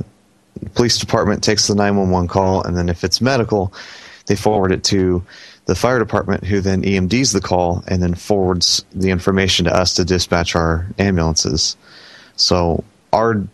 police 0.76 0.98
department 0.98 1.44
takes 1.44 1.68
the 1.68 1.76
911 1.76 2.28
call, 2.28 2.64
and 2.64 2.76
then 2.76 2.90
if 2.90 3.04
it's 3.04 3.22
medical, 3.22 3.74
they 4.26 4.36
forward 4.36 4.72
it 4.72 4.84
to 4.86 5.24
the 5.66 5.76
fire 5.76 6.00
department, 6.00 6.46
who 6.46 6.62
then 6.62 6.84
EMDs 6.84 7.34
the 7.34 7.42
call 7.42 7.84
and 7.88 8.02
then 8.02 8.14
forwards 8.14 8.86
the 8.94 9.10
information 9.10 9.66
to 9.66 9.76
us 9.76 9.96
to 9.96 10.06
dispatch 10.06 10.56
our 10.56 10.88
ambulances. 10.98 11.76
So 12.38 12.84
our 13.12 13.46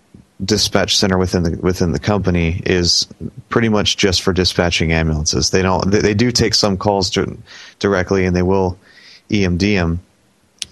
dispatch 0.43 0.97
center 0.97 1.17
within 1.17 1.43
the 1.43 1.57
within 1.61 1.91
the 1.91 1.99
company 1.99 2.61
is 2.65 3.07
pretty 3.49 3.69
much 3.69 3.97
just 3.97 4.21
for 4.21 4.33
dispatching 4.33 4.91
ambulances. 4.91 5.51
They 5.51 5.61
don't 5.61 5.91
they, 5.91 6.01
they 6.01 6.13
do 6.13 6.31
take 6.31 6.53
some 6.53 6.77
calls 6.77 7.09
to, 7.11 7.37
directly 7.79 8.25
and 8.25 8.35
they 8.35 8.41
will 8.41 8.77
EMD 9.29 9.59
them, 9.59 9.99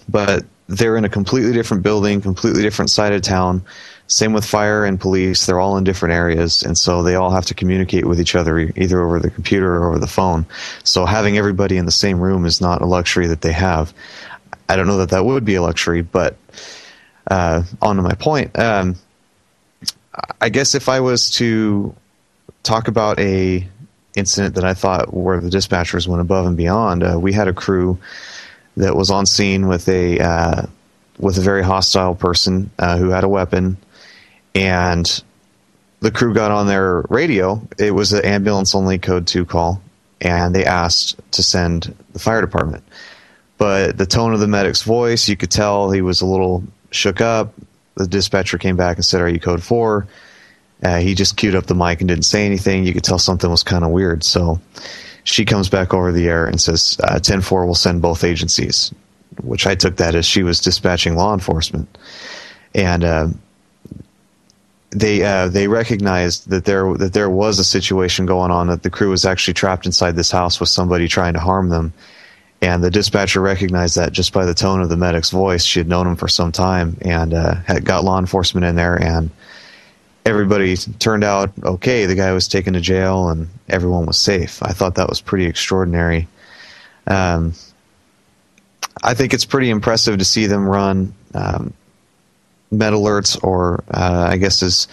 but 0.08 0.44
they're 0.68 0.96
in 0.96 1.04
a 1.04 1.08
completely 1.08 1.52
different 1.52 1.82
building, 1.82 2.20
completely 2.20 2.62
different 2.62 2.90
side 2.90 3.12
of 3.12 3.22
town. 3.22 3.62
Same 4.06 4.32
with 4.32 4.44
fire 4.44 4.84
and 4.84 5.00
police; 5.00 5.46
they're 5.46 5.60
all 5.60 5.76
in 5.76 5.84
different 5.84 6.14
areas, 6.14 6.62
and 6.62 6.76
so 6.76 7.02
they 7.02 7.14
all 7.14 7.30
have 7.30 7.46
to 7.46 7.54
communicate 7.54 8.06
with 8.06 8.20
each 8.20 8.34
other 8.34 8.58
either 8.58 9.00
over 9.00 9.18
the 9.20 9.30
computer 9.30 9.76
or 9.76 9.88
over 9.88 9.98
the 9.98 10.06
phone. 10.06 10.44
So 10.84 11.06
having 11.06 11.38
everybody 11.38 11.76
in 11.76 11.86
the 11.86 11.92
same 11.92 12.20
room 12.20 12.44
is 12.44 12.60
not 12.60 12.82
a 12.82 12.86
luxury 12.86 13.28
that 13.28 13.40
they 13.40 13.52
have. 13.52 13.94
I 14.68 14.76
don't 14.76 14.86
know 14.86 14.98
that 14.98 15.10
that 15.10 15.24
would 15.24 15.44
be 15.44 15.54
a 15.54 15.62
luxury, 15.62 16.02
but 16.02 16.36
uh, 17.30 17.62
on 17.80 17.96
to 17.96 18.02
my 18.02 18.14
point. 18.14 18.58
Um, 18.58 18.96
I 20.40 20.48
guess 20.48 20.74
if 20.74 20.88
I 20.88 21.00
was 21.00 21.30
to 21.36 21.94
talk 22.62 22.88
about 22.88 23.18
a 23.18 23.66
incident 24.14 24.56
that 24.56 24.64
I 24.64 24.74
thought 24.74 25.12
where 25.12 25.40
the 25.40 25.48
dispatchers 25.48 26.06
went 26.06 26.20
above 26.20 26.46
and 26.46 26.56
beyond, 26.56 27.02
uh, 27.02 27.18
we 27.18 27.32
had 27.32 27.48
a 27.48 27.52
crew 27.52 27.98
that 28.76 28.94
was 28.94 29.10
on 29.10 29.26
scene 29.26 29.68
with 29.68 29.88
a 29.88 30.18
uh, 30.20 30.66
with 31.18 31.38
a 31.38 31.40
very 31.40 31.62
hostile 31.62 32.14
person 32.14 32.70
uh, 32.78 32.98
who 32.98 33.08
had 33.08 33.24
a 33.24 33.28
weapon, 33.28 33.76
and 34.54 35.22
the 36.00 36.10
crew 36.10 36.34
got 36.34 36.50
on 36.50 36.66
their 36.66 37.02
radio. 37.08 37.66
It 37.78 37.92
was 37.92 38.12
an 38.12 38.24
ambulance 38.24 38.74
only 38.74 38.98
code 38.98 39.26
two 39.26 39.44
call, 39.44 39.80
and 40.20 40.54
they 40.54 40.64
asked 40.64 41.20
to 41.32 41.42
send 41.42 41.94
the 42.12 42.18
fire 42.18 42.40
department. 42.40 42.84
But 43.56 43.96
the 43.96 44.06
tone 44.06 44.34
of 44.34 44.40
the 44.40 44.48
medic's 44.48 44.82
voice, 44.82 45.28
you 45.28 45.36
could 45.36 45.50
tell 45.50 45.90
he 45.90 46.02
was 46.02 46.20
a 46.20 46.26
little 46.26 46.64
shook 46.90 47.20
up 47.20 47.54
the 47.96 48.06
dispatcher 48.06 48.58
came 48.58 48.76
back 48.76 48.96
and 48.96 49.04
said, 49.04 49.20
"Are 49.20 49.28
you 49.28 49.40
code 49.40 49.62
4? 49.62 50.06
Uh, 50.82 50.98
he 50.98 51.14
just 51.14 51.36
queued 51.36 51.54
up 51.54 51.66
the 51.66 51.74
mic 51.74 52.00
and 52.00 52.08
didn't 52.08 52.24
say 52.24 52.44
anything. 52.44 52.84
You 52.84 52.92
could 52.92 53.04
tell 53.04 53.18
something 53.18 53.48
was 53.48 53.62
kind 53.62 53.84
of 53.84 53.90
weird. 53.90 54.24
So 54.24 54.60
she 55.24 55.44
comes 55.44 55.68
back 55.68 55.94
over 55.94 56.10
the 56.10 56.28
air 56.28 56.46
and 56.46 56.60
says, 56.60 56.98
uh, 57.04 57.20
10-4 57.20 57.66
will 57.66 57.74
send 57.74 58.02
both 58.02 58.24
agencies, 58.24 58.92
which 59.42 59.66
I 59.66 59.76
took 59.76 59.96
that 59.96 60.16
as 60.16 60.26
she 60.26 60.42
was 60.42 60.58
dispatching 60.58 61.14
law 61.14 61.32
enforcement. 61.32 61.96
And 62.74 63.04
uh, 63.04 63.28
they 64.90 65.22
uh, 65.22 65.48
they 65.48 65.68
recognized 65.68 66.50
that 66.50 66.64
there 66.64 66.92
that 66.94 67.12
there 67.12 67.30
was 67.30 67.58
a 67.58 67.64
situation 67.64 68.26
going 68.26 68.50
on 68.50 68.66
that 68.68 68.82
the 68.82 68.90
crew 68.90 69.10
was 69.10 69.24
actually 69.24 69.54
trapped 69.54 69.86
inside 69.86 70.16
this 70.16 70.30
house 70.30 70.60
with 70.60 70.68
somebody 70.68 71.08
trying 71.08 71.34
to 71.34 71.40
harm 71.40 71.68
them, 71.68 71.92
and 72.62 72.82
the 72.82 72.92
dispatcher 72.92 73.40
recognized 73.40 73.96
that 73.96 74.12
just 74.12 74.32
by 74.32 74.44
the 74.44 74.54
tone 74.54 74.80
of 74.80 74.88
the 74.88 74.96
medic's 74.96 75.30
voice. 75.30 75.64
She 75.64 75.80
had 75.80 75.88
known 75.88 76.06
him 76.06 76.14
for 76.14 76.28
some 76.28 76.52
time 76.52 76.96
and 77.02 77.34
uh, 77.34 77.56
had 77.56 77.84
got 77.84 78.04
law 78.04 78.20
enforcement 78.20 78.64
in 78.64 78.76
there, 78.76 78.94
and 78.94 79.30
everybody 80.24 80.76
turned 80.76 81.24
out 81.24 81.50
okay. 81.64 82.06
The 82.06 82.14
guy 82.14 82.32
was 82.32 82.46
taken 82.46 82.74
to 82.74 82.80
jail, 82.80 83.28
and 83.28 83.48
everyone 83.68 84.06
was 84.06 84.16
safe. 84.16 84.62
I 84.62 84.70
thought 84.70 84.94
that 84.94 85.08
was 85.08 85.20
pretty 85.20 85.46
extraordinary. 85.46 86.28
Um, 87.08 87.54
I 89.02 89.14
think 89.14 89.34
it's 89.34 89.44
pretty 89.44 89.70
impressive 89.70 90.18
to 90.18 90.24
see 90.24 90.46
them 90.46 90.68
run 90.68 91.14
um, 91.34 91.74
med 92.70 92.92
alerts, 92.92 93.42
or 93.42 93.82
uh, 93.90 94.28
I 94.30 94.36
guess 94.36 94.62
is 94.62 94.86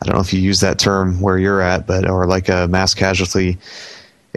I 0.00 0.06
don't 0.06 0.14
know 0.14 0.20
if 0.20 0.32
you 0.32 0.40
use 0.40 0.60
that 0.60 0.78
term 0.78 1.20
where 1.20 1.36
you're 1.36 1.60
at, 1.60 1.84
but 1.88 2.08
or 2.08 2.28
like 2.28 2.48
a 2.48 2.68
mass 2.68 2.94
casualty 2.94 3.58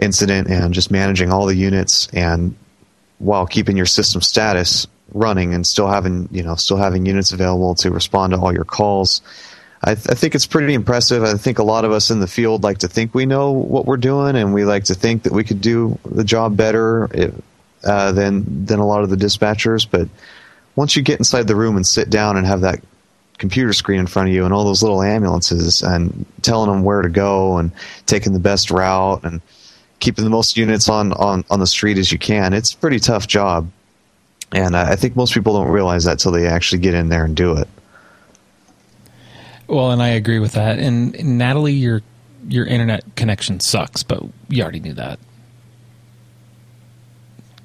incident, 0.00 0.48
and 0.48 0.74
just 0.74 0.90
managing 0.90 1.30
all 1.30 1.46
the 1.46 1.54
units 1.54 2.08
and 2.08 2.56
while 3.22 3.46
keeping 3.46 3.76
your 3.76 3.86
system 3.86 4.20
status 4.20 4.86
running 5.14 5.54
and 5.54 5.66
still 5.66 5.88
having 5.88 6.28
you 6.32 6.42
know 6.42 6.54
still 6.54 6.76
having 6.76 7.06
units 7.06 7.32
available 7.32 7.74
to 7.76 7.90
respond 7.90 8.32
to 8.32 8.38
all 8.38 8.52
your 8.52 8.64
calls. 8.64 9.22
I, 9.84 9.94
th- 9.94 10.10
I, 10.10 10.14
think 10.14 10.36
it's 10.36 10.46
pretty 10.46 10.74
impressive. 10.74 11.24
I 11.24 11.34
think 11.34 11.58
a 11.58 11.64
lot 11.64 11.84
of 11.84 11.90
us 11.90 12.12
in 12.12 12.20
the 12.20 12.28
field 12.28 12.62
like 12.62 12.78
to 12.78 12.88
think 12.88 13.16
we 13.16 13.26
know 13.26 13.50
what 13.50 13.84
we're 13.84 13.96
doing, 13.96 14.36
and 14.36 14.54
we 14.54 14.64
like 14.64 14.84
to 14.84 14.94
think 14.94 15.24
that 15.24 15.32
we 15.32 15.42
could 15.42 15.60
do 15.60 15.98
the 16.04 16.22
job 16.22 16.56
better 16.56 17.08
if, 17.12 17.34
uh, 17.82 18.12
than 18.12 18.66
than 18.66 18.78
a 18.78 18.86
lot 18.86 19.02
of 19.02 19.10
the 19.10 19.16
dispatchers. 19.16 19.86
But 19.90 20.08
once 20.76 20.94
you 20.94 21.02
get 21.02 21.18
inside 21.18 21.48
the 21.48 21.56
room 21.56 21.76
and 21.76 21.86
sit 21.86 22.10
down 22.10 22.36
and 22.36 22.46
have 22.46 22.60
that 22.60 22.80
computer 23.38 23.72
screen 23.72 23.98
in 23.98 24.06
front 24.06 24.28
of 24.28 24.34
you 24.34 24.44
and 24.44 24.54
all 24.54 24.64
those 24.64 24.82
little 24.82 25.02
ambulances 25.02 25.82
and 25.82 26.26
telling 26.42 26.70
them 26.70 26.84
where 26.84 27.02
to 27.02 27.08
go 27.08 27.58
and 27.58 27.72
taking 28.06 28.32
the 28.32 28.38
best 28.38 28.70
route 28.70 29.24
and 29.24 29.40
keeping 30.02 30.24
the 30.24 30.30
most 30.30 30.56
units 30.56 30.88
on 30.90 31.12
on, 31.14 31.44
on 31.48 31.60
the 31.60 31.66
street 31.66 31.96
as 31.96 32.12
you 32.12 32.18
can, 32.18 32.52
it's 32.52 32.74
a 32.74 32.76
pretty 32.76 32.98
tough 32.98 33.26
job. 33.26 33.70
And 34.50 34.76
I 34.76 34.96
think 34.96 35.16
most 35.16 35.32
people 35.32 35.54
don't 35.54 35.70
realize 35.70 36.04
that 36.04 36.18
till 36.18 36.32
they 36.32 36.46
actually 36.46 36.80
get 36.80 36.92
in 36.92 37.08
there 37.08 37.24
and 37.24 37.34
do 37.34 37.56
it. 37.56 37.68
Well, 39.66 39.92
and 39.92 40.02
I 40.02 40.08
agree 40.08 40.40
with 40.40 40.52
that. 40.52 40.78
And 40.78 41.38
Natalie, 41.38 41.72
your 41.72 42.02
your 42.48 42.66
internet 42.66 43.04
connection 43.16 43.60
sucks, 43.60 44.02
but 44.02 44.22
you 44.48 44.62
already 44.62 44.80
knew 44.80 44.92
that. 44.92 45.18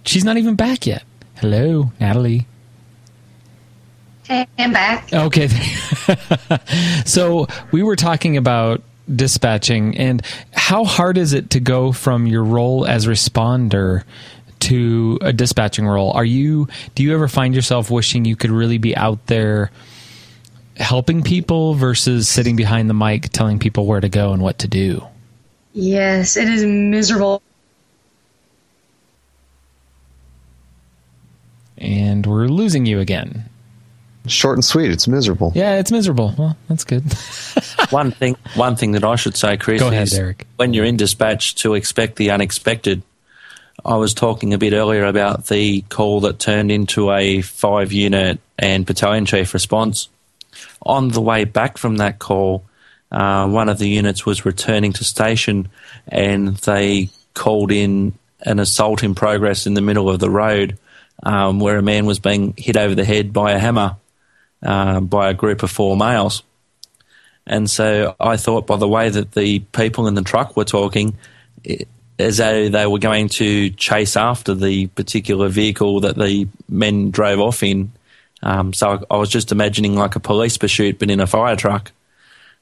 She's 0.06 0.24
not 0.24 0.38
even 0.38 0.56
back 0.56 0.86
yet. 0.86 1.04
Hello, 1.36 1.92
Natalie. 2.00 2.48
Hey, 4.24 4.48
I'm 4.58 4.72
back. 4.72 5.12
Okay. 5.12 5.48
so 7.06 7.48
we 7.72 7.84
were 7.84 7.96
talking 7.98 8.38
about 8.38 8.82
dispatching 9.14 9.98
and 9.98 10.22
how 10.54 10.84
hard 10.84 11.18
is 11.18 11.34
it 11.34 11.52
to 11.52 11.60
go 11.60 11.92
from 11.92 12.28
your 12.28 12.44
role 12.44 12.86
as 12.86 13.08
responder 13.08 14.04
to 14.60 15.18
a 15.22 15.32
dispatching 15.32 15.86
role? 15.86 16.12
Are 16.12 16.26
you 16.26 16.68
do 16.96 17.04
you 17.04 17.14
ever 17.14 17.28
find 17.28 17.56
yourself 17.56 17.90
wishing 17.90 18.26
you 18.26 18.36
could 18.36 18.52
really 18.52 18.78
be 18.78 18.96
out 18.96 19.26
there 19.28 19.72
helping 20.76 21.24
people 21.24 21.74
versus 21.74 22.28
sitting 22.28 22.56
behind 22.56 22.90
the 22.90 22.94
mic 22.94 23.30
telling 23.30 23.60
people 23.60 23.86
where 23.86 24.00
to 24.00 24.10
go 24.10 24.34
and 24.34 24.42
what 24.42 24.60
to 24.60 24.68
do? 24.68 25.06
Yes, 25.74 26.38
it 26.38 26.50
is 26.50 26.64
miserable. 26.66 27.42
And 31.78 32.26
we're 32.26 32.48
losing 32.48 32.86
you 32.88 33.00
again. 33.00 33.48
Short 34.28 34.56
and 34.58 34.66
sweet. 34.66 34.92
It's 34.92 35.08
miserable. 35.08 35.52
Yeah, 35.56 35.76
it's 35.80 35.92
miserable. 35.92 36.34
Well, 36.38 36.58
that's 36.68 36.84
good. 36.84 37.04
one 37.90 38.12
thing, 38.12 38.36
one 38.56 38.76
thing 38.76 38.92
that 38.94 39.04
I 39.04 39.16
should 39.16 39.36
say, 39.36 39.58
Chris, 39.58 39.82
Go 39.82 39.88
ahead, 39.88 40.04
is 40.04 40.12
Derek. 40.12 40.46
when 40.58 40.74
you're 40.74 40.86
in 40.86 40.98
dispatch 40.98 41.56
to 41.56 41.74
expect 41.74 42.18
the 42.18 42.32
unexpected. 42.32 43.02
I 43.86 43.96
was 43.96 44.14
talking 44.14 44.54
a 44.54 44.58
bit 44.58 44.74
earlier 44.74 45.06
about 45.06 45.48
the 45.48 45.82
call 45.84 46.22
that 46.22 46.40
turned 46.40 46.72
into 46.72 47.12
a 47.12 47.42
five 47.42 47.92
unit 47.92 48.40
and 48.58 48.86
battalion 48.86 49.26
chief 49.26 49.54
response. 49.54 50.10
On 50.82 51.10
the 51.10 51.22
way 51.22 51.44
back 51.44 51.78
from 51.78 51.98
that 51.98 52.20
call, 52.20 52.64
uh, 53.12 53.48
one 53.48 53.70
of 53.70 53.78
the 53.78 53.88
units 53.88 54.26
was 54.26 54.46
returning 54.46 54.94
to 54.94 55.04
station 55.04 55.70
and 56.08 56.58
they 56.58 57.10
called 57.34 57.72
in 57.72 58.14
an 58.42 58.60
assault 58.60 59.04
in 59.04 59.16
progress 59.16 59.68
in 59.68 59.74
the 59.76 59.82
middle 59.82 60.10
of 60.10 60.20
the 60.20 60.30
road 60.30 60.78
um, 61.24 61.60
where 61.60 61.78
a 61.78 61.84
man 61.84 62.06
was 62.06 62.20
being 62.20 62.54
hit 62.58 62.76
over 62.76 62.96
the 62.96 63.06
head 63.06 63.32
by 63.32 63.52
a 63.52 63.60
hammer 63.60 63.96
uh, 64.64 65.00
by 65.00 65.30
a 65.30 65.34
group 65.34 65.64
of 65.64 65.72
four 65.72 65.96
males. 65.98 66.44
And 67.46 67.70
so 67.70 68.16
I 68.20 68.38
thought 68.38 68.68
by 68.68 68.78
the 68.78 68.88
way 68.88 69.10
that 69.10 69.32
the 69.32 69.60
people 69.60 70.08
in 70.08 70.16
the 70.16 70.22
truck 70.22 70.58
were 70.58 70.66
talking, 70.66 71.18
it, 71.64 71.88
as 72.20 72.38
though 72.38 72.68
they 72.70 72.88
were 72.88 73.00
going 73.00 73.30
to 73.30 73.70
chase 73.72 74.18
after 74.18 74.54
the 74.54 74.88
particular 74.88 75.50
vehicle 75.50 76.02
that 76.02 76.18
the 76.18 76.48
men 76.68 77.12
drove 77.12 77.40
off 77.40 77.64
in. 77.64 77.92
Um, 78.42 78.74
so 78.74 78.90
I, 78.90 79.16
I, 79.16 79.18
was 79.18 79.30
just 79.30 79.52
imagining 79.52 79.96
like 79.96 80.16
a 80.16 80.20
police 80.20 80.58
pursuit, 80.58 81.00
but 81.00 81.10
in 81.10 81.20
a 81.20 81.28
fire 81.28 81.56
truck. 81.56 81.92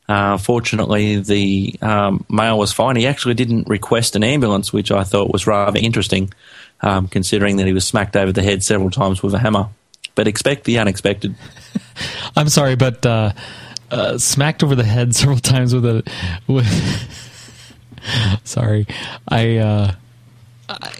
Uh, 0.08 0.38
fortunately, 0.38 1.20
the 1.20 1.76
um, 1.82 2.26
male 2.30 2.60
was 2.60 2.72
fine. 2.72 2.96
He 2.96 3.08
actually 3.08 3.34
didn't 3.34 3.68
request 3.68 4.16
an 4.16 4.24
ambulance, 4.24 4.72
which 4.72 4.92
I 4.92 5.04
thought 5.04 5.34
was 5.34 5.48
rather 5.48 5.80
interesting, 5.80 6.32
um, 6.82 7.08
considering 7.08 7.58
that 7.58 7.66
he 7.66 7.74
was 7.74 7.88
smacked 7.88 8.16
over 8.16 8.32
the 8.32 8.44
head 8.44 8.62
several 8.62 8.92
times 8.92 9.24
with 9.24 9.34
a 9.34 9.40
hammer. 9.40 9.70
But 10.16 10.28
expect 10.28 10.64
the 10.64 10.80
unexpected. 10.80 11.36
I'm 12.36 12.50
sorry, 12.50 12.76
but 12.76 13.06
uh, 13.06 13.32
uh, 13.92 14.18
smacked 14.18 14.64
over 14.64 14.76
the 14.76 14.84
head 14.86 15.16
several 15.16 15.40
times 15.40 15.74
with 15.74 15.86
a 15.86 16.04
with. 16.48 16.66
sorry, 18.44 18.88
I, 19.28 19.58
uh, 19.58 19.92
I 20.70 20.92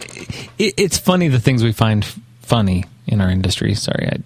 it, 0.58 0.74
it's 0.76 0.98
funny 0.98 1.28
the 1.28 1.40
things 1.40 1.62
we 1.62 1.72
find 1.72 2.04
funny 2.42 2.84
in 3.06 3.20
our 3.20 3.30
industry. 3.30 3.74
Sorry, 3.74 4.08
I, 4.08 4.18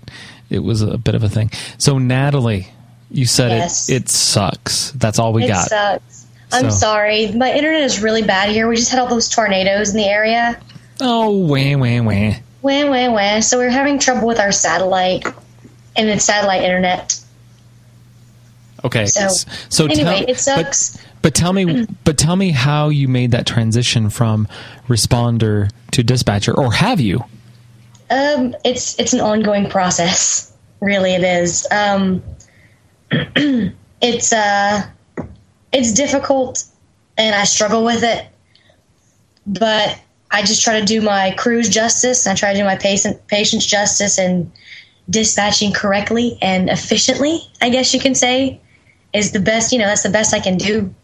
it 0.49 0.61
was 0.61 0.83
a 0.83 0.99
bit 0.99 1.15
of 1.15 1.23
a 1.23 1.29
thing. 1.29 1.51
So 1.79 1.99
Natalie, 1.99 2.69
you 3.11 3.27
said 3.27 3.51
Yes. 3.53 3.89
it 3.89 3.95
it 4.03 4.09
sucks. 4.09 4.91
That's 4.93 5.19
all 5.19 5.33
we 5.33 5.45
it 5.45 5.49
got. 5.49 5.69
sucks. 5.69 6.27
I'm 6.53 6.71
So- 6.71 6.77
sorry. 6.77 7.31
My 7.33 7.53
internet 7.53 7.83
is 7.83 8.03
really 8.03 8.23
bad 8.23 8.51
here. 8.51 8.67
We 8.69 8.77
just 8.77 8.91
had 8.91 8.99
all 8.99 9.07
those 9.09 9.29
tornadoes 9.29 9.91
in 9.91 9.97
the 9.97 10.07
area. 10.09 10.61
Oh, 11.01 11.31
wah 11.31 11.77
wah 11.77 12.03
wah. 12.03 12.35
Wah, 12.63 12.89
wah, 12.89 13.11
wah. 13.11 13.41
So 13.41 13.59
we're 13.59 13.71
having 13.71 13.99
trouble 13.99 14.27
with 14.27 14.39
our 14.39 14.53
satellite 14.53 15.27
and 15.97 16.09
it's 16.09 16.25
satellite 16.25 16.63
internet. 16.63 17.21
Okay, 18.85 19.07
So, 19.07 19.29
so 19.69 19.85
anyway, 19.87 20.21
tell, 20.21 20.29
it 20.29 20.39
sucks. 20.39 20.97
But, 20.97 21.07
but 21.23 21.35
tell 21.35 21.53
me, 21.53 21.87
but 22.05 22.17
tell 22.17 22.37
me 22.37 22.51
how 22.51 22.89
you 22.89 23.09
made 23.09 23.31
that 23.33 23.47
transition 23.47 24.09
from 24.11 24.49
responder 24.89 25.71
to 25.93 26.03
dispatcher, 26.03 26.57
or 26.57 26.73
have 26.73 27.01
you? 27.01 27.25
Um, 28.11 28.57
it's 28.65 28.99
it's 28.99 29.13
an 29.13 29.21
ongoing 29.21 29.69
process. 29.69 30.53
Really, 30.81 31.15
it 31.15 31.23
is. 31.23 31.67
Um, 31.71 32.23
it's 33.11 34.33
uh, 34.33 34.87
it's 35.73 35.93
difficult, 35.93 36.65
and 37.19 37.35
I 37.35 37.45
struggle 37.45 37.85
with 37.85 38.03
it. 38.03 38.27
But 39.47 40.01
I 40.31 40.43
just 40.43 40.63
try 40.63 40.79
to 40.79 40.87
do 40.87 41.01
my 41.01 41.35
crew's 41.37 41.69
justice. 41.69 42.27
I 42.27 42.35
try 42.35 42.53
to 42.53 42.59
do 42.59 42.65
my 42.65 42.77
patient 42.77 43.27
patient's 43.27 43.67
justice 43.67 44.19
and 44.19 44.51
dispatching 45.09 45.73
correctly 45.73 46.39
and 46.41 46.71
efficiently. 46.71 47.41
I 47.61 47.71
guess 47.71 47.93
you 47.93 48.01
can 48.01 48.15
say 48.15 48.61
is 49.13 49.33
the 49.33 49.41
best. 49.41 49.73
You 49.73 49.79
know, 49.79 49.87
that's 49.87 50.03
the 50.03 50.11
best 50.11 50.33
I 50.33 50.41
can 50.41 50.57
do 50.57 50.95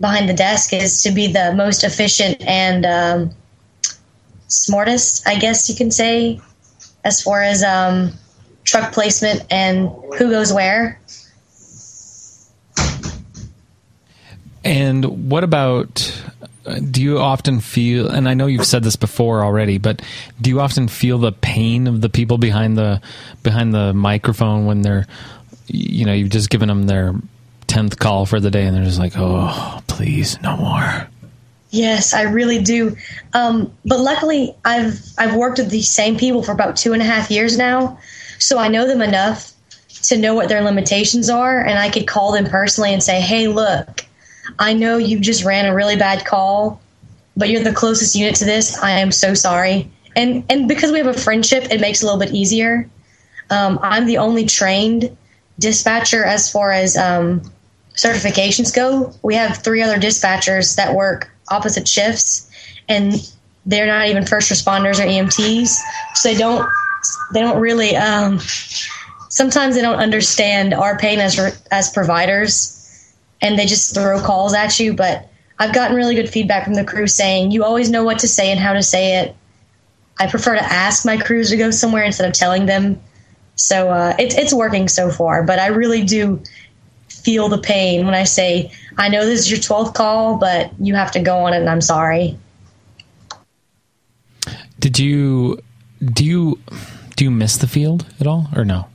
behind 0.00 0.28
the 0.28 0.34
desk 0.34 0.72
is 0.72 1.02
to 1.02 1.12
be 1.12 1.32
the 1.32 1.52
most 1.54 1.84
efficient 1.84 2.42
and 2.42 2.84
um, 2.84 3.30
smartest, 4.48 5.26
I 5.26 5.38
guess 5.38 5.68
you 5.68 5.76
can 5.76 5.90
say, 5.90 6.40
as 7.04 7.22
far 7.22 7.42
as 7.42 7.62
um, 7.62 8.12
truck 8.64 8.92
placement 8.92 9.44
and 9.50 9.88
who 10.18 10.30
goes 10.30 10.52
where. 10.52 11.00
And 14.64 15.30
what 15.30 15.44
about? 15.44 16.22
Do 16.90 17.02
you 17.02 17.18
often 17.18 17.60
feel? 17.60 18.08
And 18.08 18.28
I 18.28 18.34
know 18.34 18.46
you've 18.46 18.64
said 18.64 18.82
this 18.82 18.96
before 18.96 19.44
already, 19.44 19.78
but 19.78 20.00
do 20.40 20.48
you 20.48 20.60
often 20.60 20.88
feel 20.88 21.18
the 21.18 21.32
pain 21.32 21.86
of 21.86 22.00
the 22.00 22.08
people 22.08 22.38
behind 22.38 22.76
the 22.78 23.02
behind 23.42 23.74
the 23.74 23.92
microphone 23.92 24.64
when 24.64 24.80
they're, 24.80 25.06
you 25.66 26.06
know, 26.06 26.14
you've 26.14 26.30
just 26.30 26.48
given 26.48 26.68
them 26.68 26.84
their 26.84 27.14
tenth 27.66 27.98
call 27.98 28.24
for 28.24 28.40
the 28.40 28.50
day, 28.50 28.64
and 28.64 28.74
they're 28.74 28.84
just 28.84 28.98
like, 28.98 29.12
"Oh, 29.16 29.82
please, 29.88 30.40
no 30.42 30.56
more." 30.56 31.08
Yes, 31.70 32.14
I 32.14 32.22
really 32.22 32.62
do. 32.62 32.96
Um, 33.32 33.72
but 33.84 34.00
luckily, 34.00 34.54
I've 34.64 35.02
I've 35.18 35.34
worked 35.34 35.58
with 35.58 35.70
these 35.70 35.90
same 35.90 36.16
people 36.16 36.42
for 36.42 36.52
about 36.52 36.76
two 36.76 36.92
and 36.92 37.02
a 37.02 37.04
half 37.04 37.30
years 37.30 37.58
now, 37.58 37.98
so 38.38 38.58
I 38.58 38.68
know 38.68 38.86
them 38.86 39.02
enough 39.02 39.52
to 40.04 40.16
know 40.16 40.34
what 40.34 40.48
their 40.48 40.62
limitations 40.62 41.28
are, 41.28 41.60
and 41.60 41.78
I 41.78 41.90
could 41.90 42.06
call 42.06 42.32
them 42.32 42.46
personally 42.46 42.92
and 42.92 43.02
say, 43.02 43.20
"Hey, 43.20 43.48
look, 43.48 44.06
I 44.58 44.74
know 44.74 44.96
you 44.96 45.20
just 45.20 45.44
ran 45.44 45.66
a 45.66 45.74
really 45.74 45.96
bad 45.96 46.24
call, 46.24 46.80
but 47.36 47.48
you're 47.48 47.62
the 47.62 47.72
closest 47.72 48.14
unit 48.14 48.36
to 48.36 48.44
this. 48.44 48.78
I 48.78 48.92
am 48.92 49.12
so 49.12 49.34
sorry." 49.34 49.90
And 50.16 50.44
and 50.48 50.68
because 50.68 50.92
we 50.92 50.98
have 50.98 51.06
a 51.06 51.18
friendship, 51.18 51.70
it 51.70 51.80
makes 51.80 52.02
it 52.02 52.04
a 52.04 52.06
little 52.06 52.20
bit 52.20 52.34
easier. 52.34 52.88
Um, 53.50 53.78
I'm 53.82 54.06
the 54.06 54.18
only 54.18 54.46
trained 54.46 55.16
dispatcher 55.58 56.24
as 56.24 56.50
far 56.50 56.72
as 56.72 56.96
um, 56.96 57.42
certifications 57.94 58.74
go, 58.74 59.12
we 59.22 59.34
have 59.34 59.58
three 59.58 59.82
other 59.82 59.96
dispatchers 59.96 60.76
that 60.76 60.94
work 60.94 61.30
opposite 61.48 61.86
shifts, 61.86 62.50
and 62.88 63.32
they're 63.66 63.86
not 63.86 64.08
even 64.08 64.26
first 64.26 64.50
responders 64.50 64.98
or 64.98 65.06
EMTs, 65.06 65.78
so 66.14 66.28
they 66.28 66.36
don't 66.36 66.68
they 67.32 67.40
don't 67.40 67.60
really. 67.60 67.96
Um, 67.96 68.40
sometimes 69.28 69.74
they 69.74 69.82
don't 69.82 69.98
understand 69.98 70.74
our 70.74 70.98
pain 70.98 71.20
as 71.20 71.38
as 71.70 71.90
providers, 71.90 72.73
and 73.44 73.58
they 73.58 73.66
just 73.66 73.94
throw 73.94 74.20
calls 74.20 74.54
at 74.54 74.80
you. 74.80 74.94
But 74.94 75.28
I've 75.58 75.74
gotten 75.74 75.96
really 75.96 76.16
good 76.16 76.28
feedback 76.28 76.64
from 76.64 76.74
the 76.74 76.84
crew 76.84 77.06
saying 77.06 77.52
you 77.52 77.62
always 77.62 77.90
know 77.90 78.02
what 78.02 78.18
to 78.20 78.28
say 78.28 78.50
and 78.50 78.58
how 78.58 78.72
to 78.72 78.82
say 78.82 79.20
it. 79.20 79.36
I 80.18 80.28
prefer 80.28 80.54
to 80.54 80.64
ask 80.64 81.04
my 81.04 81.18
crews 81.18 81.50
to 81.50 81.56
go 81.56 81.70
somewhere 81.70 82.04
instead 82.04 82.28
of 82.28 82.34
telling 82.34 82.66
them. 82.66 83.00
So 83.56 83.90
uh, 83.90 84.16
it's 84.18 84.34
it's 84.34 84.52
working 84.52 84.88
so 84.88 85.10
far, 85.10 85.44
but 85.44 85.58
I 85.60 85.68
really 85.68 86.04
do 86.04 86.42
feel 87.08 87.48
the 87.48 87.58
pain 87.58 88.04
when 88.04 88.14
I 88.14 88.24
say 88.24 88.72
I 88.96 89.08
know 89.08 89.24
this 89.24 89.40
is 89.40 89.50
your 89.50 89.60
twelfth 89.60 89.94
call, 89.94 90.38
but 90.38 90.72
you 90.80 90.94
have 90.94 91.12
to 91.12 91.20
go 91.20 91.38
on 91.38 91.52
it, 91.52 91.58
and 91.58 91.68
I'm 91.68 91.80
sorry. 91.80 92.36
Did 94.80 94.98
you 94.98 95.60
do 96.02 96.24
you 96.24 96.58
do 97.16 97.24
you 97.24 97.30
miss 97.30 97.56
the 97.56 97.68
field 97.68 98.06
at 98.18 98.26
all 98.26 98.48
or 98.56 98.64
no? 98.64 98.88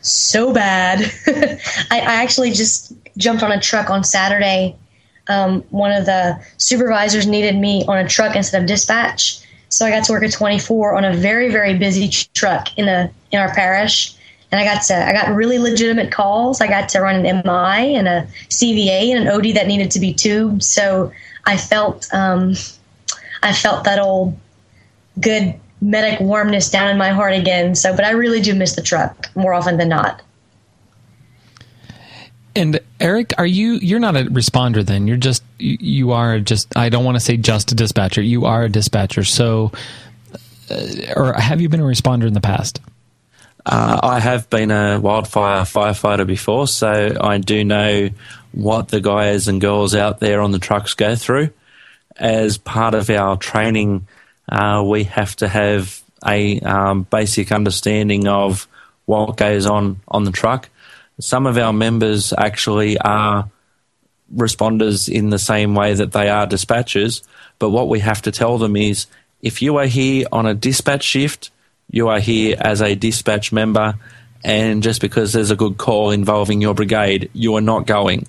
So 0.00 0.52
bad. 0.52 1.00
I, 1.90 2.00
I 2.00 2.14
actually 2.22 2.52
just 2.52 2.92
jumped 3.16 3.42
on 3.42 3.52
a 3.52 3.60
truck 3.60 3.90
on 3.90 4.04
Saturday. 4.04 4.76
Um, 5.28 5.62
one 5.70 5.92
of 5.92 6.06
the 6.06 6.42
supervisors 6.56 7.26
needed 7.26 7.56
me 7.56 7.84
on 7.86 7.98
a 7.98 8.08
truck 8.08 8.34
instead 8.34 8.62
of 8.62 8.68
dispatch, 8.68 9.40
so 9.68 9.84
I 9.84 9.90
got 9.90 10.04
to 10.04 10.12
work 10.12 10.22
at 10.22 10.32
24 10.32 10.96
on 10.96 11.04
a 11.04 11.12
very 11.12 11.50
very 11.52 11.76
busy 11.76 12.08
truck 12.32 12.68
in 12.78 12.86
the 12.86 13.10
in 13.30 13.38
our 13.38 13.52
parish, 13.54 14.14
and 14.50 14.58
I 14.58 14.64
got 14.64 14.82
to 14.84 14.94
I 14.94 15.12
got 15.12 15.34
really 15.34 15.58
legitimate 15.58 16.10
calls. 16.10 16.62
I 16.62 16.66
got 16.66 16.88
to 16.90 17.00
run 17.00 17.26
an 17.26 17.42
MI 17.44 17.94
and 17.94 18.08
a 18.08 18.26
CVA 18.48 19.14
and 19.14 19.28
an 19.28 19.34
OD 19.34 19.54
that 19.56 19.66
needed 19.66 19.90
to 19.90 20.00
be 20.00 20.14
tubed. 20.14 20.62
So 20.62 21.12
I 21.44 21.58
felt 21.58 22.08
um, 22.14 22.54
I 23.42 23.52
felt 23.52 23.84
that 23.84 23.98
old 23.98 24.38
good 25.20 25.60
medic 25.80 26.20
warmness 26.20 26.70
down 26.70 26.90
in 26.90 26.98
my 26.98 27.10
heart 27.10 27.34
again. 27.34 27.74
So, 27.74 27.94
but 27.94 28.04
I 28.04 28.10
really 28.10 28.40
do 28.40 28.54
miss 28.54 28.74
the 28.74 28.82
truck 28.82 29.30
more 29.34 29.54
often 29.54 29.76
than 29.76 29.88
not. 29.88 30.22
And 32.56 32.80
Erik, 32.98 33.34
are 33.38 33.46
you 33.46 33.74
you're 33.74 34.00
not 34.00 34.16
a 34.16 34.24
responder 34.24 34.84
then? 34.84 35.06
You're 35.06 35.16
just 35.16 35.44
you 35.58 36.12
are 36.12 36.40
just 36.40 36.76
I 36.76 36.88
don't 36.88 37.04
want 37.04 37.16
to 37.16 37.20
say 37.20 37.36
just 37.36 37.70
a 37.70 37.74
dispatcher. 37.74 38.22
You 38.22 38.46
are 38.46 38.64
a 38.64 38.68
dispatcher. 38.68 39.22
So 39.22 39.70
uh, 40.70 40.86
or 41.16 41.32
have 41.34 41.60
you 41.60 41.68
been 41.68 41.80
a 41.80 41.84
responder 41.84 42.26
in 42.26 42.34
the 42.34 42.40
past? 42.40 42.80
Uh, 43.64 44.00
I 44.02 44.18
have 44.18 44.48
been 44.50 44.70
a 44.70 44.98
wildfire 44.98 45.62
firefighter 45.62 46.26
before, 46.26 46.66
so 46.66 47.16
I 47.20 47.38
do 47.38 47.64
know 47.64 48.10
what 48.52 48.88
the 48.88 49.00
guys 49.00 49.46
and 49.46 49.60
girls 49.60 49.94
out 49.94 50.20
there 50.20 50.40
on 50.40 50.52
the 50.52 50.58
trucks 50.58 50.94
go 50.94 51.14
through. 51.14 51.50
As 52.16 52.58
part 52.58 52.94
of 52.94 53.10
our 53.10 53.36
training, 53.36 54.08
uh, 54.48 54.82
we 54.84 55.04
have 55.04 55.36
to 55.36 55.48
have 55.48 56.02
a 56.26 56.60
um, 56.60 57.02
basic 57.04 57.52
understanding 57.52 58.26
of 58.26 58.66
what 59.06 59.36
goes 59.36 59.66
on 59.66 60.00
on 60.08 60.24
the 60.24 60.32
truck. 60.32 60.68
Some 61.20 61.46
of 61.46 61.58
our 61.58 61.72
members 61.72 62.32
actually 62.36 62.98
are 62.98 63.50
responders 64.34 65.08
in 65.08 65.30
the 65.30 65.38
same 65.38 65.74
way 65.74 65.94
that 65.94 66.12
they 66.12 66.28
are 66.28 66.46
dispatchers, 66.46 67.22
but 67.58 67.70
what 67.70 67.88
we 67.88 68.00
have 68.00 68.22
to 68.22 68.30
tell 68.30 68.58
them 68.58 68.76
is 68.76 69.06
if 69.42 69.62
you 69.62 69.76
are 69.76 69.86
here 69.86 70.26
on 70.32 70.46
a 70.46 70.54
dispatch 70.54 71.02
shift, 71.02 71.50
you 71.90 72.08
are 72.08 72.20
here 72.20 72.56
as 72.60 72.82
a 72.82 72.94
dispatch 72.94 73.52
member, 73.52 73.94
and 74.44 74.82
just 74.82 75.00
because 75.00 75.32
there's 75.32 75.50
a 75.50 75.56
good 75.56 75.78
call 75.78 76.10
involving 76.10 76.60
your 76.60 76.74
brigade, 76.74 77.30
you 77.32 77.54
are 77.56 77.62
not 77.62 77.86
going. 77.86 78.26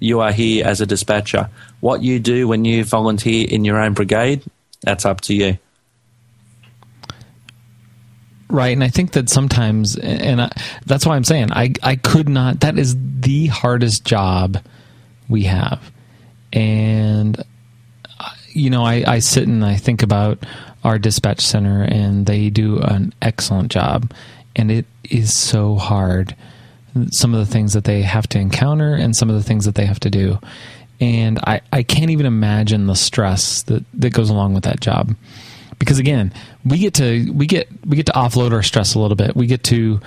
You 0.00 0.20
are 0.20 0.32
here 0.32 0.64
as 0.64 0.80
a 0.80 0.86
dispatcher. 0.86 1.48
What 1.80 2.02
you 2.02 2.20
do 2.20 2.46
when 2.46 2.64
you 2.64 2.84
volunteer 2.84 3.46
in 3.48 3.64
your 3.64 3.80
own 3.80 3.94
brigade, 3.94 4.44
that's 4.82 5.04
up 5.04 5.20
to 5.22 5.34
you. 5.34 5.58
Right, 8.50 8.72
and 8.72 8.82
I 8.82 8.88
think 8.88 9.12
that 9.12 9.28
sometimes, 9.28 9.96
and 9.96 10.40
I, 10.40 10.50
that's 10.86 11.04
why 11.04 11.16
I'm 11.16 11.24
saying 11.24 11.52
I 11.52 11.72
I 11.82 11.96
could 11.96 12.30
not. 12.30 12.60
That 12.60 12.78
is 12.78 12.96
the 13.20 13.48
hardest 13.48 14.04
job 14.06 14.58
we 15.28 15.42
have, 15.44 15.92
and 16.50 17.38
uh, 18.18 18.30
you 18.48 18.70
know 18.70 18.84
I 18.84 19.04
I 19.06 19.18
sit 19.18 19.46
and 19.46 19.62
I 19.62 19.76
think 19.76 20.02
about 20.02 20.46
our 20.82 20.98
dispatch 20.98 21.40
center, 21.40 21.82
and 21.82 22.24
they 22.24 22.48
do 22.48 22.78
an 22.78 23.12
excellent 23.20 23.70
job, 23.70 24.12
and 24.56 24.70
it 24.70 24.86
is 25.10 25.34
so 25.34 25.74
hard. 25.74 26.34
Some 27.10 27.34
of 27.34 27.46
the 27.46 27.52
things 27.52 27.74
that 27.74 27.84
they 27.84 28.00
have 28.00 28.26
to 28.28 28.38
encounter, 28.38 28.94
and 28.94 29.14
some 29.14 29.28
of 29.28 29.36
the 29.36 29.42
things 29.42 29.66
that 29.66 29.74
they 29.74 29.84
have 29.84 30.00
to 30.00 30.10
do, 30.10 30.38
and 31.00 31.38
I 31.40 31.60
I 31.72 31.82
can't 31.82 32.10
even 32.10 32.26
imagine 32.26 32.86
the 32.86 32.96
stress 32.96 33.62
that 33.64 33.84
that 33.94 34.10
goes 34.10 34.30
along 34.30 34.54
with 34.54 34.64
that 34.64 34.80
job. 34.80 35.14
Because 35.78 35.98
again 35.98 36.32
we 36.64 36.78
get 36.78 36.94
to 36.94 37.30
we 37.32 37.46
get 37.46 37.68
we 37.86 37.96
get 37.96 38.06
to 38.06 38.12
offload 38.12 38.52
our 38.52 38.62
stress 38.62 38.94
a 38.94 38.98
little 38.98 39.16
bit. 39.16 39.36
We 39.36 39.46
get 39.46 39.62
to 39.64 40.00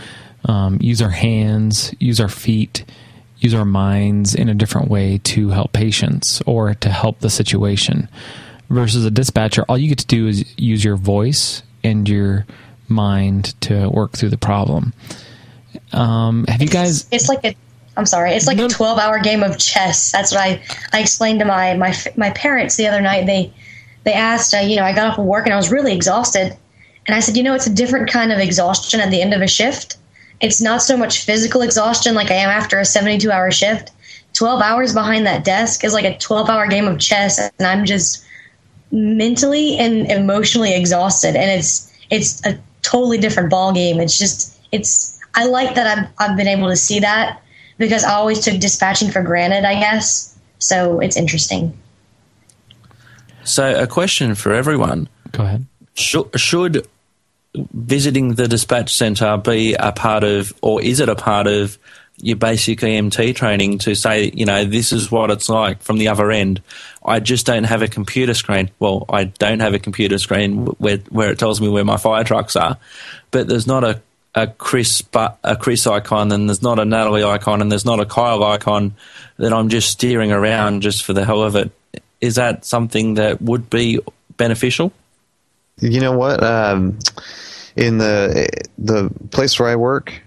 um, 0.45 0.79
use 0.81 1.01
our 1.01 1.09
hands 1.09 1.93
use 1.99 2.19
our 2.19 2.29
feet 2.29 2.83
use 3.37 3.53
our 3.53 3.65
minds 3.65 4.35
in 4.35 4.49
a 4.49 4.53
different 4.53 4.89
way 4.89 5.19
to 5.19 5.49
help 5.49 5.73
patients 5.73 6.41
or 6.45 6.73
to 6.75 6.89
help 6.89 7.19
the 7.19 7.29
situation. 7.29 8.09
Versus 8.69 9.05
a 9.05 9.11
dispatcher 9.11 9.65
all 9.67 9.77
you 9.77 9.89
get 9.89 9.99
to 9.99 10.07
do 10.07 10.27
is 10.27 10.45
use 10.57 10.83
your 10.83 10.95
voice 10.95 11.63
and 11.83 12.07
your 12.07 12.45
mind 12.87 13.59
to 13.61 13.87
work 13.89 14.13
through 14.13 14.29
the 14.29 14.37
problem. 14.37 14.93
Um, 15.93 16.45
have 16.47 16.61
you 16.61 16.69
guys 16.69 17.07
it's 17.11 17.29
like 17.29 17.43
a 17.45 17.55
I'm 18.01 18.07
sorry. 18.07 18.31
It's 18.31 18.47
like 18.47 18.57
a 18.57 18.67
12 18.67 18.97
hour 18.97 19.19
game 19.19 19.43
of 19.43 19.59
chess. 19.59 20.11
That's 20.11 20.31
what 20.31 20.41
I, 20.41 20.59
I 20.91 21.01
explained 21.01 21.37
to 21.37 21.45
my, 21.45 21.75
my, 21.75 21.93
my 22.17 22.31
parents 22.31 22.75
the 22.75 22.87
other 22.87 22.99
night. 22.99 23.27
They, 23.27 23.53
they 24.05 24.13
asked, 24.13 24.55
uh, 24.55 24.57
you 24.57 24.75
know, 24.75 24.83
I 24.83 24.91
got 24.91 25.11
off 25.11 25.19
of 25.19 25.25
work 25.25 25.45
and 25.45 25.53
I 25.53 25.57
was 25.57 25.71
really 25.71 25.93
exhausted. 25.93 26.57
And 27.05 27.15
I 27.15 27.19
said, 27.19 27.37
you 27.37 27.43
know, 27.43 27.53
it's 27.53 27.67
a 27.67 27.73
different 27.73 28.09
kind 28.09 28.31
of 28.31 28.39
exhaustion 28.39 29.01
at 29.01 29.11
the 29.11 29.21
end 29.21 29.35
of 29.35 29.41
a 29.43 29.47
shift. 29.47 29.97
It's 30.39 30.59
not 30.59 30.81
so 30.81 30.97
much 30.97 31.23
physical 31.25 31.61
exhaustion 31.61 32.15
like 32.15 32.31
I 32.31 32.35
am 32.37 32.49
after 32.49 32.79
a 32.79 32.85
72 32.85 33.31
hour 33.31 33.51
shift. 33.51 33.91
12 34.33 34.63
hours 34.63 34.95
behind 34.95 35.27
that 35.27 35.43
desk 35.43 35.83
is 35.83 35.93
like 35.93 36.05
a 36.05 36.17
12 36.17 36.49
hour 36.49 36.65
game 36.65 36.87
of 36.87 36.99
chess. 36.99 37.37
And 37.37 37.67
I'm 37.67 37.85
just 37.85 38.25
mentally 38.91 39.77
and 39.77 40.09
emotionally 40.11 40.73
exhausted. 40.73 41.35
And 41.35 41.51
it's, 41.51 41.95
it's 42.09 42.43
a 42.47 42.59
totally 42.81 43.19
different 43.19 43.51
ball 43.51 43.71
game. 43.73 43.99
It's 43.99 44.17
just, 44.17 44.59
it's, 44.71 45.19
I 45.35 45.45
like 45.45 45.75
that 45.75 45.99
I've, 45.99 46.07
I've 46.17 46.35
been 46.35 46.47
able 46.47 46.67
to 46.69 46.75
see 46.75 46.99
that 47.01 47.43
because 47.81 48.05
I 48.05 48.13
always 48.13 48.39
took 48.39 48.59
dispatching 48.59 49.11
for 49.11 49.21
granted, 49.21 49.65
I 49.65 49.73
guess. 49.73 50.37
So 50.59 50.99
it's 51.01 51.17
interesting. 51.17 51.77
So, 53.43 53.75
a 53.75 53.87
question 53.87 54.35
for 54.35 54.53
everyone. 54.53 55.09
Go 55.31 55.43
ahead. 55.43 55.65
Should, 55.95 56.39
should 56.39 56.87
visiting 57.55 58.35
the 58.35 58.47
dispatch 58.47 58.95
centre 58.95 59.35
be 59.37 59.73
a 59.73 59.91
part 59.91 60.23
of, 60.23 60.53
or 60.61 60.81
is 60.81 60.99
it 60.99 61.09
a 61.09 61.15
part 61.15 61.47
of 61.47 61.77
your 62.17 62.37
basic 62.37 62.79
EMT 62.79 63.35
training 63.35 63.79
to 63.79 63.95
say, 63.95 64.31
you 64.35 64.45
know, 64.45 64.63
this 64.63 64.93
is 64.93 65.11
what 65.11 65.31
it's 65.31 65.49
like 65.49 65.81
from 65.81 65.97
the 65.97 66.07
other 66.07 66.31
end? 66.31 66.61
I 67.03 67.19
just 67.19 67.47
don't 67.47 67.63
have 67.63 67.81
a 67.81 67.87
computer 67.87 68.35
screen. 68.35 68.69
Well, 68.77 69.05
I 69.09 69.23
don't 69.23 69.59
have 69.59 69.73
a 69.73 69.79
computer 69.79 70.19
screen 70.19 70.65
where, 70.65 70.97
where 71.09 71.31
it 71.31 71.39
tells 71.39 71.59
me 71.59 71.67
where 71.67 71.83
my 71.83 71.97
fire 71.97 72.23
trucks 72.23 72.55
are, 72.55 72.77
but 73.31 73.47
there's 73.47 73.65
not 73.65 73.83
a 73.83 74.01
a 74.33 74.47
Chris 74.47 75.01
but 75.01 75.37
a 75.43 75.55
Chris 75.55 75.85
icon 75.85 76.31
and 76.31 76.47
there's 76.47 76.61
not 76.61 76.79
a 76.79 76.85
Natalie 76.85 77.23
icon 77.23 77.61
and 77.61 77.71
there's 77.71 77.85
not 77.85 77.99
a 77.99 78.05
Kyle 78.05 78.43
icon 78.43 78.95
that 79.37 79.51
I'm 79.51 79.69
just 79.69 79.89
steering 79.89 80.31
around 80.31 80.81
just 80.81 81.03
for 81.03 81.13
the 81.13 81.25
hell 81.25 81.43
of 81.43 81.55
it 81.55 81.71
is 82.21 82.35
that 82.35 82.63
something 82.63 83.15
that 83.15 83.41
would 83.41 83.69
be 83.69 83.99
beneficial? 84.37 84.93
You 85.79 85.99
know 85.99 86.17
what? 86.17 86.43
Um, 86.43 86.99
in 87.75 87.97
the 87.97 88.47
the 88.77 89.09
place 89.31 89.59
where 89.59 89.69
I 89.69 89.75
work, 89.75 90.21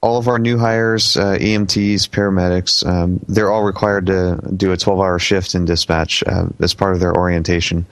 all 0.00 0.16
of 0.16 0.28
our 0.28 0.38
new 0.38 0.56
hires, 0.56 1.16
uh, 1.16 1.36
EMTs, 1.40 2.08
paramedics, 2.08 2.86
um, 2.86 3.20
they're 3.26 3.50
all 3.50 3.64
required 3.64 4.06
to 4.06 4.40
do 4.56 4.72
a 4.72 4.76
12 4.76 5.00
hour 5.00 5.18
shift 5.18 5.54
in 5.54 5.64
dispatch 5.64 6.22
uh, 6.26 6.46
as 6.60 6.72
part 6.72 6.94
of 6.94 7.00
their 7.00 7.14
orientation. 7.16 7.84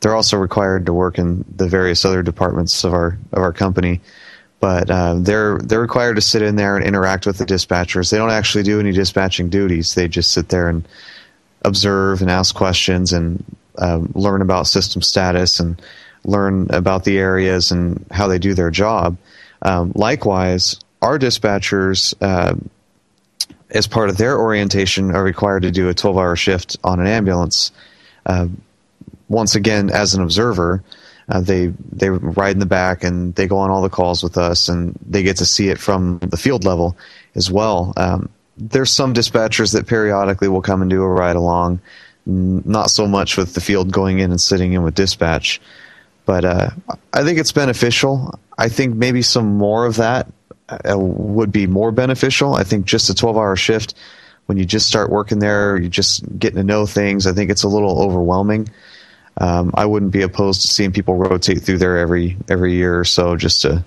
They're 0.00 0.16
also 0.16 0.36
required 0.36 0.86
to 0.86 0.92
work 0.92 1.18
in 1.18 1.44
the 1.54 1.68
various 1.68 2.04
other 2.04 2.22
departments 2.22 2.82
of 2.84 2.92
our 2.92 3.18
of 3.32 3.38
our 3.38 3.52
company, 3.52 4.00
but 4.64 4.90
uh, 4.90 5.14
they're 5.18 5.58
they're 5.58 5.82
required 5.82 6.14
to 6.14 6.22
sit 6.22 6.40
in 6.40 6.56
there 6.56 6.74
and 6.74 6.86
interact 6.86 7.26
with 7.26 7.36
the 7.36 7.44
dispatchers. 7.44 8.10
They 8.10 8.16
don't 8.16 8.30
actually 8.30 8.64
do 8.64 8.80
any 8.80 8.92
dispatching 8.92 9.50
duties. 9.50 9.94
They 9.94 10.08
just 10.08 10.32
sit 10.32 10.48
there 10.48 10.70
and 10.70 10.88
observe 11.66 12.22
and 12.22 12.30
ask 12.30 12.54
questions 12.54 13.12
and 13.12 13.44
um, 13.76 14.10
learn 14.14 14.40
about 14.40 14.66
system 14.66 15.02
status 15.02 15.60
and 15.60 15.82
learn 16.24 16.66
about 16.70 17.04
the 17.04 17.18
areas 17.18 17.72
and 17.72 18.06
how 18.10 18.26
they 18.26 18.38
do 18.38 18.54
their 18.54 18.70
job. 18.70 19.18
Um, 19.60 19.92
likewise, 19.94 20.80
our 21.02 21.18
dispatchers, 21.18 22.14
uh, 22.22 22.54
as 23.68 23.86
part 23.86 24.08
of 24.08 24.16
their 24.16 24.38
orientation, 24.38 25.14
are 25.14 25.22
required 25.22 25.64
to 25.64 25.70
do 25.70 25.90
a 25.90 25.94
12 25.94 26.16
hour 26.16 26.36
shift 26.36 26.78
on 26.82 27.00
an 27.00 27.06
ambulance. 27.06 27.70
Uh, 28.24 28.48
once 29.28 29.56
again, 29.56 29.90
as 29.90 30.14
an 30.14 30.22
observer, 30.22 30.82
uh, 31.28 31.40
they 31.40 31.72
they 31.92 32.10
ride 32.10 32.52
in 32.52 32.58
the 32.58 32.66
back 32.66 33.02
and 33.02 33.34
they 33.34 33.46
go 33.46 33.58
on 33.58 33.70
all 33.70 33.82
the 33.82 33.88
calls 33.88 34.22
with 34.22 34.36
us 34.36 34.68
and 34.68 34.98
they 35.06 35.22
get 35.22 35.36
to 35.38 35.46
see 35.46 35.68
it 35.68 35.78
from 35.78 36.18
the 36.18 36.36
field 36.36 36.64
level 36.64 36.96
as 37.34 37.50
well. 37.50 37.92
Um, 37.96 38.28
there's 38.56 38.92
some 38.92 39.14
dispatchers 39.14 39.72
that 39.72 39.86
periodically 39.86 40.48
will 40.48 40.62
come 40.62 40.82
and 40.82 40.90
do 40.90 41.02
a 41.02 41.08
ride 41.08 41.36
along. 41.36 41.80
Not 42.26 42.90
so 42.90 43.06
much 43.06 43.36
with 43.36 43.54
the 43.54 43.60
field 43.60 43.92
going 43.92 44.18
in 44.18 44.30
and 44.30 44.40
sitting 44.40 44.72
in 44.72 44.82
with 44.82 44.94
dispatch, 44.94 45.60
but 46.24 46.44
uh, 46.44 46.70
I 47.12 47.22
think 47.22 47.38
it's 47.38 47.52
beneficial. 47.52 48.38
I 48.56 48.68
think 48.68 48.94
maybe 48.94 49.20
some 49.20 49.56
more 49.56 49.84
of 49.84 49.96
that 49.96 50.28
uh, 50.68 50.98
would 50.98 51.52
be 51.52 51.66
more 51.66 51.92
beneficial. 51.92 52.54
I 52.54 52.64
think 52.64 52.86
just 52.86 53.10
a 53.10 53.14
12 53.14 53.36
hour 53.36 53.56
shift, 53.56 53.94
when 54.46 54.56
you 54.56 54.64
just 54.64 54.86
start 54.86 55.10
working 55.10 55.38
there, 55.38 55.76
you're 55.76 55.90
just 55.90 56.24
getting 56.38 56.56
to 56.56 56.64
know 56.64 56.86
things. 56.86 57.26
I 57.26 57.32
think 57.32 57.50
it's 57.50 57.62
a 57.62 57.68
little 57.68 58.00
overwhelming. 58.00 58.68
Um, 59.38 59.72
I 59.74 59.86
wouldn't 59.86 60.12
be 60.12 60.22
opposed 60.22 60.62
to 60.62 60.68
seeing 60.68 60.92
people 60.92 61.16
rotate 61.16 61.62
through 61.62 61.78
there 61.78 61.98
every 61.98 62.36
every 62.48 62.74
year 62.74 62.98
or 62.98 63.04
so 63.04 63.36
just 63.36 63.62
to 63.62 63.84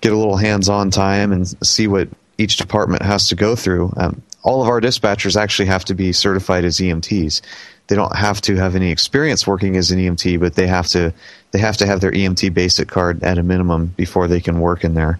get 0.00 0.12
a 0.12 0.16
little 0.16 0.36
hands-on 0.36 0.90
time 0.90 1.32
and 1.32 1.48
see 1.66 1.86
what 1.86 2.08
each 2.36 2.56
department 2.56 3.02
has 3.02 3.28
to 3.28 3.34
go 3.34 3.56
through. 3.56 3.92
Um, 3.96 4.20
all 4.42 4.60
of 4.60 4.68
our 4.68 4.80
dispatchers 4.80 5.40
actually 5.40 5.66
have 5.66 5.86
to 5.86 5.94
be 5.94 6.12
certified 6.12 6.64
as 6.64 6.76
EMTs. 6.76 7.40
They 7.86 7.96
don't 7.96 8.14
have 8.14 8.42
to 8.42 8.56
have 8.56 8.76
any 8.76 8.90
experience 8.90 9.46
working 9.46 9.76
as 9.76 9.90
an 9.90 9.98
EMT, 9.98 10.38
but 10.40 10.54
they 10.54 10.66
have 10.66 10.86
to 10.88 11.14
they 11.52 11.58
have 11.58 11.76
to 11.78 11.86
have 11.86 12.00
their 12.00 12.12
EMT 12.12 12.52
basic 12.52 12.88
card 12.88 13.22
at 13.22 13.38
a 13.38 13.42
minimum 13.42 13.86
before 13.96 14.28
they 14.28 14.40
can 14.40 14.60
work 14.60 14.84
in 14.84 14.94
there. 14.94 15.18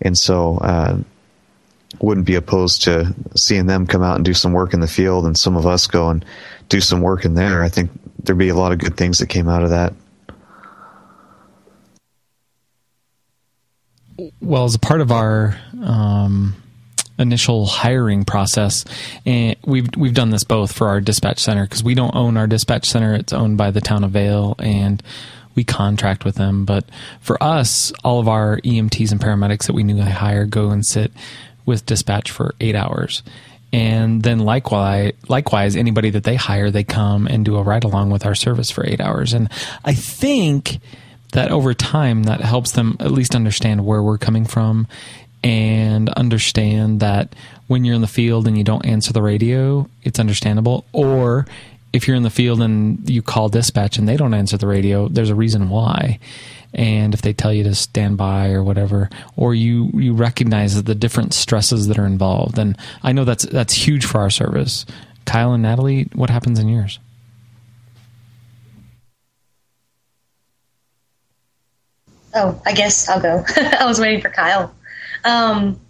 And 0.00 0.16
so, 0.16 0.58
uh, 0.58 0.98
wouldn't 2.00 2.26
be 2.26 2.34
opposed 2.34 2.82
to 2.82 3.14
seeing 3.36 3.66
them 3.66 3.86
come 3.86 4.02
out 4.02 4.16
and 4.16 4.24
do 4.24 4.34
some 4.34 4.52
work 4.52 4.74
in 4.74 4.80
the 4.80 4.86
field, 4.86 5.24
and 5.24 5.38
some 5.38 5.56
of 5.56 5.66
us 5.66 5.86
go 5.86 6.10
and 6.10 6.24
do 6.68 6.80
some 6.80 7.00
work 7.00 7.24
in 7.24 7.34
there. 7.34 7.62
I 7.62 7.68
think 7.68 7.90
there'd 8.26 8.38
be 8.38 8.48
a 8.48 8.54
lot 8.54 8.72
of 8.72 8.78
good 8.78 8.96
things 8.96 9.18
that 9.18 9.28
came 9.28 9.48
out 9.48 9.62
of 9.62 9.70
that. 9.70 9.92
well, 14.40 14.64
as 14.64 14.74
a 14.74 14.78
part 14.78 15.00
of 15.00 15.12
our 15.12 15.58
um, 15.82 16.54
initial 17.18 17.66
hiring 17.66 18.24
process, 18.24 18.84
and 19.24 19.56
we've 19.64 19.88
we've 19.96 20.14
done 20.14 20.30
this 20.30 20.44
both 20.44 20.72
for 20.72 20.88
our 20.88 21.00
dispatch 21.00 21.38
center 21.38 21.64
because 21.64 21.82
we 21.82 21.94
don't 21.94 22.14
own 22.14 22.36
our 22.36 22.46
dispatch 22.46 22.86
center; 22.86 23.14
it's 23.14 23.32
owned 23.32 23.58
by 23.58 23.70
the 23.70 23.80
town 23.80 24.04
of 24.04 24.12
Vail, 24.12 24.54
and 24.58 25.02
we 25.54 25.64
contract 25.64 26.24
with 26.24 26.36
them. 26.36 26.64
But 26.64 26.84
for 27.20 27.42
us, 27.42 27.92
all 28.04 28.20
of 28.20 28.28
our 28.28 28.58
EMTs 28.58 29.12
and 29.12 29.20
paramedics 29.20 29.66
that 29.66 29.74
we 29.74 29.82
newly 29.82 30.10
hire 30.10 30.46
go 30.46 30.70
and 30.70 30.84
sit 30.84 31.12
with 31.64 31.86
dispatch 31.86 32.30
for 32.30 32.54
eight 32.60 32.76
hours. 32.76 33.22
And 33.72 34.22
then 34.22 34.38
likewise, 34.38 35.12
likewise, 35.28 35.76
anybody 35.76 36.10
that 36.10 36.24
they 36.24 36.36
hire, 36.36 36.70
they 36.70 36.84
come 36.84 37.26
and 37.26 37.44
do 37.44 37.56
a 37.56 37.62
ride 37.62 37.84
along 37.84 38.10
with 38.10 38.24
our 38.24 38.34
service 38.34 38.70
for 38.70 38.86
eight 38.86 39.00
hours. 39.00 39.32
And 39.32 39.50
I 39.84 39.92
think 39.92 40.78
that 41.32 41.50
over 41.50 41.74
time 41.74 42.22
that 42.24 42.40
helps 42.40 42.72
them 42.72 42.96
at 43.00 43.10
least 43.10 43.34
understand 43.34 43.84
where 43.84 44.02
we're 44.02 44.18
coming 44.18 44.46
from 44.46 44.86
and 45.42 46.08
understand 46.10 47.00
that 47.00 47.34
when 47.66 47.84
you're 47.84 47.94
in 47.94 48.00
the 48.00 48.06
field 48.06 48.46
and 48.46 48.56
you 48.56 48.64
don't 48.64 48.86
answer 48.86 49.12
the 49.12 49.22
radio, 49.22 49.88
it's 50.02 50.18
understandable. 50.18 50.84
Or 50.92 51.46
if 51.92 52.06
you're 52.06 52.16
in 52.16 52.22
the 52.22 52.30
field 52.30 52.62
and 52.62 53.08
you 53.08 53.22
call 53.22 53.48
dispatch 53.48 53.98
and 53.98 54.08
they 54.08 54.16
don't 54.16 54.34
answer 54.34 54.56
the 54.56 54.66
radio, 54.66 55.08
there's 55.08 55.30
a 55.30 55.34
reason 55.34 55.68
why. 55.68 56.18
And 56.76 57.14
if 57.14 57.22
they 57.22 57.32
tell 57.32 57.54
you 57.54 57.64
to 57.64 57.74
stand 57.74 58.18
by 58.18 58.50
or 58.50 58.62
whatever, 58.62 59.08
or 59.34 59.54
you, 59.54 59.90
you 59.94 60.12
recognize 60.12 60.80
the 60.82 60.94
different 60.94 61.32
stresses 61.32 61.88
that 61.88 61.98
are 61.98 62.06
involved. 62.06 62.58
And 62.58 62.76
I 63.02 63.12
know 63.12 63.24
that's 63.24 63.46
that's 63.46 63.72
huge 63.72 64.04
for 64.04 64.20
our 64.20 64.28
service. 64.28 64.84
Kyle 65.24 65.54
and 65.54 65.62
Natalie, 65.62 66.08
what 66.14 66.28
happens 66.28 66.58
in 66.58 66.68
yours? 66.68 66.98
Oh, 72.34 72.60
I 72.66 72.74
guess 72.74 73.08
I'll 73.08 73.20
go. 73.22 73.42
I 73.56 73.86
was 73.86 73.98
waiting 73.98 74.20
for 74.20 74.28
Kyle. 74.28 74.74
Um, 75.24 75.80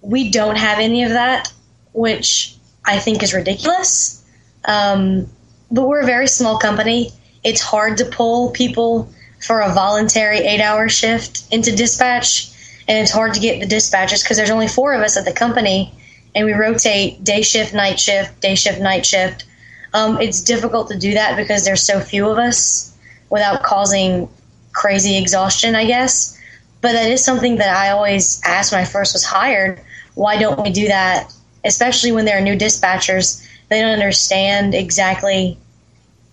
we 0.00 0.30
don't 0.30 0.56
have 0.56 0.78
any 0.78 1.02
of 1.02 1.10
that, 1.10 1.52
which 1.92 2.56
I 2.84 3.00
think 3.00 3.24
is 3.24 3.34
ridiculous. 3.34 4.24
Um, 4.64 5.26
but 5.72 5.88
we're 5.88 6.02
a 6.02 6.06
very 6.06 6.28
small 6.28 6.58
company. 6.58 7.10
It's 7.42 7.60
hard 7.60 7.98
to 7.98 8.04
pull 8.04 8.52
people 8.52 9.10
for 9.46 9.60
a 9.60 9.72
voluntary 9.72 10.38
eight 10.38 10.60
hour 10.60 10.88
shift 10.88 11.44
into 11.52 11.74
dispatch, 11.74 12.50
and 12.88 12.98
it's 12.98 13.10
hard 13.10 13.34
to 13.34 13.40
get 13.40 13.60
the 13.60 13.74
dispatchers 13.74 14.22
because 14.22 14.36
there's 14.36 14.50
only 14.50 14.68
four 14.68 14.94
of 14.94 15.02
us 15.02 15.16
at 15.16 15.24
the 15.24 15.32
company, 15.32 15.92
and 16.34 16.46
we 16.46 16.52
rotate 16.52 17.22
day 17.22 17.42
shift, 17.42 17.74
night 17.74 18.00
shift, 18.00 18.40
day 18.40 18.54
shift, 18.54 18.80
night 18.80 19.04
shift. 19.04 19.44
Um, 19.92 20.20
it's 20.20 20.42
difficult 20.42 20.88
to 20.88 20.98
do 20.98 21.14
that 21.14 21.36
because 21.36 21.64
there's 21.64 21.82
so 21.82 22.00
few 22.00 22.28
of 22.28 22.38
us 22.38 22.96
without 23.30 23.62
causing 23.62 24.28
crazy 24.72 25.16
exhaustion, 25.16 25.74
I 25.74 25.84
guess. 25.84 26.38
But 26.80 26.92
that 26.92 27.10
is 27.10 27.24
something 27.24 27.56
that 27.56 27.74
I 27.74 27.90
always 27.90 28.40
asked 28.44 28.72
when 28.72 28.80
I 28.80 28.84
first 28.84 29.14
was 29.14 29.24
hired. 29.24 29.80
Why 30.14 30.38
don't 30.38 30.60
we 30.60 30.70
do 30.70 30.88
that? 30.88 31.32
Especially 31.64 32.12
when 32.12 32.24
there 32.24 32.38
are 32.38 32.42
new 32.42 32.56
dispatchers, 32.56 33.46
they 33.68 33.80
don't 33.80 33.92
understand 33.92 34.74
exactly 34.74 35.56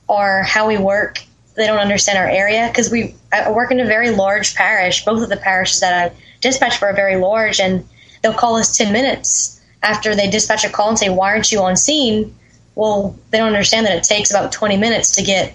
or 0.08 0.44
how 0.44 0.68
we 0.68 0.78
work. 0.78 1.24
They 1.56 1.68
don't 1.68 1.80
understand 1.80 2.18
our 2.18 2.30
area 2.30 2.68
because 2.68 2.90
we 2.90 3.16
I 3.32 3.52
work 3.52 3.72
in 3.72 3.80
a 3.80 3.86
very 3.86 4.12
large 4.12 4.56
parish. 4.56 5.04
Both 5.04 5.22
of 5.22 5.30
the 5.30 5.38
parishes 5.38 5.82
that 5.82 5.94
I 5.94 6.16
dispatch 6.40 6.78
for 6.78 6.88
are 6.90 6.96
very 6.96 7.18
large, 7.18 7.60
and 7.60 7.88
they'll 8.22 8.34
call 8.34 8.56
us 8.56 8.76
ten 8.76 8.94
minutes 8.94 9.62
after 9.84 10.16
they 10.16 10.30
dispatch 10.30 10.64
a 10.64 10.70
call 10.70 10.90
and 10.90 11.00
say, 11.00 11.10
"Why 11.10 11.32
aren't 11.32 11.52
you 11.52 11.62
on 11.62 11.76
scene?" 11.76 12.34
Well, 12.76 13.16
they 13.30 13.38
don't 13.38 13.48
understand 13.48 13.86
that 13.86 13.98
it 13.98 14.04
takes 14.04 14.32
about 14.32 14.52
twenty 14.52 14.78
minutes 14.78 15.14
to 15.16 15.24
get 15.24 15.54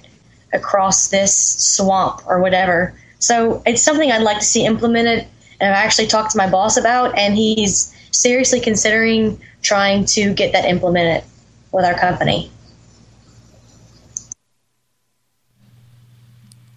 across 0.53 1.09
this 1.09 1.37
swamp 1.77 2.21
or 2.27 2.41
whatever. 2.41 2.95
So 3.19 3.63
it's 3.65 3.83
something 3.83 4.13
I'd 4.13 4.23
like 4.23 4.39
to 4.39 4.45
see 4.45 4.67
implemented, 4.67 5.27
and 5.61 5.71
I've 5.71 5.85
actually 5.85 6.09
talked 6.09 6.33
to 6.33 6.39
my 6.39 6.49
boss 6.49 6.77
about, 6.77 7.17
and 7.19 7.35
he's 7.35 7.95
seriously 8.13 8.61
considering 8.61 9.41
trying 9.63 10.05
to 10.07 10.33
get 10.35 10.53
that 10.53 10.67
implemented 10.67 11.25
with 11.73 11.85
our 11.85 11.95
company. 11.95 12.51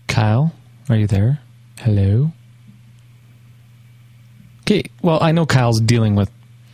Kyle, 0.10 0.52
are 0.90 0.96
you 0.96 1.08
there? 1.08 1.40
Hello. 1.78 2.32
Okay. 4.62 4.84
Well, 5.02 5.20
I 5.24 5.32
know 5.32 5.46
Kyle's 5.46 5.80
dealing 5.80 6.16
with 6.16 6.30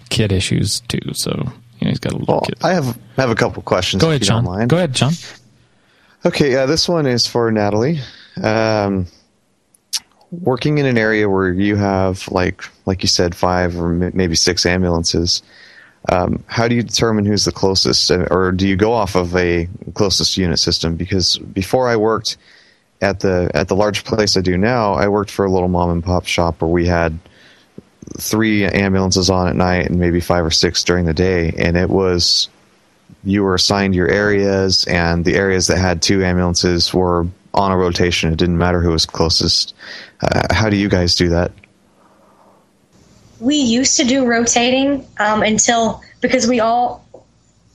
kid 0.10 0.32
issues 0.32 0.80
too, 0.88 1.14
so 1.14 1.32
you 1.80 1.86
know 1.86 1.90
he's 1.90 2.00
got 2.00 2.14
a 2.14 2.18
little 2.18 2.36
Well, 2.36 2.42
kid. 2.42 2.56
I 2.64 2.74
have 2.74 2.98
I 3.18 3.22
have 3.22 3.30
a 3.30 3.36
couple 3.36 3.62
questions. 3.62 4.02
Go 4.02 4.10
ahead, 4.10 4.24
John. 4.24 4.68
Go 4.68 4.78
ahead, 4.78 4.94
John. 4.94 5.14
Okay, 6.26 6.56
uh, 6.56 6.66
this 6.66 6.90
one 6.90 7.06
is 7.06 7.28
for 7.28 7.52
Natalie. 7.52 8.00
Um, 8.42 9.06
working 10.32 10.80
in 10.80 10.86
an 10.86 10.98
area 10.98 11.30
where 11.30 11.50
you 11.52 11.76
have 11.76 12.28
like 12.32 12.64
like 12.86 13.04
you 13.04 13.10
said 13.10 13.36
five 13.36 13.80
or 13.80 13.90
m- 13.92 14.12
maybe 14.16 14.36
six 14.36 14.66
ambulances, 14.66 15.44
um, 16.12 16.44
how 16.48 16.68
do 16.68 16.76
you 16.76 16.84
determine 16.84 17.26
who's 17.26 17.46
the 17.46 17.52
closest, 17.52 18.10
uh, 18.12 18.26
or 18.32 18.52
do 18.52 18.68
you 18.68 18.76
go 18.76 18.94
off 18.94 19.16
of 19.16 19.36
a 19.36 19.68
closest 19.94 20.38
unit 20.38 20.58
system? 20.60 20.96
Because 20.96 21.38
before 21.38 21.88
I 21.90 21.96
worked 21.96 22.38
at 23.02 23.20
the 23.20 23.52
at 23.54 23.68
the 23.68 23.76
large 23.76 24.04
place 24.04 24.38
I 24.38 24.41
do 24.41 24.58
now, 24.58 24.93
I 24.93 25.08
worked 25.08 25.32
for 25.32 25.46
a 25.46 25.52
little 25.52 25.68
mom 25.68 25.89
and 25.91 26.04
pop 26.04 26.26
shop 26.26 26.62
where 26.62 26.70
we 26.70 26.86
had 26.86 27.18
three 28.18 28.66
ambulances 28.66 29.30
on 29.30 29.48
at 29.48 29.56
night 29.56 29.88
and 29.88 30.00
maybe 30.00 30.20
five 30.20 30.46
or 30.46 30.52
six 30.52 30.84
during 30.84 31.06
the 31.06 31.14
day, 31.14 31.54
and 31.58 31.76
it 31.78 31.89
was 31.89 32.50
you 33.24 33.43
were 33.43 33.56
assigned 33.56 33.96
your 33.96 34.10
areas, 34.10 34.86
and 34.86 35.26
the 35.26 35.36
areas 35.36 35.68
that 35.68 35.78
had 35.78 36.02
two 36.02 36.24
ambulances 36.24 36.93
were 36.93 37.28
on 37.54 37.72
a 37.72 37.78
rotation. 37.78 38.32
It 38.32 38.38
didn't 38.38 38.58
matter 38.58 38.82
who 38.82 38.91
was 38.91 39.06
closest. 39.06 39.74
Uh, 40.22 40.54
how 40.54 40.70
do 40.70 40.78
you 40.78 40.89
guys 40.89 41.16
do 41.16 41.30
that? 41.30 41.52
we 43.39 43.56
used 43.56 43.98
to 43.98 44.04
do 44.04 44.26
rotating 44.26 45.06
um, 45.20 45.43
until 45.43 46.02
because 46.22 46.48
we 46.48 46.60
all 46.60 47.06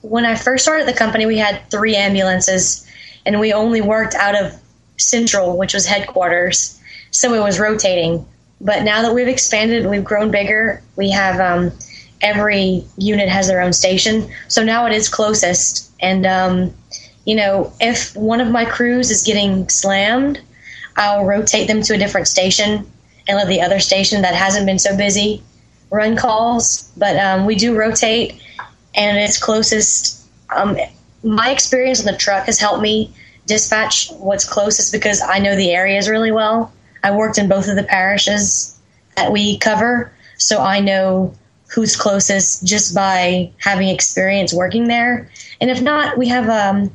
when 0.03 0.25
i 0.25 0.35
first 0.35 0.64
started 0.64 0.87
the 0.89 0.93
company 0.93 1.27
we 1.27 1.39
had 1.39 1.61
three 1.71 1.95
ambulances 1.95 2.87
and 3.27 3.39
we 3.39 3.53
only 3.53 3.81
worked 3.81 4.14
out 4.14 4.35
of 4.35 4.60
central 5.01 5.57
which 5.57 5.75
was 5.75 5.87
headquarters. 5.87 6.81
So 7.11 7.35
it 7.35 7.41
was 7.41 7.59
rotating. 7.59 8.27
But 8.61 8.83
now 8.83 9.03
that 9.03 9.15
we've 9.15 9.29
expanded 9.29 9.83
and 9.83 9.91
we've 9.91 10.05
grown 10.05 10.31
bigger 10.31 10.83
we 10.97 11.11
have 11.11 11.41
um, 11.41 11.73
every 12.21 12.85
unit 12.99 13.29
has 13.29 13.49
their 13.49 13.61
own 13.61 13.73
station. 13.73 14.31
So 14.49 14.63
now 14.63 14.87
it 14.87 14.93
is 14.93 15.09
closest. 15.09 15.91
And 16.01 16.27
um, 16.27 16.75
you 17.25 17.35
know 17.35 17.73
if 17.81 18.15
one 18.17 18.41
of 18.41 18.51
my 18.51 18.65
crews 18.65 19.11
is 19.11 19.23
getting 19.23 19.69
slammed 19.69 20.41
i'll 20.97 21.27
rotate 21.27 21.69
them 21.69 21.83
to 21.83 21.95
a 21.95 21.99
different 21.99 22.27
station 22.27 22.91
and 23.29 23.37
let 23.37 23.47
the 23.47 23.61
other 23.61 23.79
station 23.79 24.23
that 24.23 24.35
hasn't 24.35 24.65
been 24.65 24.79
so 24.79 24.97
busy 24.97 25.43
run 25.91 26.17
calls, 26.17 26.91
but 26.97 27.17
um, 27.17 27.45
we 27.45 27.55
do 27.55 27.77
rotate, 27.77 28.41
and 28.95 29.19
it's 29.19 29.39
closest. 29.39 30.29
Um, 30.51 30.77
my 31.23 31.51
experience 31.51 32.01
in 32.01 32.07
the 32.07 32.17
truck 32.17 32.47
has 32.47 32.59
helped 32.59 32.81
me 32.81 33.13
dispatch 33.51 34.11
what's 34.13 34.45
closest 34.45 34.93
because 34.93 35.21
I 35.21 35.41
know 35.41 35.57
the 35.57 35.73
areas 35.73 36.09
really 36.09 36.31
well. 36.31 36.73
I 37.03 37.11
worked 37.11 37.37
in 37.37 37.49
both 37.49 37.69
of 37.69 37.75
the 37.75 37.83
parishes 37.83 38.79
that 39.17 39.33
we 39.33 39.59
cover, 39.59 40.13
so 40.39 40.63
I 40.63 40.79
know 40.79 41.35
who's 41.69 41.97
closest 41.97 42.65
just 42.65 42.95
by 42.95 43.51
having 43.59 43.89
experience 43.89 44.55
working 44.55 44.87
there. 44.87 45.29
And 45.61 45.69
if 45.69 45.83
not, 45.83 46.17
we 46.17 46.29
have 46.29 46.49
um, 46.49 46.93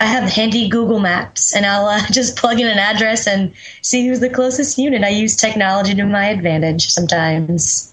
I 0.00 0.06
have 0.06 0.30
handy 0.30 0.68
Google 0.68 0.98
Maps, 0.98 1.54
and 1.54 1.66
I'll 1.66 1.86
uh, 1.86 2.06
just 2.10 2.36
plug 2.36 2.58
in 2.58 2.66
an 2.66 2.78
address 2.78 3.26
and 3.26 3.52
see 3.82 4.06
who's 4.06 4.20
the 4.20 4.30
closest 4.30 4.78
unit. 4.78 5.04
I 5.04 5.10
use 5.10 5.36
technology 5.36 5.94
to 5.94 6.06
my 6.06 6.26
advantage 6.26 6.88
sometimes. 6.88 7.92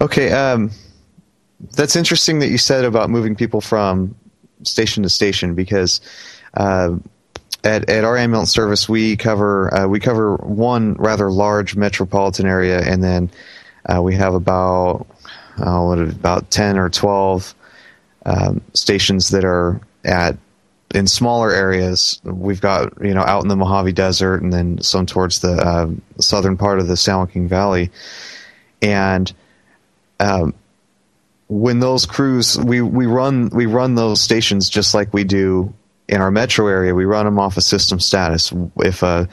Okay, 0.00 0.32
um, 0.32 0.72
that's 1.76 1.94
interesting 1.94 2.40
that 2.40 2.48
you 2.48 2.58
said 2.58 2.84
about 2.84 3.08
moving 3.08 3.36
people 3.36 3.60
from 3.60 4.14
station 4.62 5.02
to 5.02 5.08
station 5.08 5.54
because 5.54 6.00
uh, 6.54 6.96
at 7.64 7.88
at 7.88 8.04
our 8.04 8.16
ambulance 8.16 8.50
service 8.50 8.88
we 8.88 9.16
cover 9.16 9.74
uh, 9.74 9.86
we 9.86 10.00
cover 10.00 10.36
one 10.36 10.94
rather 10.94 11.30
large 11.30 11.76
metropolitan 11.76 12.46
area 12.46 12.80
and 12.80 13.02
then 13.02 13.30
uh, 13.86 14.02
we 14.02 14.14
have 14.14 14.34
about 14.34 15.06
oh, 15.58 15.88
what, 15.88 15.98
about 15.98 16.50
ten 16.50 16.78
or 16.78 16.88
twelve 16.88 17.54
um, 18.26 18.60
stations 18.74 19.30
that 19.30 19.44
are 19.44 19.80
at 20.04 20.36
in 20.94 21.06
smaller 21.06 21.50
areas. 21.50 22.20
We've 22.24 22.60
got 22.60 22.92
you 23.02 23.14
know 23.14 23.22
out 23.22 23.42
in 23.42 23.48
the 23.48 23.56
Mojave 23.56 23.92
Desert 23.92 24.42
and 24.42 24.52
then 24.52 24.80
some 24.82 25.06
towards 25.06 25.40
the 25.40 25.52
uh, 25.52 25.90
southern 26.20 26.56
part 26.56 26.78
of 26.78 26.86
the 26.86 26.96
San 26.96 27.18
Joaquin 27.18 27.48
Valley, 27.48 27.90
and 28.82 29.32
um, 30.20 30.54
when 31.48 31.80
those 31.80 32.06
crews 32.06 32.58
we 32.58 32.80
we 32.80 33.06
run 33.06 33.48
we 33.50 33.66
run 33.66 33.94
those 33.94 34.20
stations 34.20 34.68
just 34.68 34.94
like 34.94 35.12
we 35.12 35.24
do 35.24 35.72
in 36.08 36.22
our 36.22 36.30
metro 36.30 36.66
area. 36.68 36.94
We 36.94 37.04
run 37.04 37.26
them 37.26 37.38
off 37.38 37.58
a 37.58 37.60
system 37.60 38.00
status. 38.00 38.52
If 38.78 39.02
a 39.02 39.28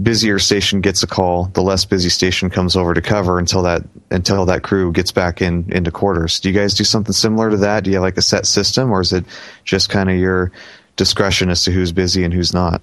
busier 0.00 0.38
station 0.38 0.80
gets 0.80 1.02
a 1.02 1.06
call 1.06 1.46
the 1.46 1.62
less 1.62 1.84
busy 1.84 2.08
station 2.08 2.50
comes 2.50 2.76
over 2.76 2.94
to 2.94 3.00
cover 3.00 3.38
until 3.38 3.62
that 3.62 3.82
until 4.10 4.44
that 4.46 4.62
crew 4.62 4.92
gets 4.92 5.12
back 5.12 5.40
in 5.40 5.70
into 5.72 5.90
quarters. 5.90 6.40
Do 6.40 6.48
you 6.48 6.54
guys 6.54 6.74
do 6.74 6.84
something 6.84 7.12
similar 7.12 7.50
to 7.50 7.56
that? 7.58 7.84
Do 7.84 7.90
you 7.90 7.96
have 7.96 8.02
like 8.02 8.16
a 8.16 8.22
set 8.22 8.46
system 8.46 8.90
or 8.90 9.00
is 9.00 9.12
it 9.12 9.24
just 9.64 9.88
kind 9.88 10.10
of 10.10 10.16
your 10.16 10.52
discretion 10.96 11.50
as 11.50 11.64
to 11.64 11.72
who's 11.72 11.92
busy 11.92 12.24
and 12.24 12.34
who's 12.34 12.52
not? 12.52 12.82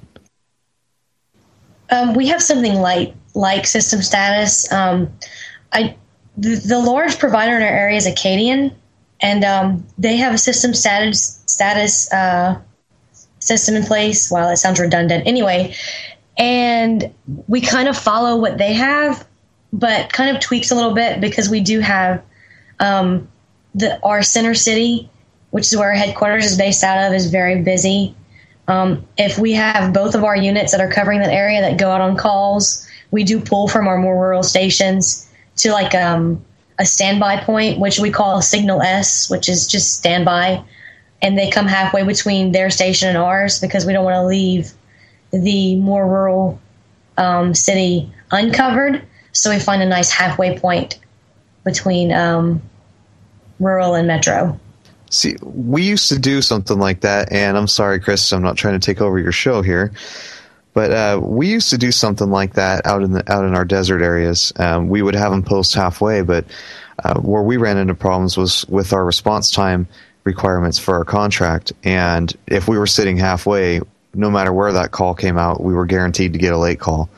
Um, 1.89 2.13
we 2.15 2.27
have 2.27 2.41
something 2.41 2.75
like 2.75 3.13
like 3.33 3.67
system 3.67 4.01
status. 4.01 4.71
Um, 4.71 5.09
I 5.71 5.95
the, 6.38 6.79
large 6.79 7.17
provider 7.17 7.55
in 7.55 7.63
our 7.63 7.67
area 7.67 7.97
is 7.97 8.05
Acadian, 8.05 8.75
and 9.19 9.43
um, 9.43 9.85
they 9.97 10.17
have 10.17 10.33
a 10.33 10.38
system 10.38 10.73
status 10.73 11.41
status 11.47 12.11
uh, 12.13 12.59
system 13.39 13.75
in 13.75 13.83
place. 13.83 14.29
Wow, 14.29 14.47
that 14.47 14.57
sounds 14.57 14.79
redundant. 14.79 15.25
Anyway, 15.25 15.73
and 16.38 17.13
we 17.47 17.61
kind 17.61 17.88
of 17.88 17.97
follow 17.97 18.39
what 18.39 18.57
they 18.59 18.73
have, 18.73 19.25
but 19.73 20.13
kind 20.13 20.35
of 20.35 20.41
tweaks 20.41 20.69
a 20.69 20.75
little 20.75 20.93
bit 20.93 21.19
because 21.19 21.49
we 21.49 21.59
do 21.59 21.79
have 21.79 22.23
um, 22.79 23.27
the 23.73 23.99
our 24.03 24.21
center 24.21 24.53
city, 24.53 25.09
which 25.49 25.65
is 25.67 25.77
where 25.77 25.89
our 25.89 25.95
headquarters 25.95 26.45
is 26.45 26.57
based 26.57 26.83
out 26.83 27.07
of, 27.07 27.13
is 27.13 27.31
very 27.31 27.61
busy. 27.63 28.15
Um, 28.67 29.07
if 29.17 29.39
we 29.39 29.53
have 29.53 29.93
both 29.93 30.13
of 30.13 30.23
our 30.23 30.35
units 30.35 30.73
that 30.73 30.81
are 30.81 30.91
covering 30.91 31.19
that 31.21 31.31
area 31.31 31.61
that 31.61 31.77
go 31.77 31.89
out 31.89 32.01
on 32.01 32.17
calls, 32.17 32.85
we 33.11 33.23
do 33.23 33.39
pull 33.39 33.69
from 33.69 33.88
our 33.88 33.97
more 33.97 34.19
rural 34.19 34.43
stations 34.43 35.26
to 35.58 35.72
like 35.72 35.93
um, 35.95 36.43
a 36.80 36.86
standby 36.86 37.43
point, 37.43 37.80
which 37.80 37.99
we 37.99 38.10
call 38.10 38.41
Signal 38.41 38.82
S, 38.82 39.30
which 39.30 39.49
is 39.49 39.68
just 39.68 39.95
standby. 39.95 40.64
And 41.22 41.38
they 41.38 41.49
come 41.49 41.66
halfway 41.66 42.03
between 42.03 42.51
their 42.51 42.70
station 42.70 43.10
and 43.10 43.18
ours 43.18 43.60
because 43.60 43.86
we 43.86 43.93
don't 43.93 44.05
want 44.05 44.16
to 44.16 44.26
leave 44.26 44.72
the 45.32 45.76
more 45.78 46.08
rural 46.08 46.60
um, 47.18 47.53
city 47.53 48.12
uncovered. 48.32 49.03
So 49.32 49.49
we 49.49 49.60
find 49.60 49.82
a 49.82 49.86
nice 49.86 50.12
halfway 50.12 50.58
point 50.58 50.99
between 51.64 52.12
um, 52.12 52.62
rural 53.60 53.95
and 53.95 54.08
metro. 54.08 54.60
See, 55.10 55.36
we 55.41 55.84
used 55.84 56.10
to 56.10 56.20
do 56.20 56.41
something 56.41 56.80
like 56.80 57.01
that, 57.01 57.32
and 57.32 57.58
I'm 57.58 57.68
sorry, 57.68 57.99
Chris, 57.99 58.32
I'm 58.34 58.41
not 58.41 58.58
trying 58.58 58.80
to 58.80 58.86
take 58.86 58.99
over 58.99 59.18
your 59.18 59.32
show 59.32 59.62
here, 59.62 59.93
but 60.78 60.91
uh, 60.91 61.19
we 61.19 61.47
used 61.47 61.71
to 61.71 61.78
do 61.80 61.91
something 61.91 62.30
like 62.30 62.53
that 62.53 62.86
out 62.86 63.01
in 63.01 63.11
the 63.11 63.34
out 63.34 63.43
in 63.43 63.55
our 63.55 63.65
desert 63.65 64.03
areas. 64.03 64.53
Um, 64.57 64.89
we 64.89 65.01
would 65.01 65.15
have 65.15 65.32
them 65.32 65.41
post 65.41 65.73
halfway, 65.73 66.21
but 66.21 66.45
uh, 67.03 67.19
where 67.19 67.41
we 67.41 67.57
ran 67.57 67.78
into 67.78 67.95
problems 67.95 68.38
was 68.38 68.63
with 68.67 68.93
our 68.93 69.03
response 69.03 69.49
time 69.49 69.88
requirements 70.23 70.78
for 70.78 70.93
our 70.93 71.03
contract, 71.03 71.73
and 71.84 72.32
if 72.45 72.67
we 72.67 72.78
were 72.78 72.86
sitting 72.86 73.17
halfway, 73.17 73.82
no 74.13 74.30
matter 74.30 74.53
where 74.53 74.71
that 74.71 74.91
call 74.91 75.15
came 75.15 75.36
out, 75.36 75.63
we 75.63 75.73
were 75.73 75.88
guaranteed 75.88 76.34
to 76.34 76.38
get 76.38 76.53
a 76.53 76.57
late 76.59 76.80
call. 76.80 77.09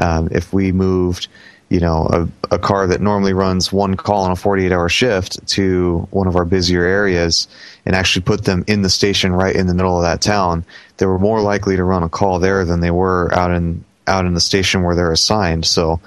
Um, 0.00 0.28
if 0.32 0.52
we 0.52 0.72
moved 0.72 1.28
you 1.68 1.80
know, 1.80 2.08
a, 2.12 2.54
a 2.54 2.58
car 2.58 2.86
that 2.86 3.00
normally 3.00 3.32
runs 3.32 3.72
one 3.72 3.96
call 3.96 4.22
on 4.24 4.30
a 4.30 4.36
48 4.36 4.70
hour 4.72 4.88
shift 4.88 5.44
to 5.48 6.06
one 6.10 6.28
of 6.28 6.36
our 6.36 6.44
busier 6.44 6.84
areas 6.84 7.48
and 7.84 7.96
actually 7.96 8.22
put 8.22 8.44
them 8.44 8.64
in 8.68 8.82
the 8.82 8.90
station 8.90 9.32
right 9.32 9.56
in 9.56 9.66
the 9.66 9.74
middle 9.74 9.96
of 9.96 10.02
that 10.02 10.20
town, 10.20 10.64
they 10.98 11.06
were 11.06 11.18
more 11.18 11.40
likely 11.40 11.76
to 11.76 11.84
run 11.84 12.02
a 12.02 12.08
call 12.08 12.38
there 12.38 12.64
than 12.64 12.80
they 12.80 12.90
were 12.90 13.34
out 13.34 13.50
in 13.50 13.84
out 14.06 14.24
in 14.24 14.34
the 14.34 14.40
station 14.40 14.84
where 14.84 14.94
they're 14.94 15.10
assigned. 15.10 15.66
So, 15.66 16.00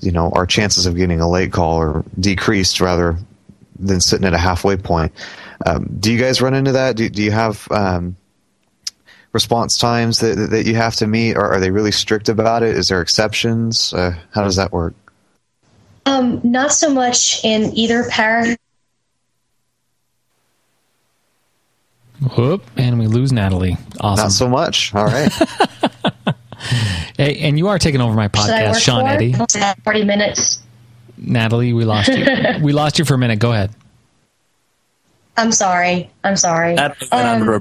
you 0.00 0.12
know, 0.12 0.30
our 0.32 0.44
chances 0.44 0.84
of 0.84 0.96
getting 0.96 1.20
a 1.20 1.28
late 1.28 1.52
call 1.52 1.80
are 1.80 2.04
decreased 2.18 2.82
rather 2.82 3.16
than 3.78 4.00
sitting 4.00 4.26
at 4.26 4.34
a 4.34 4.38
halfway 4.38 4.76
point. 4.76 5.12
Um, 5.64 5.96
do 5.98 6.12
you 6.12 6.18
guys 6.18 6.42
run 6.42 6.52
into 6.52 6.72
that? 6.72 6.96
Do, 6.96 7.08
do 7.08 7.22
you 7.22 7.30
have 7.30 7.66
um, 7.70 8.16
response 9.32 9.78
times 9.78 10.18
that 10.20 10.50
that 10.50 10.66
you 10.66 10.74
have 10.74 10.96
to 10.96 11.06
meet, 11.06 11.36
or 11.36 11.44
are 11.52 11.60
they 11.60 11.70
really 11.70 11.92
strict 11.92 12.28
about 12.28 12.62
it? 12.62 12.76
Is 12.76 12.88
there 12.88 13.00
exceptions? 13.00 13.92
Uh, 13.94 14.14
how 14.32 14.42
does 14.44 14.56
that 14.56 14.72
work? 14.72 14.94
Um, 16.06 16.40
not 16.42 16.72
so 16.72 16.92
much 16.92 17.44
in 17.44 17.72
either 17.76 18.04
parish. 18.08 18.56
Whoop, 22.36 22.64
and 22.76 22.98
we 22.98 23.06
lose 23.06 23.32
Natalie. 23.32 23.78
Awesome. 24.00 24.24
Not 24.24 24.32
so 24.32 24.48
much. 24.48 24.94
All 24.94 25.04
right. 25.06 25.32
hey, 27.16 27.38
and 27.40 27.56
you 27.56 27.68
are 27.68 27.78
taking 27.78 28.00
over 28.02 28.14
my 28.14 28.28
podcast, 28.28 28.80
Sean 28.82 29.04
for 29.04 29.08
Eddy. 29.08 29.34
it? 29.38 29.76
Forty 29.84 30.04
minutes. 30.04 30.58
Natalie, 31.16 31.72
we 31.72 31.84
lost 31.84 32.08
you. 32.08 32.24
we 32.62 32.72
lost 32.72 32.98
you 32.98 33.04
for 33.06 33.14
a 33.14 33.18
minute. 33.18 33.38
Go 33.38 33.52
ahead. 33.52 33.70
I'm 35.36 35.52
sorry. 35.52 36.10
I'm 36.24 36.36
sorry. 36.36 36.74
Natalie 36.74 37.08
went 37.10 37.26
Um, 37.26 37.40
under 37.42 37.54
a 37.56 37.60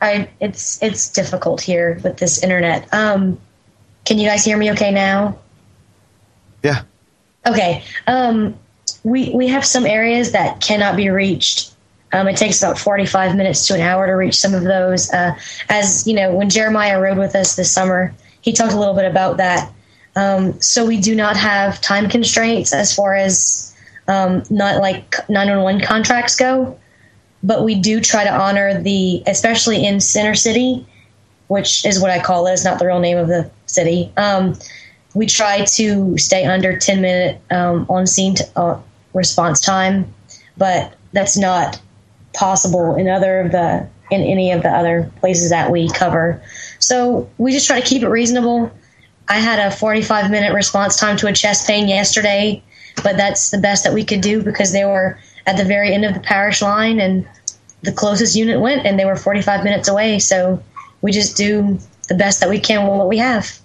I 0.00 0.28
it's 0.40 0.82
it's 0.82 1.08
difficult 1.10 1.60
here 1.60 2.00
with 2.02 2.18
this 2.18 2.42
internet. 2.42 2.92
Um, 2.92 3.38
can 4.04 4.18
you 4.18 4.26
guys 4.28 4.44
hear 4.44 4.56
me 4.56 4.70
okay 4.72 4.90
now? 4.90 5.38
Yeah. 6.62 6.82
Okay. 7.46 7.82
Um, 8.06 8.54
we 9.04 9.30
we 9.34 9.48
have 9.48 9.64
some 9.64 9.86
areas 9.86 10.32
that 10.32 10.60
cannot 10.60 10.96
be 10.96 11.10
reached. 11.10 11.74
Um, 12.12 12.26
it 12.26 12.36
takes 12.36 12.60
about 12.60 12.76
45 12.76 13.36
minutes 13.36 13.66
to 13.68 13.74
an 13.74 13.80
hour 13.80 14.06
to 14.06 14.12
reach 14.12 14.34
some 14.34 14.52
of 14.52 14.64
those. 14.64 15.12
Uh, 15.12 15.36
as 15.68 16.06
you 16.06 16.14
know, 16.14 16.34
when 16.34 16.50
Jeremiah 16.50 17.00
rode 17.00 17.18
with 17.18 17.36
us 17.36 17.54
this 17.54 17.70
summer, 17.70 18.12
he 18.40 18.52
talked 18.52 18.72
a 18.72 18.78
little 18.78 18.94
bit 18.94 19.04
about 19.04 19.36
that. 19.36 19.70
Um, 20.16 20.60
so 20.60 20.84
we 20.84 21.00
do 21.00 21.14
not 21.14 21.36
have 21.36 21.80
time 21.80 22.08
constraints 22.08 22.74
as 22.74 22.92
far 22.92 23.14
as 23.14 23.76
um, 24.08 24.42
not 24.50 24.80
like 24.80 25.14
911 25.28 25.82
contracts 25.82 26.34
go, 26.34 26.76
but 27.42 27.64
we 27.64 27.74
do 27.74 28.00
try 28.00 28.24
to 28.24 28.32
honor 28.32 28.80
the, 28.80 29.22
especially 29.26 29.84
in 29.84 30.00
Center 30.00 30.34
City, 30.34 30.86
which 31.48 31.84
is 31.84 32.00
what 32.00 32.10
I 32.10 32.20
call 32.20 32.46
it. 32.46 32.52
It's 32.52 32.64
not 32.64 32.78
the 32.78 32.86
real 32.86 33.00
name 33.00 33.18
of 33.18 33.28
the 33.28 33.50
city. 33.66 34.12
Um, 34.16 34.58
we 35.14 35.26
try 35.26 35.64
to 35.64 36.18
stay 36.18 36.44
under 36.44 36.78
10 36.78 37.00
minute 37.00 37.40
um, 37.50 37.86
on 37.88 38.06
scene 38.06 38.36
t- 38.36 38.44
uh, 38.56 38.78
response 39.14 39.60
time, 39.60 40.12
but 40.56 40.94
that's 41.12 41.36
not 41.36 41.80
possible 42.32 42.94
in 42.94 43.08
other 43.08 43.40
of 43.40 43.52
the 43.52 43.88
in 44.10 44.22
any 44.22 44.50
of 44.50 44.62
the 44.62 44.68
other 44.68 45.10
places 45.20 45.50
that 45.50 45.70
we 45.70 45.88
cover. 45.88 46.42
So 46.80 47.30
we 47.38 47.52
just 47.52 47.66
try 47.66 47.80
to 47.80 47.86
keep 47.86 48.02
it 48.02 48.08
reasonable. 48.08 48.70
I 49.28 49.38
had 49.38 49.60
a 49.60 49.70
45 49.70 50.30
minute 50.30 50.52
response 50.52 50.96
time 50.96 51.16
to 51.18 51.28
a 51.28 51.32
chest 51.32 51.66
pain 51.66 51.88
yesterday, 51.88 52.62
but 53.04 53.16
that's 53.16 53.50
the 53.50 53.58
best 53.58 53.84
that 53.84 53.94
we 53.94 54.04
could 54.04 54.20
do 54.20 54.42
because 54.42 54.72
there 54.72 54.88
were 54.88 55.18
at 55.46 55.56
the 55.56 55.64
very 55.64 55.92
end 55.92 56.04
of 56.04 56.14
the 56.14 56.20
parish 56.20 56.62
line 56.62 57.00
and 57.00 57.26
the 57.82 57.92
closest 57.92 58.36
unit 58.36 58.60
went 58.60 58.86
and 58.86 58.98
they 58.98 59.04
were 59.04 59.16
45 59.16 59.64
minutes 59.64 59.88
away. 59.88 60.18
So 60.18 60.62
we 61.00 61.12
just 61.12 61.36
do 61.36 61.78
the 62.08 62.14
best 62.14 62.40
that 62.40 62.48
we 62.48 62.58
can 62.58 62.86
with 62.86 62.98
what 62.98 63.08
we 63.08 63.18
have. 63.18 63.58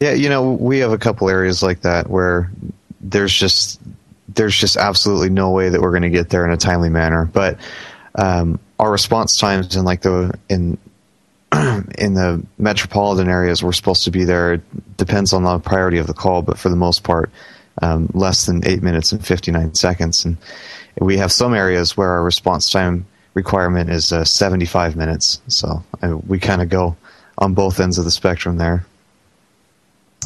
Yeah, 0.00 0.12
you 0.12 0.28
know, 0.28 0.52
we 0.52 0.78
have 0.80 0.90
a 0.90 0.98
couple 0.98 1.28
areas 1.28 1.62
like 1.62 1.82
that 1.82 2.10
where 2.10 2.50
there's 3.00 3.32
just 3.32 3.80
there's 4.28 4.56
just 4.56 4.76
absolutely 4.76 5.30
no 5.30 5.50
way 5.50 5.68
that 5.68 5.80
we're 5.80 5.90
going 5.90 6.02
to 6.02 6.10
get 6.10 6.30
there 6.30 6.44
in 6.44 6.50
a 6.50 6.56
timely 6.56 6.88
manner. 6.88 7.24
But 7.32 7.58
um, 8.16 8.58
our 8.78 8.90
response 8.90 9.36
times 9.36 9.76
in 9.76 9.84
like 9.84 10.02
the 10.02 10.36
in 10.48 10.76
in 11.98 12.14
the 12.14 12.44
metropolitan 12.58 13.28
areas, 13.28 13.62
we're 13.62 13.72
supposed 13.72 14.04
to 14.04 14.10
be 14.10 14.24
there. 14.24 14.54
It 14.54 14.96
depends 14.96 15.32
on 15.32 15.44
the 15.44 15.58
priority 15.58 15.98
of 15.98 16.06
the 16.06 16.14
call, 16.14 16.42
but 16.42 16.58
for 16.58 16.70
the 16.70 16.76
most 16.76 17.02
part, 17.02 17.30
um, 17.82 18.08
less 18.14 18.46
than 18.46 18.66
eight 18.66 18.82
minutes 18.82 19.12
and 19.12 19.24
fifty 19.24 19.50
nine 19.50 19.74
seconds. 19.74 20.24
And 20.24 20.38
we 20.98 21.18
have 21.18 21.30
some 21.30 21.54
areas 21.54 21.96
where 21.96 22.10
our 22.10 22.22
response 22.22 22.70
time 22.70 23.06
requirement 23.34 23.90
is 23.90 24.12
uh, 24.12 24.24
seventy 24.24 24.64
five 24.64 24.96
minutes. 24.96 25.42
So 25.48 25.84
uh, 26.02 26.16
we 26.26 26.38
kind 26.38 26.62
of 26.62 26.68
go 26.68 26.96
on 27.36 27.54
both 27.54 27.80
ends 27.80 27.98
of 27.98 28.04
the 28.04 28.10
spectrum 28.10 28.56
there. 28.56 28.86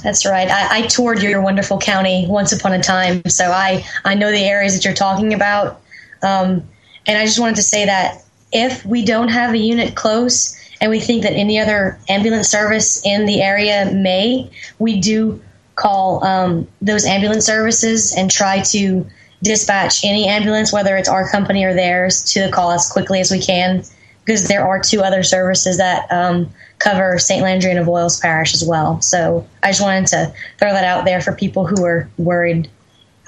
That's 0.03 0.27
right. 0.27 0.49
I, 0.49 0.79
I 0.79 0.83
toured 0.83 1.22
your 1.22 1.41
wonderful 1.41 1.79
county 1.79 2.27
once 2.29 2.53
upon 2.53 2.72
a 2.74 2.83
time, 2.83 3.24
so 3.29 3.51
I, 3.51 3.85
I 4.05 4.14
know 4.14 4.31
the 4.31 4.45
areas 4.45 4.74
that 4.74 4.85
you're 4.85 4.95
talking 4.95 5.33
about. 5.33 5.81
Um, 6.22 6.68
and 7.07 7.16
I 7.16 7.24
just 7.24 7.39
wanted 7.39 7.57
to 7.57 7.62
say 7.62 7.87
that 7.87 8.22
if 8.53 8.85
we 8.85 9.05
don't 9.05 9.29
have 9.29 9.55
a 9.55 9.59
unit 9.59 9.95
close 9.95 10.57
and 10.81 10.91
we 10.91 11.01
think 11.01 11.22
that 11.22 11.33
any 11.33 11.59
other 11.59 11.99
ambulance 12.09 12.49
service 12.49 13.05
in 13.05 13.27
the 13.27 13.43
area 13.43 13.91
may, 13.93 14.51
we 14.79 15.01
do 15.01 15.41
call 15.74 16.24
um, 16.24 16.66
those 16.81 17.05
ambulance 17.05 17.45
services 17.45 18.14
and 18.16 18.31
try 18.31 18.61
to 18.61 19.07
dispatch 19.43 20.05
any 20.05 20.27
ambulance, 20.27 20.72
whether 20.72 20.97
it's 20.97 21.09
our 21.09 21.29
company 21.31 21.64
or 21.64 21.74
theirs, 21.74 22.22
to 22.33 22.41
the 22.41 22.51
call 22.51 22.72
as 22.72 22.89
quickly 22.91 23.20
as 23.20 23.31
we 23.31 23.41
can. 23.41 23.85
Because 24.24 24.49
there 24.49 24.66
are 24.66 24.81
two 24.81 25.03
other 25.03 25.22
services 25.22 25.77
that 25.77 26.11
um, 26.11 26.51
cover 26.79 27.16
St. 27.18 27.43
Landry 27.43 27.70
and 27.70 27.79
Avoyelles 27.79 28.20
Parish 28.20 28.55
as 28.55 28.64
well. 28.64 29.01
So 29.01 29.47
I 29.62 29.68
just 29.68 29.81
wanted 29.81 30.09
to 30.09 30.33
throw 30.59 30.72
that 30.72 30.85
out 30.85 31.05
there 31.05 31.20
for 31.20 31.33
people 31.33 31.64
who 31.64 31.85
are 31.85 32.11
worried 32.18 32.68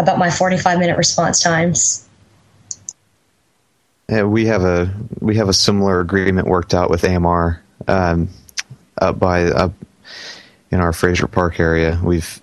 about 0.01 0.19
my 0.19 0.31
45 0.31 0.79
minute 0.79 0.99
response 0.99 1.41
times. 1.41 2.08
Yeah, 4.09 4.23
we 4.23 4.47
have 4.47 4.63
a 4.65 4.95
we 5.21 5.37
have 5.37 5.49
a 5.49 5.53
similar 5.53 6.01
agreement 6.01 6.49
worked 6.49 6.73
out 6.73 6.89
with 6.89 7.05
AMR 7.05 7.63
um, 7.87 8.31
up 8.97 9.19
by 9.19 9.45
up 9.45 9.73
in 10.71 10.81
our 10.81 10.95
Frazier 10.95 11.27
Park 11.27 11.61
area. 11.61 12.01
We've 12.03 12.41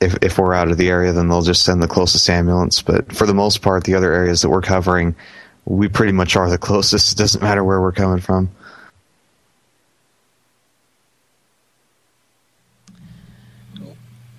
if 0.00 0.16
if 0.22 0.38
we're 0.38 0.54
out 0.54 0.70
of 0.70 0.78
the 0.78 0.88
area, 0.88 1.12
then 1.12 1.28
they'll 1.28 1.42
just 1.42 1.62
send 1.62 1.82
the 1.82 1.88
closest 1.88 2.30
ambulance. 2.30 2.80
But 2.80 3.12
for 3.12 3.26
the 3.26 3.34
most 3.34 3.60
part, 3.60 3.84
the 3.84 3.94
other 3.96 4.12
areas 4.14 4.40
that 4.40 4.48
we're 4.48 4.62
covering, 4.62 5.14
we 5.66 5.88
pretty 5.88 6.12
much 6.12 6.36
are 6.36 6.48
the 6.48 6.58
closest. 6.58 7.12
It 7.12 7.18
doesn't 7.18 7.42
matter 7.42 7.62
where 7.62 7.80
we're 7.82 7.92
coming 7.92 8.20
from. 8.20 8.50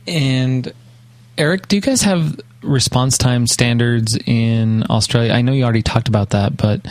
And 0.07 0.73
Erik, 1.37 1.67
do 1.67 1.75
you 1.75 1.81
guys 1.81 2.01
have 2.01 2.39
response 2.61 3.17
time 3.17 3.47
standards 3.47 4.17
in 4.25 4.83
Australia? 4.89 5.33
I 5.33 5.41
know 5.41 5.53
you 5.53 5.63
already 5.63 5.81
talked 5.81 6.07
about 6.07 6.31
that, 6.31 6.57
but 6.57 6.85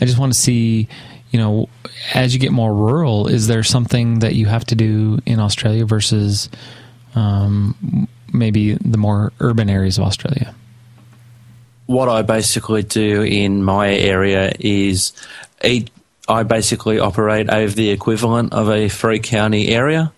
I 0.00 0.04
just 0.04 0.18
want 0.18 0.32
to 0.32 0.38
see, 0.38 0.88
you 1.30 1.38
know, 1.38 1.68
as 2.12 2.34
you 2.34 2.40
get 2.40 2.52
more 2.52 2.74
rural, 2.74 3.28
is 3.28 3.46
there 3.46 3.62
something 3.62 4.20
that 4.20 4.34
you 4.34 4.46
have 4.46 4.64
to 4.66 4.74
do 4.74 5.18
in 5.26 5.40
Australia 5.40 5.84
versus 5.84 6.48
um, 7.14 8.08
maybe 8.32 8.74
the 8.74 8.98
more 8.98 9.32
urban 9.40 9.70
areas 9.70 9.98
of 9.98 10.04
Australia? 10.04 10.54
What 11.86 12.08
I 12.08 12.22
basically 12.22 12.82
do 12.82 13.22
in 13.22 13.62
my 13.62 13.94
area 13.94 14.52
is 14.58 15.12
eat, 15.62 15.90
I 16.28 16.42
basically 16.42 16.98
operate 16.98 17.50
over 17.50 17.74
the 17.74 17.90
equivalent 17.90 18.52
of 18.52 18.70
a 18.70 18.88
three 18.88 19.20
county 19.20 19.68
area. 19.68 20.12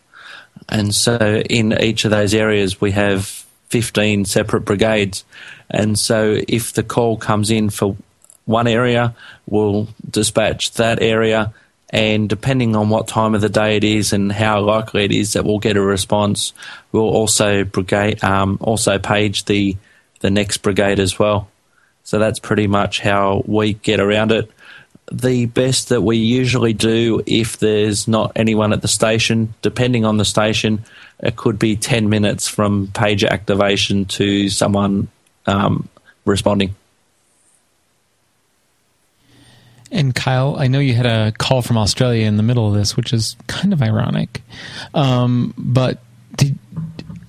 And 0.69 0.95
so 0.95 1.43
in 1.51 1.73
each 1.81 2.05
of 2.05 2.11
those 2.11 2.35
areas, 2.35 2.81
we 2.81 2.93
have 2.93 3.46
15 3.69 4.25
separate 4.25 4.63
brigades. 4.63 5.25
And 5.71 5.99
so 5.99 6.41
if 6.49 6.73
the 6.73 6.83
call 6.83 7.17
comes 7.17 7.51
in 7.51 7.71
for 7.71 7.97
one 8.45 8.67
area, 8.67 9.15
we'll 9.47 9.89
dispatch 10.09 10.73
that 10.73 11.03
area. 11.03 11.53
And 11.91 12.29
depending 12.29 12.75
on 12.75 12.91
what 12.91 13.09
time 13.09 13.35
of 13.35 13.41
the 13.41 13.49
day 13.49 13.77
it 13.77 13.85
is 13.85 14.13
and 14.13 14.31
how 14.31 14.61
likely 14.61 15.05
it 15.05 15.13
is 15.13 15.35
that 15.35 15.45
we'll 15.45 15.59
get 15.59 15.77
a 15.77 15.81
response, 15.81 16.53
we'll 16.93 17.05
also 17.05 17.65
brigade, 17.65 18.23
um, 18.25 18.59
also 18.61 18.99
page 18.99 19.45
the 19.45 19.77
the 20.21 20.31
next 20.31 20.59
brigade 20.59 20.99
as 20.99 21.19
well. 21.19 21.49
So 22.03 22.19
that's 22.19 22.39
pretty 22.39 22.67
much 22.67 23.01
how 23.01 23.43
we 23.47 23.75
get 23.75 24.01
around 24.01 24.33
it 24.33 24.51
the 25.11 25.47
best 25.47 25.91
that 25.91 26.03
we 26.03 26.17
usually 26.17 26.73
do 26.73 27.23
if 27.27 27.59
there's 27.59 28.09
not 28.09 28.33
anyone 28.35 28.73
at 28.73 28.83
the 28.83 28.89
station, 28.89 29.55
depending 29.63 30.05
on 30.05 30.17
the 30.17 30.25
station, 30.25 30.85
it 31.21 31.37
could 31.37 31.59
be 31.59 31.77
10 31.77 32.09
minutes 32.09 32.49
from 32.49 32.89
page 32.89 33.25
activation 33.25 34.05
to 34.05 34.49
someone 34.49 35.09
um, 35.47 35.89
responding. 36.25 36.75
And 39.91 40.15
Kyle, 40.15 40.57
I 40.59 40.67
know 40.67 40.81
you 40.81 40.95
had 40.95 41.07
a 41.07 41.33
call 41.39 41.63
from 41.63 41.79
Australia 41.79 42.27
in 42.27 42.37
the 42.37 42.43
middle 42.43 42.69
of 42.69 42.75
this, 42.75 42.97
which 42.97 43.13
is 43.13 43.37
kind 43.47 43.73
of 43.73 43.81
ironic. 43.83 44.43
Um, 44.95 45.55
but 45.57 46.03
did, 46.35 46.59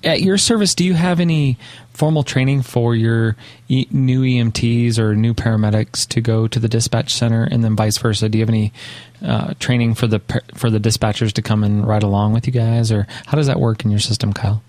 at 0.02 0.20
your 0.20 0.38
service, 0.38 0.74
do 0.74 0.84
you 0.84 0.94
have 0.94 1.20
any 1.20 1.56
formal 1.98 2.22
training 2.22 2.62
for 2.62 2.94
your 2.94 3.36
e- 3.68 3.88
new 3.90 4.22
EMTs 4.22 4.98
or 4.98 5.16
new 5.16 5.34
paramedics 5.34 6.06
to 6.08 6.20
go 6.20 6.46
to 6.46 6.60
the 6.60 6.68
dispatch 6.68 7.12
center, 7.12 7.42
and 7.42 7.64
then 7.64 7.74
vice 7.74 7.98
versa? 7.98 8.28
Do 8.28 8.38
you 8.38 8.42
have 8.42 8.48
any 8.48 8.72
uh, 9.20 9.54
training 9.58 9.94
for 9.94 10.06
the 10.06 10.20
for 10.54 10.70
the 10.70 10.78
dispatchers 10.78 11.32
to 11.32 11.42
come 11.42 11.64
and 11.64 11.86
ride 11.86 12.04
along 12.04 12.32
with 12.32 12.46
you 12.46 12.52
guys, 12.52 12.92
or 12.92 13.06
how 13.26 13.36
does 13.36 13.48
that 13.48 13.58
work 13.58 13.84
in 13.84 13.90
your 13.90 14.00
system, 14.00 14.32
Kyle? 14.32 14.62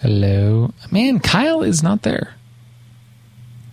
Hello, 0.00 0.72
man. 0.92 1.18
Kyle 1.18 1.62
is 1.62 1.82
not 1.82 2.02
there. 2.02 2.34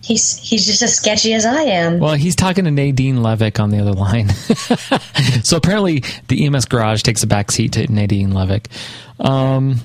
He's 0.02 0.36
he's 0.36 0.66
just 0.66 0.82
as 0.82 0.94
sketchy 0.94 1.32
as 1.32 1.46
I 1.46 1.62
am. 1.62 2.00
Well, 2.00 2.14
he's 2.14 2.34
talking 2.34 2.64
to 2.64 2.70
Nadine 2.70 3.18
Levick 3.18 3.60
on 3.60 3.70
the 3.70 3.78
other 3.78 3.92
line. 3.92 4.28
so 5.44 5.56
apparently, 5.56 6.02
the 6.26 6.44
EMS 6.44 6.64
garage 6.64 7.02
takes 7.02 7.22
a 7.22 7.26
back 7.28 7.52
seat 7.52 7.72
to 7.74 7.90
Nadine 7.90 8.32
Levick. 8.32 8.66
Um, 9.20 9.76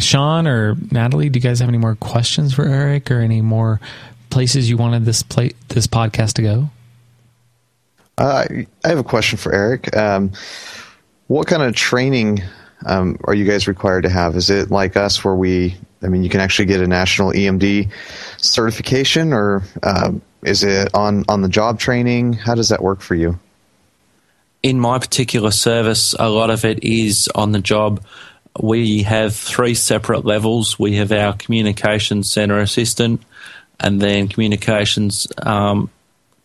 Sean 0.00 0.48
or 0.48 0.76
Natalie, 0.90 1.28
do 1.28 1.38
you 1.38 1.42
guys 1.42 1.60
have 1.60 1.68
any 1.68 1.78
more 1.78 1.94
questions 1.94 2.54
for 2.54 2.64
Erik, 2.64 3.10
or 3.10 3.20
any 3.20 3.40
more 3.40 3.80
places 4.30 4.68
you 4.68 4.76
wanted 4.76 5.04
this 5.04 5.22
play 5.22 5.52
this 5.68 5.86
podcast 5.86 6.34
to 6.34 6.42
go? 6.42 6.70
Uh, 8.18 8.46
I 8.84 8.88
have 8.88 8.98
a 8.98 9.04
question 9.04 9.38
for 9.38 9.54
Erik. 9.54 9.96
Um, 9.96 10.32
what 11.28 11.46
kind 11.46 11.62
of 11.62 11.74
training 11.74 12.42
um, 12.84 13.18
are 13.24 13.34
you 13.34 13.44
guys 13.44 13.68
required 13.68 14.02
to 14.02 14.10
have? 14.10 14.34
Is 14.34 14.50
it 14.50 14.70
like 14.70 14.96
us, 14.96 15.24
where 15.24 15.34
we 15.34 15.76
I 16.02 16.08
mean, 16.08 16.22
you 16.22 16.28
can 16.28 16.40
actually 16.40 16.66
get 16.66 16.80
a 16.80 16.86
national 16.86 17.32
EMD 17.32 17.90
certification, 18.38 19.32
or 19.32 19.62
uh, 19.82 20.12
is 20.42 20.64
it 20.64 20.94
on 20.94 21.24
on 21.28 21.42
the 21.42 21.48
job 21.48 21.78
training? 21.78 22.34
How 22.34 22.54
does 22.54 22.68
that 22.68 22.82
work 22.82 23.00
for 23.00 23.14
you? 23.14 23.38
In 24.62 24.78
my 24.78 24.98
particular 24.98 25.50
service, 25.50 26.14
a 26.18 26.28
lot 26.28 26.50
of 26.50 26.64
it 26.64 26.84
is 26.84 27.28
on 27.34 27.52
the 27.52 27.60
job. 27.60 28.04
We 28.60 29.02
have 29.02 29.34
three 29.34 29.74
separate 29.74 30.24
levels. 30.24 30.78
We 30.78 30.96
have 30.96 31.10
our 31.10 31.32
communications 31.34 32.30
center 32.30 32.58
assistant, 32.58 33.22
and 33.80 34.00
then 34.00 34.28
communications 34.28 35.26
um, 35.42 35.90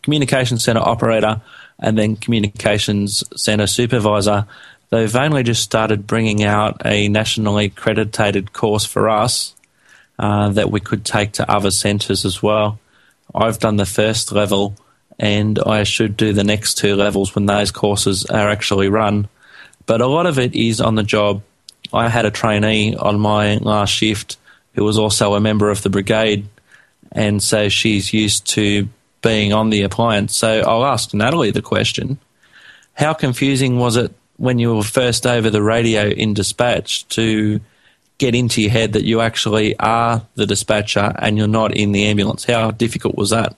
communications 0.02 0.64
center 0.64 0.80
operator, 0.80 1.40
and 1.78 1.98
then 1.98 2.16
communications 2.16 3.24
center 3.36 3.66
supervisor 3.66 4.46
they've 4.90 5.16
only 5.16 5.42
just 5.42 5.62
started 5.62 6.06
bringing 6.06 6.42
out 6.42 6.82
a 6.84 7.08
nationally 7.08 7.66
accredited 7.66 8.52
course 8.52 8.84
for 8.84 9.08
us 9.08 9.54
uh, 10.18 10.48
that 10.50 10.70
we 10.70 10.80
could 10.80 11.04
take 11.04 11.32
to 11.32 11.50
other 11.50 11.70
centres 11.70 12.24
as 12.24 12.42
well. 12.42 12.78
I've 13.34 13.58
done 13.58 13.76
the 13.76 13.86
first 13.86 14.32
level, 14.32 14.76
and 15.18 15.58
I 15.58 15.84
should 15.84 16.16
do 16.16 16.32
the 16.32 16.44
next 16.44 16.78
two 16.78 16.96
levels 16.96 17.34
when 17.34 17.46
those 17.46 17.70
courses 17.70 18.24
are 18.26 18.48
actually 18.48 18.88
run. 18.88 19.28
But 19.86 20.00
a 20.00 20.06
lot 20.06 20.26
of 20.26 20.38
it 20.38 20.54
is 20.54 20.80
on 20.80 20.94
the 20.94 21.02
job. 21.02 21.42
I 21.92 22.08
had 22.08 22.26
a 22.26 22.30
trainee 22.30 22.94
on 22.94 23.20
my 23.20 23.56
last 23.56 23.90
shift 23.90 24.36
who 24.74 24.84
was 24.84 24.98
also 24.98 25.34
a 25.34 25.40
member 25.40 25.70
of 25.70 25.82
the 25.82 25.90
brigade, 25.90 26.48
and 27.12 27.42
so 27.42 27.68
she's 27.68 28.12
used 28.12 28.46
to 28.48 28.88
being 29.22 29.52
on 29.52 29.70
the 29.70 29.82
appliance. 29.82 30.36
So 30.36 30.60
I'll 30.60 30.84
ask 30.84 31.12
Natalie 31.14 31.50
the 31.50 31.62
question 31.62 32.18
How 32.94 33.14
confusing 33.14 33.78
was 33.78 33.96
it 33.96 34.12
when 34.38 34.58
you 34.58 34.74
were 34.74 34.82
first 34.82 35.26
over 35.26 35.50
the 35.50 35.62
radio 35.62 36.08
in 36.08 36.32
dispatch 36.32 37.06
to 37.08 37.60
get 38.18 38.34
into 38.34 38.62
your 38.62 38.70
head 38.70 38.94
that 38.94 39.04
you 39.04 39.20
actually 39.20 39.78
are 39.78 40.22
the 40.34 40.46
dispatcher 40.46 41.12
and 41.18 41.36
you're 41.36 41.46
not 41.46 41.76
in 41.76 41.92
the 41.92 42.06
ambulance? 42.06 42.44
How 42.44 42.70
difficult 42.70 43.16
was 43.16 43.30
that? 43.30 43.54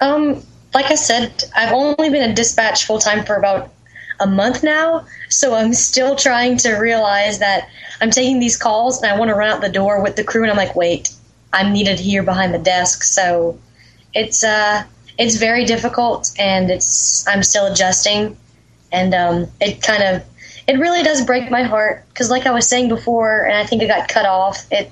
Um, 0.00 0.42
like 0.72 0.90
I 0.90 0.94
said, 0.94 1.44
I've 1.54 1.72
only 1.72 2.10
been 2.10 2.28
a 2.28 2.34
dispatch 2.34 2.86
full 2.86 2.98
time 2.98 3.24
for 3.24 3.36
about 3.36 3.70
a 4.18 4.26
month 4.26 4.62
now, 4.62 5.06
so 5.28 5.54
I'm 5.54 5.72
still 5.72 6.16
trying 6.16 6.56
to 6.58 6.74
realize 6.74 7.38
that 7.38 7.68
I'm 8.00 8.10
taking 8.10 8.38
these 8.40 8.56
calls 8.56 9.00
and 9.00 9.10
I 9.10 9.18
want 9.18 9.30
to 9.30 9.34
run 9.34 9.50
out 9.50 9.60
the 9.60 9.68
door 9.68 10.02
with 10.02 10.16
the 10.16 10.24
crew, 10.24 10.42
and 10.42 10.50
I'm 10.50 10.56
like, 10.56 10.76
wait, 10.76 11.10
I'm 11.52 11.72
needed 11.72 11.98
here 11.98 12.22
behind 12.22 12.54
the 12.54 12.58
desk. 12.58 13.02
So 13.02 13.58
it's 14.14 14.44
uh, 14.44 14.84
it's 15.18 15.36
very 15.36 15.64
difficult, 15.64 16.30
and 16.38 16.70
it's 16.70 17.26
I'm 17.26 17.42
still 17.42 17.66
adjusting, 17.66 18.36
and 18.92 19.14
um, 19.14 19.46
it 19.60 19.82
kind 19.82 20.02
of 20.02 20.22
it 20.66 20.78
really 20.78 21.02
does 21.02 21.24
break 21.24 21.50
my 21.50 21.62
heart 21.62 22.04
because, 22.08 22.30
like 22.30 22.46
I 22.46 22.52
was 22.52 22.68
saying 22.68 22.88
before, 22.88 23.44
and 23.44 23.56
I 23.56 23.66
think 23.66 23.82
it 23.82 23.88
got 23.88 24.08
cut 24.08 24.26
off. 24.26 24.66
It 24.70 24.90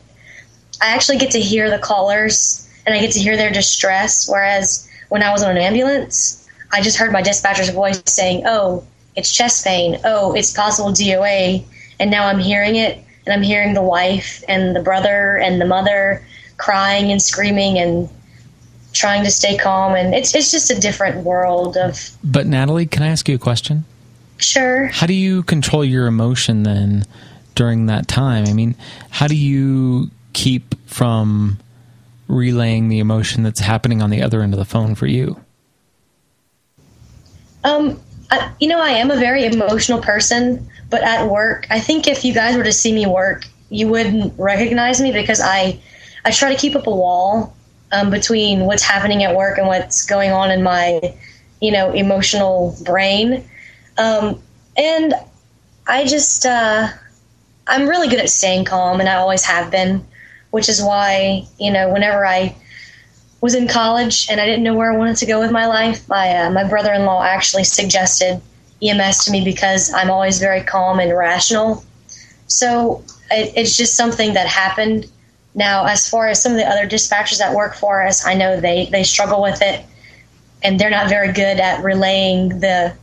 I 0.81 0.89
actually 0.89 1.19
get 1.19 1.31
to 1.33 1.41
hear 1.41 1.71
the 1.71 1.79
callers 1.79 2.69
and 2.87 2.95
I 2.95 3.01
get 3.01 3.13
to 3.13 3.21
hear 3.21 3.37
their 3.37 3.51
distress, 3.51 4.29
whereas 4.29 4.89
when 5.09 5.23
I 5.23 5.31
was 5.31 5.43
on 5.43 5.51
an 5.51 5.59
ambulance, 5.59 6.49
I 6.73 6.81
just 6.81 6.97
heard 6.97 7.13
my 7.13 7.23
dispatcher's 7.23 7.71
voice 7.71 8.03
saying, 8.07 8.43
"Oh, 8.47 8.85
it's 9.17 9.33
chest 9.33 9.65
pain. 9.65 9.99
Oh, 10.05 10.35
it's 10.35 10.53
possible 10.53 10.91
DOA." 10.91 11.65
And 12.01 12.11
now 12.11 12.27
I'm 12.27 12.39
hearing 12.39 12.77
it, 12.77 12.99
and 13.27 13.35
I'm 13.35 13.43
hearing 13.43 13.75
the 13.75 13.83
wife 13.83 14.43
and 14.49 14.75
the 14.75 14.81
brother 14.81 15.37
and 15.39 15.61
the 15.61 15.67
mother 15.67 16.25
crying 16.57 17.11
and 17.11 17.23
screaming 17.23 17.79
and 17.79 18.09
trying 18.93 19.25
to 19.25 19.31
stay 19.31 19.57
calm 19.57 19.95
and 19.95 20.15
it's 20.15 20.35
it's 20.35 20.51
just 20.51 20.71
a 20.71 20.79
different 20.79 21.25
world 21.25 21.77
of 21.77 22.11
But 22.25 22.47
Natalie, 22.47 22.87
can 22.87 23.03
I 23.03 23.09
ask 23.09 23.29
you 23.29 23.35
a 23.35 23.39
question? 23.39 23.85
Sure. 24.39 24.87
How 24.87 25.07
do 25.07 25.15
you 25.15 25.43
control 25.43 25.85
your 25.85 26.07
emotion 26.07 26.63
then 26.63 27.05
during 27.55 27.87
that 27.87 28.09
time? 28.09 28.47
I 28.47 28.53
mean, 28.53 28.77
how 29.11 29.27
do 29.27 29.37
you 29.37 30.11
keep 30.33 30.75
from 30.89 31.59
relaying 32.29 32.89
the 32.89 32.99
emotion 32.99 33.43
that's 33.43 33.61
happening 33.61 34.01
on 34.01 34.11
the 34.11 34.23
other 34.23 34.43
end 34.43 34.55
of 34.55 34.59
the 34.59 34.65
phone 34.65 34.95
for 34.95 35.07
you? 35.07 35.41
Um, 37.65 38.01
I, 38.31 38.53
you 38.61 38.69
know, 38.69 38.81
I 38.81 38.91
am 38.91 39.11
a 39.11 39.17
very 39.17 39.45
emotional 39.45 40.01
person, 40.01 40.69
but 40.91 41.03
at 41.03 41.29
work, 41.29 41.67
I 41.71 41.81
think 41.81 42.07
if 42.07 42.25
you 42.25 42.33
guys 42.33 42.57
were 42.57 42.65
to 42.65 42.73
see 42.73 42.93
me 42.93 43.07
work, 43.07 43.47
you 43.71 43.89
wouldn't 43.89 44.39
recognize 44.39 45.01
me 45.01 45.13
because 45.13 45.41
I, 45.41 45.81
I 46.25 46.31
try 46.31 46.55
to 46.55 46.59
keep 46.59 46.77
up 46.77 46.87
a 46.87 46.95
wall 46.95 47.55
um, 47.93 48.11
between 48.11 48.61
what's 48.61 48.83
happening 48.83 49.23
at 49.25 49.35
work 49.35 49.59
and 49.59 49.67
what's 49.67 50.05
going 50.05 50.31
on 50.31 50.51
in 50.51 50.63
my, 50.63 51.15
you 51.61 51.73
know, 51.73 51.93
emotional 51.93 52.77
brain. 52.85 53.45
Um, 53.97 54.41
and 54.77 55.15
I 55.87 56.05
just, 56.05 56.47
uh, 56.47 56.89
I'm 57.67 57.89
really 57.89 58.09
good 58.09 58.21
at 58.21 58.31
staying 58.31 58.65
calm, 58.65 59.01
and 59.01 59.09
I 59.09 59.17
always 59.17 59.45
have 59.45 59.71
been, 59.71 60.05
which 60.51 60.69
is 60.69 60.83
why, 60.83 61.47
you 61.59 61.71
know, 61.71 61.93
whenever 61.93 62.25
I 62.25 62.55
was 63.41 63.55
in 63.55 63.69
college 63.69 64.29
and 64.31 64.41
I 64.41 64.47
didn't 64.47 64.65
know 64.65 64.75
where 64.75 64.93
I 64.93 64.97
wanted 64.97 65.17
to 65.17 65.27
go 65.27 65.41
with 65.41 65.51
my 65.51 65.67
life, 65.67 66.09
my, 66.09 66.37
uh, 66.37 66.51
my 66.51 66.65
brother 66.65 66.93
in 66.93 67.05
law 67.05 67.23
actually 67.23 67.65
suggested 67.65 68.41
EMS 68.83 69.25
to 69.25 69.31
me 69.31 69.45
because 69.45 69.93
I'm 69.93 70.11
always 70.11 70.39
very 70.39 70.63
calm 70.63 70.99
and 71.01 71.17
rational. 71.17 71.85
So 72.47 73.05
it, 73.31 73.53
it's 73.57 73.77
just 73.77 73.97
something 73.97 74.35
that 74.35 74.47
happened. 74.47 75.07
Now, 75.59 75.87
as 75.87 76.09
far 76.09 76.29
as 76.29 76.41
some 76.41 76.53
of 76.53 76.59
the 76.59 76.65
other 76.65 76.87
dispatchers 76.87 77.39
that 77.39 77.53
work 77.53 77.75
for 77.75 78.07
us, 78.07 78.25
I 78.25 78.35
know 78.35 78.61
they, 78.61 78.87
they 78.93 79.03
struggle 79.03 79.43
with 79.43 79.61
it 79.61 79.85
and 80.63 80.79
they're 80.79 80.89
not 80.89 81.09
very 81.09 81.33
good 81.33 81.59
at 81.59 81.83
relaying 81.83 82.61
the 82.61 82.95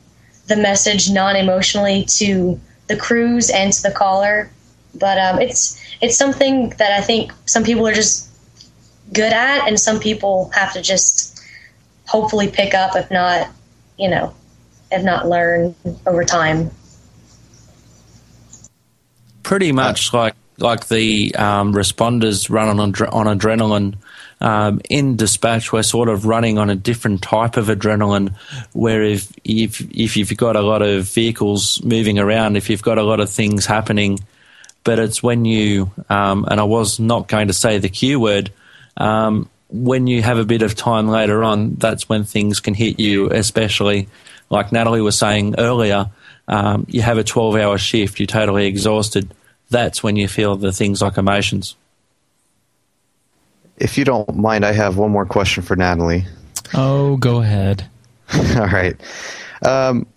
the 0.48 0.56
message 0.56 1.12
non 1.12 1.36
emotionally 1.36 2.06
to 2.18 2.58
the 2.88 2.96
crews 2.96 3.50
and 3.50 3.74
to 3.74 3.82
the 3.82 3.92
caller. 3.92 4.50
But 4.98 5.18
um, 5.18 5.42
it's 5.42 5.78
it's 6.00 6.18
something 6.18 6.70
that 6.78 6.94
I 6.94 7.02
think 7.02 7.34
some 7.46 7.66
people 7.66 7.86
are 7.88 7.94
just 7.94 8.30
good 9.12 9.34
at, 9.34 9.68
and 9.68 9.78
some 9.78 10.00
people 10.00 10.50
have 10.54 10.72
to 10.74 10.82
just 10.82 11.44
hopefully 12.08 12.48
pick 12.50 12.74
up, 12.74 12.96
if 12.96 13.12
not, 13.12 13.50
you 14.00 14.10
know, 14.10 14.34
if 14.92 15.04
not 15.04 15.28
learn 15.28 15.76
over 16.08 16.24
time. 16.24 16.72
Pretty 19.44 19.74
much 19.74 20.14
like 20.14 20.36
like 20.58 20.88
the 20.88 21.36
um, 21.36 21.74
responders 21.74 22.50
run 22.50 22.68
on 22.68 22.80
on 22.80 23.40
adrenaline. 23.40 23.96
Um, 24.42 24.82
in 24.90 25.16
dispatch, 25.16 25.72
we're 25.72 25.84
sort 25.84 26.10
of 26.10 26.26
running 26.26 26.58
on 26.58 26.70
a 26.70 26.76
different 26.76 27.22
type 27.22 27.58
of 27.58 27.68
adrenaline. 27.68 28.36
Where 28.74 29.04
if 29.04 29.32
if 29.44 29.82
if 29.92 30.18
you've 30.18 30.36
got 30.38 30.56
a 30.56 30.62
lot 30.62 30.82
of 30.82 31.06
vehicles 31.06 31.82
moving 31.84 32.20
around, 32.20 32.56
if 32.56 32.70
you've 32.70 32.84
got 32.84 32.98
a 32.98 33.04
lot 33.04 33.20
of 33.20 33.30
things 33.30 33.66
happening, 33.66 34.20
but 34.84 35.00
it's 35.00 35.24
when 35.24 35.46
you 35.46 35.92
um, 36.10 36.46
and 36.50 36.60
I 36.60 36.64
was 36.64 37.00
not 37.00 37.28
going 37.28 37.48
to 37.48 37.54
say 37.54 37.78
the 37.78 37.90
Q 37.90 38.20
word. 38.20 38.52
Um, 38.98 39.50
when 39.70 40.08
you 40.08 40.22
have 40.22 40.38
a 40.38 40.46
bit 40.46 40.62
of 40.62 40.76
time 40.76 41.08
later 41.08 41.44
on, 41.44 41.76
that's 41.76 42.08
when 42.08 42.24
things 42.24 42.60
can 42.60 42.74
hit 42.74 43.00
you, 43.00 43.30
especially 43.32 44.08
like 44.50 44.72
Natalie 44.72 45.02
was 45.02 45.18
saying 45.18 45.56
earlier. 45.58 46.10
Um, 46.48 46.86
you 46.88 47.02
have 47.02 47.18
a 47.18 47.24
12 47.24 47.56
hour 47.56 47.78
shift, 47.78 48.20
you're 48.20 48.28
totally 48.28 48.68
exhausted. 48.68 49.30
That's 49.70 50.04
when 50.04 50.16
you 50.16 50.28
feel 50.28 50.56
the 50.56 50.72
things 50.72 51.02
like 51.02 51.18
emotions. 51.18 51.76
If 53.78 53.98
you 53.98 54.06
don't 54.06 54.36
mind, 54.36 54.66
I 54.66 54.72
have 54.72 54.98
one 54.98 55.12
more 55.12 55.26
question 55.26 55.64
for 55.64 55.76
Natalie. 55.76 56.26
Oh, 56.74 57.18
go 57.18 57.42
ahead. 57.42 57.88
All 58.34 58.68
right. 58.68 58.96
Um, 59.64 60.08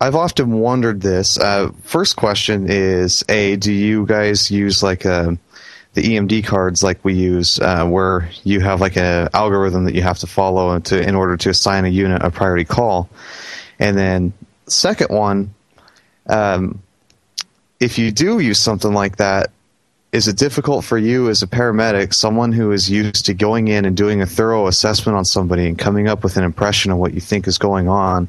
I've 0.00 0.14
often 0.14 0.52
wondered 0.52 1.00
this. 1.00 1.38
Uh, 1.38 1.70
first 1.82 2.16
question 2.16 2.66
is: 2.68 3.24
A, 3.28 3.56
do 3.56 3.72
you 3.72 4.06
guys 4.06 4.50
use 4.50 4.82
like 4.82 5.04
a 5.04 5.38
the 5.94 6.02
EMD 6.02 6.44
cards 6.44 6.82
like 6.82 7.04
we 7.04 7.14
use, 7.14 7.58
uh, 7.58 7.84
where 7.86 8.30
you 8.44 8.60
have 8.60 8.80
like 8.80 8.96
an 8.96 9.28
algorithm 9.34 9.84
that 9.84 9.94
you 9.94 10.02
have 10.02 10.18
to 10.20 10.26
follow 10.26 10.78
to 10.78 11.00
in 11.00 11.14
order 11.14 11.36
to 11.36 11.50
assign 11.50 11.84
a 11.84 11.88
unit 11.88 12.22
a 12.22 12.30
priority 12.30 12.64
call? 12.64 13.10
And 13.78 13.96
then 13.96 14.32
second 14.66 15.08
one, 15.10 15.54
um, 16.28 16.80
if 17.80 17.98
you 17.98 18.12
do 18.12 18.38
use 18.38 18.60
something 18.60 18.92
like 18.92 19.16
that, 19.16 19.50
is 20.12 20.28
it 20.28 20.36
difficult 20.36 20.84
for 20.84 20.98
you 20.98 21.28
as 21.30 21.42
a 21.42 21.46
paramedic, 21.46 22.12
someone 22.12 22.52
who 22.52 22.72
is 22.72 22.90
used 22.90 23.26
to 23.26 23.34
going 23.34 23.68
in 23.68 23.84
and 23.84 23.96
doing 23.96 24.20
a 24.20 24.26
thorough 24.26 24.66
assessment 24.66 25.16
on 25.16 25.24
somebody 25.24 25.66
and 25.66 25.78
coming 25.78 26.08
up 26.08 26.22
with 26.22 26.36
an 26.36 26.44
impression 26.44 26.90
of 26.90 26.98
what 26.98 27.14
you 27.14 27.20
think 27.20 27.46
is 27.46 27.58
going 27.58 27.88
on? 27.88 28.28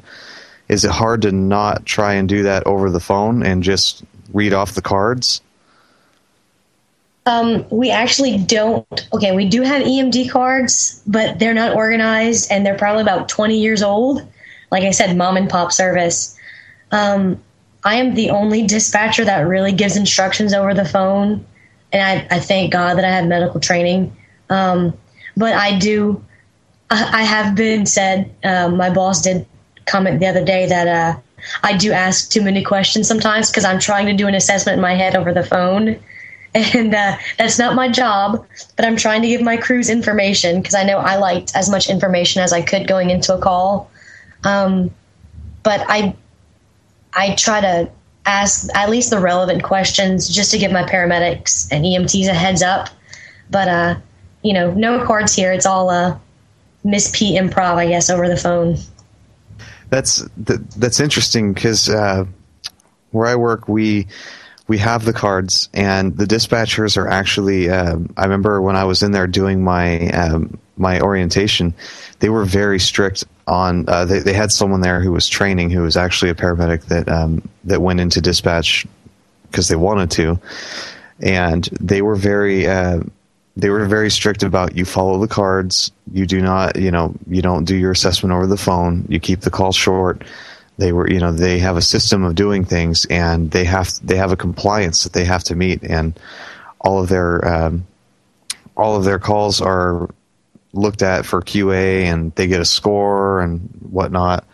Is 0.68 0.84
it 0.84 0.90
hard 0.90 1.22
to 1.22 1.32
not 1.32 1.84
try 1.84 2.14
and 2.14 2.28
do 2.28 2.44
that 2.44 2.66
over 2.66 2.88
the 2.88 3.00
phone 3.00 3.42
and 3.42 3.62
just 3.62 4.04
read 4.32 4.52
off 4.52 4.72
the 4.72 4.82
cards? 4.82 5.42
Um, 7.26 7.66
we 7.70 7.90
actually 7.90 8.38
don't. 8.38 9.08
Okay, 9.12 9.34
we 9.34 9.48
do 9.48 9.62
have 9.62 9.82
EMD 9.82 10.30
cards, 10.30 11.02
but 11.06 11.38
they're 11.38 11.54
not 11.54 11.76
organized 11.76 12.50
and 12.50 12.64
they're 12.64 12.78
probably 12.78 13.02
about 13.02 13.28
20 13.28 13.58
years 13.58 13.82
old. 13.82 14.26
Like 14.70 14.84
I 14.84 14.90
said, 14.90 15.16
mom 15.16 15.36
and 15.36 15.50
pop 15.50 15.72
service. 15.72 16.36
Um, 16.90 17.40
I 17.84 17.96
am 17.96 18.14
the 18.14 18.30
only 18.30 18.66
dispatcher 18.66 19.24
that 19.24 19.40
really 19.40 19.72
gives 19.72 19.96
instructions 19.96 20.54
over 20.54 20.74
the 20.74 20.84
phone. 20.84 21.44
And 21.92 22.02
I, 22.30 22.36
I 22.36 22.40
thank 22.40 22.72
God 22.72 22.96
that 22.96 23.04
I 23.04 23.10
have 23.10 23.26
medical 23.26 23.60
training. 23.60 24.16
Um, 24.50 24.96
but 25.36 25.52
I 25.52 25.78
do, 25.78 26.24
I, 26.90 27.20
I 27.20 27.22
have 27.22 27.54
been 27.54 27.86
said, 27.86 28.32
um, 28.44 28.76
my 28.76 28.90
boss 28.90 29.22
did 29.22 29.46
comment 29.86 30.20
the 30.20 30.26
other 30.26 30.44
day 30.44 30.66
that 30.66 30.86
uh, 30.86 31.18
I 31.62 31.76
do 31.76 31.92
ask 31.92 32.30
too 32.30 32.42
many 32.42 32.62
questions 32.62 33.08
sometimes 33.08 33.50
because 33.50 33.64
I'm 33.64 33.80
trying 33.80 34.06
to 34.06 34.12
do 34.12 34.28
an 34.28 34.34
assessment 34.34 34.76
in 34.76 34.82
my 34.82 34.94
head 34.94 35.16
over 35.16 35.32
the 35.32 35.42
phone 35.42 35.98
and 36.54 36.94
uh, 36.94 37.16
that's 37.38 37.58
not 37.58 37.74
my 37.74 37.88
job 37.88 38.46
but 38.76 38.84
i'm 38.84 38.96
trying 38.96 39.22
to 39.22 39.28
give 39.28 39.40
my 39.40 39.56
crews 39.56 39.88
information 39.88 40.60
because 40.60 40.74
i 40.74 40.84
know 40.84 40.98
i 40.98 41.16
liked 41.16 41.50
as 41.54 41.70
much 41.70 41.88
information 41.88 42.42
as 42.42 42.52
i 42.52 42.60
could 42.60 42.86
going 42.86 43.08
into 43.08 43.34
a 43.34 43.38
call 43.38 43.90
um, 44.44 44.90
but 45.62 45.82
i 45.88 46.14
i 47.14 47.34
try 47.34 47.60
to 47.60 47.90
ask 48.26 48.68
at 48.74 48.88
least 48.88 49.10
the 49.10 49.18
relevant 49.18 49.62
questions 49.62 50.28
just 50.28 50.50
to 50.50 50.58
give 50.58 50.70
my 50.70 50.84
paramedics 50.84 51.68
and 51.72 51.84
emts 51.84 52.28
a 52.28 52.34
heads 52.34 52.62
up 52.62 52.88
but 53.50 53.68
uh, 53.68 53.94
you 54.42 54.52
know 54.52 54.70
no 54.72 55.04
cards 55.04 55.34
here 55.34 55.52
it's 55.52 55.66
all 55.66 55.90
uh, 55.90 56.16
miss 56.84 57.10
p 57.14 57.36
improv 57.38 57.74
i 57.76 57.86
guess 57.86 58.10
over 58.10 58.28
the 58.28 58.36
phone 58.36 58.76
that's 59.90 60.24
that, 60.36 60.70
that's 60.72 61.00
interesting 61.00 61.52
because 61.52 61.88
uh, 61.88 62.24
where 63.10 63.26
i 63.26 63.36
work 63.36 63.68
we 63.68 64.06
we 64.68 64.78
have 64.78 65.04
the 65.04 65.12
cards, 65.12 65.68
and 65.74 66.16
the 66.16 66.24
dispatchers 66.24 66.96
are 66.96 67.08
actually. 67.08 67.68
Um, 67.68 68.12
I 68.16 68.22
remember 68.22 68.60
when 68.60 68.76
I 68.76 68.84
was 68.84 69.02
in 69.02 69.12
there 69.12 69.26
doing 69.26 69.62
my 69.62 70.08
um, 70.10 70.58
my 70.76 71.00
orientation, 71.00 71.74
they 72.20 72.28
were 72.28 72.44
very 72.44 72.78
strict 72.78 73.24
on. 73.46 73.88
Uh, 73.88 74.04
they 74.04 74.20
they 74.20 74.32
had 74.32 74.50
someone 74.50 74.80
there 74.80 75.00
who 75.00 75.12
was 75.12 75.28
training, 75.28 75.70
who 75.70 75.82
was 75.82 75.96
actually 75.96 76.30
a 76.30 76.34
paramedic 76.34 76.86
that 76.86 77.08
um, 77.08 77.48
that 77.64 77.82
went 77.82 78.00
into 78.00 78.20
dispatch 78.20 78.86
because 79.50 79.68
they 79.68 79.76
wanted 79.76 80.10
to, 80.12 80.40
and 81.20 81.64
they 81.80 82.02
were 82.02 82.16
very. 82.16 82.66
Uh, 82.66 83.00
they 83.54 83.68
were 83.68 83.84
very 83.84 84.10
strict 84.10 84.42
about 84.42 84.78
you 84.78 84.86
follow 84.86 85.18
the 85.18 85.28
cards. 85.28 85.92
You 86.10 86.24
do 86.24 86.40
not, 86.40 86.76
you 86.76 86.90
know, 86.90 87.14
you 87.28 87.42
don't 87.42 87.66
do 87.66 87.76
your 87.76 87.90
assessment 87.90 88.32
over 88.32 88.46
the 88.46 88.56
phone. 88.56 89.04
You 89.10 89.20
keep 89.20 89.42
the 89.42 89.50
call 89.50 89.72
short 89.72 90.24
they 90.78 90.92
were 90.92 91.08
you 91.08 91.20
know 91.20 91.32
they 91.32 91.58
have 91.58 91.76
a 91.76 91.82
system 91.82 92.24
of 92.24 92.34
doing 92.34 92.64
things 92.64 93.06
and 93.10 93.50
they 93.50 93.64
have 93.64 93.90
they 94.02 94.16
have 94.16 94.32
a 94.32 94.36
compliance 94.36 95.04
that 95.04 95.12
they 95.12 95.24
have 95.24 95.44
to 95.44 95.54
meet 95.54 95.82
and 95.82 96.18
all 96.80 97.00
of 97.00 97.08
their 97.08 97.46
um, 97.46 97.86
all 98.76 98.96
of 98.96 99.04
their 99.04 99.18
calls 99.18 99.60
are 99.60 100.08
looked 100.72 101.02
at 101.02 101.26
for 101.26 101.42
QA 101.42 102.04
and 102.04 102.34
they 102.34 102.46
get 102.46 102.60
a 102.60 102.64
score 102.64 103.40
and 103.40 103.60
whatnot. 103.80 104.44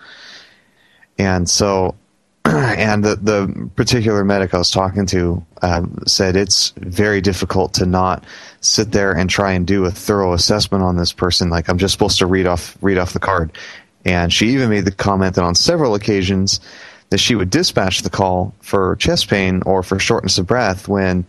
And 1.19 1.49
so 1.49 1.97
and 2.45 3.05
the 3.05 3.17
the 3.17 3.71
particular 3.77 4.25
medic 4.25 4.55
I 4.55 4.59
was 4.59 4.71
talking 4.71 5.07
to 5.07 5.45
um, 5.63 6.03
said 6.07 6.37
it's 6.37 6.73
very 6.77 7.21
difficult 7.21 7.75
to 7.75 7.87
not 7.87 8.25
sit 8.61 8.93
there 8.93 9.13
and 9.13 9.29
try 9.29 9.53
and 9.53 9.67
do 9.67 9.85
a 9.85 9.91
thorough 9.91 10.33
assessment 10.33 10.83
on 10.83 10.97
this 10.97 11.13
person. 11.13 11.51
Like 11.51 11.69
I'm 11.69 11.79
just 11.79 11.93
supposed 11.93 12.19
to 12.19 12.27
read 12.27 12.47
off 12.47 12.77
read 12.81 12.99
off 12.99 13.13
the 13.13 13.19
card. 13.19 13.53
And 14.05 14.33
she 14.33 14.49
even 14.51 14.71
made 14.71 14.85
the 14.85 14.93
comment 14.93 15.35
that 15.35 15.45
on 15.45 15.55
several 15.55 15.95
occasions 15.95 16.61
that 17.11 17.19
she 17.19 17.35
would 17.35 17.51
dispatch 17.51 18.03
the 18.03 18.11
call 18.11 18.55
for 18.61 18.97
chest 18.97 19.29
pain 19.29 19.63
or 19.67 19.83
for 19.83 19.99
shortness 19.99 20.39
of 20.39 20.47
breath 20.47 20.89
when 20.89 21.27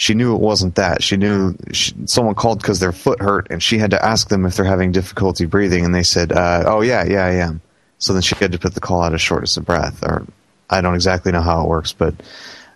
she 0.00 0.14
knew 0.14 0.34
it 0.34 0.40
wasn't 0.40 0.76
that. 0.76 1.02
She 1.02 1.18
knew 1.18 1.54
she, 1.72 1.94
someone 2.06 2.34
called 2.34 2.62
because 2.62 2.80
their 2.80 2.90
foot 2.90 3.20
hurt, 3.20 3.48
and 3.50 3.62
she 3.62 3.76
had 3.76 3.90
to 3.90 4.02
ask 4.02 4.30
them 4.30 4.46
if 4.46 4.56
they're 4.56 4.64
having 4.64 4.92
difficulty 4.92 5.44
breathing, 5.44 5.84
and 5.84 5.94
they 5.94 6.02
said, 6.02 6.32
uh, 6.32 6.62
"Oh 6.64 6.80
yeah, 6.80 7.04
yeah, 7.04 7.26
I 7.26 7.32
am." 7.32 7.60
So 7.98 8.14
then 8.14 8.22
she 8.22 8.34
had 8.36 8.52
to 8.52 8.58
put 8.58 8.72
the 8.72 8.80
call 8.80 9.02
out 9.02 9.12
of 9.12 9.20
shortness 9.20 9.58
of 9.58 9.66
breath, 9.66 10.02
or 10.02 10.26
I 10.70 10.80
don't 10.80 10.94
exactly 10.94 11.32
know 11.32 11.42
how 11.42 11.62
it 11.62 11.68
works, 11.68 11.92
but 11.92 12.14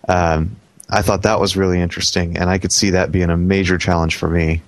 um, 0.07 0.55
I 0.87 1.01
thought 1.01 1.23
that 1.23 1.39
was 1.39 1.57
really 1.57 1.81
interesting, 1.81 2.37
and 2.37 2.47
I 2.47 2.59
could 2.59 2.71
see 2.71 2.91
that 2.91 3.11
being 3.11 3.31
a 3.31 3.37
major 3.37 3.79
challenge 3.79 4.17
for 4.17 4.29
me. 4.29 4.61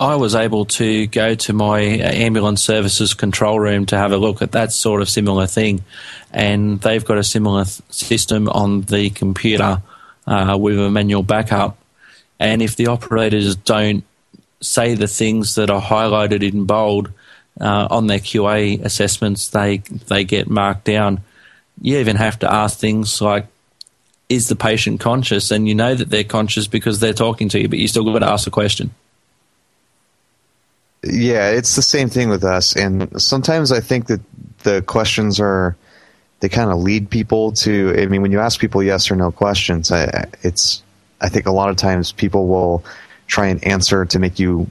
I 0.00 0.16
was 0.16 0.34
able 0.34 0.64
to 0.64 1.06
go 1.08 1.34
to 1.34 1.52
my 1.52 1.80
ambulance 1.80 2.64
services 2.64 3.12
control 3.12 3.60
room 3.60 3.84
to 3.86 3.98
have 3.98 4.12
a 4.12 4.16
look 4.16 4.40
at 4.40 4.52
that 4.52 4.72
sort 4.72 5.02
of 5.02 5.10
similar 5.10 5.46
thing, 5.46 5.84
and 6.32 6.80
they've 6.80 7.04
got 7.04 7.18
a 7.18 7.24
similar 7.24 7.64
th- 7.64 7.82
system 7.90 8.48
on 8.48 8.80
the 8.82 9.10
computer 9.10 9.82
uh, 10.26 10.56
with 10.58 10.78
a 10.78 10.90
manual 10.90 11.22
backup. 11.22 11.76
And 12.38 12.62
if 12.62 12.76
the 12.76 12.86
operators 12.86 13.54
don't 13.56 14.02
say 14.62 14.94
the 14.94 15.06
things 15.06 15.56
that 15.56 15.68
are 15.68 15.82
highlighted 15.82 16.42
in 16.50 16.64
bold, 16.64 17.10
uh, 17.60 17.88
on 17.90 18.06
their 18.06 18.18
QA 18.18 18.82
assessments, 18.82 19.48
they 19.48 19.78
they 20.08 20.24
get 20.24 20.48
marked 20.48 20.84
down. 20.84 21.20
You 21.82 21.98
even 21.98 22.16
have 22.16 22.38
to 22.38 22.52
ask 22.52 22.78
things 22.78 23.20
like, 23.20 23.46
"Is 24.30 24.48
the 24.48 24.56
patient 24.56 25.00
conscious?" 25.00 25.50
And 25.50 25.68
you 25.68 25.74
know 25.74 25.94
that 25.94 26.08
they're 26.08 26.24
conscious 26.24 26.66
because 26.66 27.00
they're 27.00 27.12
talking 27.12 27.50
to 27.50 27.60
you, 27.60 27.68
but 27.68 27.78
you 27.78 27.86
still 27.86 28.04
got 28.04 28.20
to 28.20 28.30
ask 28.30 28.46
the 28.46 28.50
question. 28.50 28.92
Yeah, 31.02 31.50
it's 31.50 31.76
the 31.76 31.82
same 31.82 32.08
thing 32.10 32.28
with 32.28 32.44
us, 32.44 32.76
and 32.76 33.20
sometimes 33.20 33.72
I 33.72 33.80
think 33.80 34.06
that 34.08 34.20
the 34.64 34.82
questions 34.82 35.40
are 35.40 35.76
they 36.40 36.48
kind 36.48 36.70
of 36.70 36.78
lead 36.78 37.08
people 37.08 37.52
to. 37.52 37.94
I 37.98 38.06
mean, 38.06 38.22
when 38.22 38.32
you 38.32 38.40
ask 38.40 38.60
people 38.60 38.82
yes 38.82 39.10
or 39.10 39.16
no 39.16 39.30
questions, 39.30 39.90
I, 39.90 40.26
it's 40.42 40.82
I 41.20 41.28
think 41.28 41.46
a 41.46 41.52
lot 41.52 41.70
of 41.70 41.76
times 41.76 42.12
people 42.12 42.48
will 42.48 42.84
try 43.26 43.46
and 43.46 43.64
answer 43.64 44.04
to 44.04 44.18
make 44.18 44.38
you 44.38 44.68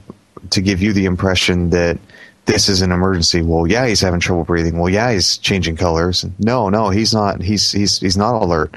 to 0.50 0.60
give 0.60 0.82
you 0.82 0.92
the 0.92 1.06
impression 1.06 1.70
that 1.70 1.98
this 2.46 2.68
is 2.68 2.82
an 2.82 2.92
emergency. 2.92 3.42
Well, 3.42 3.66
yeah, 3.66 3.86
he's 3.86 4.00
having 4.00 4.20
trouble 4.20 4.44
breathing. 4.44 4.78
Well, 4.78 4.90
yeah, 4.90 5.12
he's 5.12 5.36
changing 5.38 5.76
colors. 5.76 6.24
No, 6.38 6.68
no, 6.68 6.90
he's 6.90 7.12
not. 7.14 7.42
He's 7.42 7.72
he's 7.72 7.98
he's 7.98 8.16
not 8.16 8.40
alert. 8.40 8.76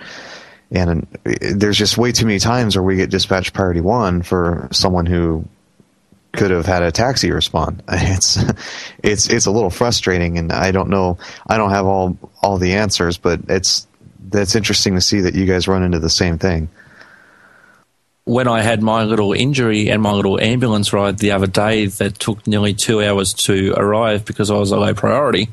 And 0.71 1.05
uh, 1.25 1.33
there's 1.55 1.77
just 1.77 1.97
way 1.97 2.11
too 2.11 2.25
many 2.25 2.39
times 2.39 2.75
where 2.75 2.83
we 2.83 2.95
get 2.95 3.11
dispatched 3.11 3.53
priority 3.53 3.81
one 3.81 4.23
for 4.23 4.67
someone 4.71 5.05
who 5.05 5.45
could 6.33 6.51
have 6.51 6.65
had 6.65 6.83
a 6.83 6.91
taxi 6.91 7.31
respond. 7.31 7.81
It's 7.91 8.37
it's 9.01 9.27
it's 9.29 9.45
a 9.45 9.51
little 9.51 9.69
frustrating, 9.69 10.37
and 10.37 10.51
I 10.51 10.71
don't 10.71 10.89
know. 10.89 11.17
I 11.47 11.57
don't 11.57 11.69
have 11.69 11.85
all 11.85 12.17
all 12.41 12.57
the 12.57 12.73
answers, 12.73 13.17
but 13.17 13.39
it's 13.47 13.87
that's 14.29 14.55
interesting 14.55 14.95
to 14.95 15.01
see 15.01 15.21
that 15.21 15.35
you 15.35 15.45
guys 15.45 15.67
run 15.67 15.83
into 15.83 15.99
the 15.99 16.09
same 16.09 16.37
thing. 16.37 16.69
When 18.25 18.47
I 18.47 18.61
had 18.61 18.81
my 18.81 19.03
little 19.03 19.33
injury 19.33 19.89
and 19.89 20.01
my 20.01 20.11
little 20.11 20.39
ambulance 20.39 20.93
ride 20.93 21.17
the 21.17 21.31
other 21.31 21.47
day 21.47 21.87
that 21.87 22.19
took 22.19 22.47
nearly 22.47 22.73
two 22.73 23.03
hours 23.03 23.33
to 23.45 23.73
arrive 23.75 24.23
because 24.23 24.49
I 24.49 24.55
was 24.55 24.71
a 24.71 24.77
low 24.77 24.93
priority, 24.93 25.49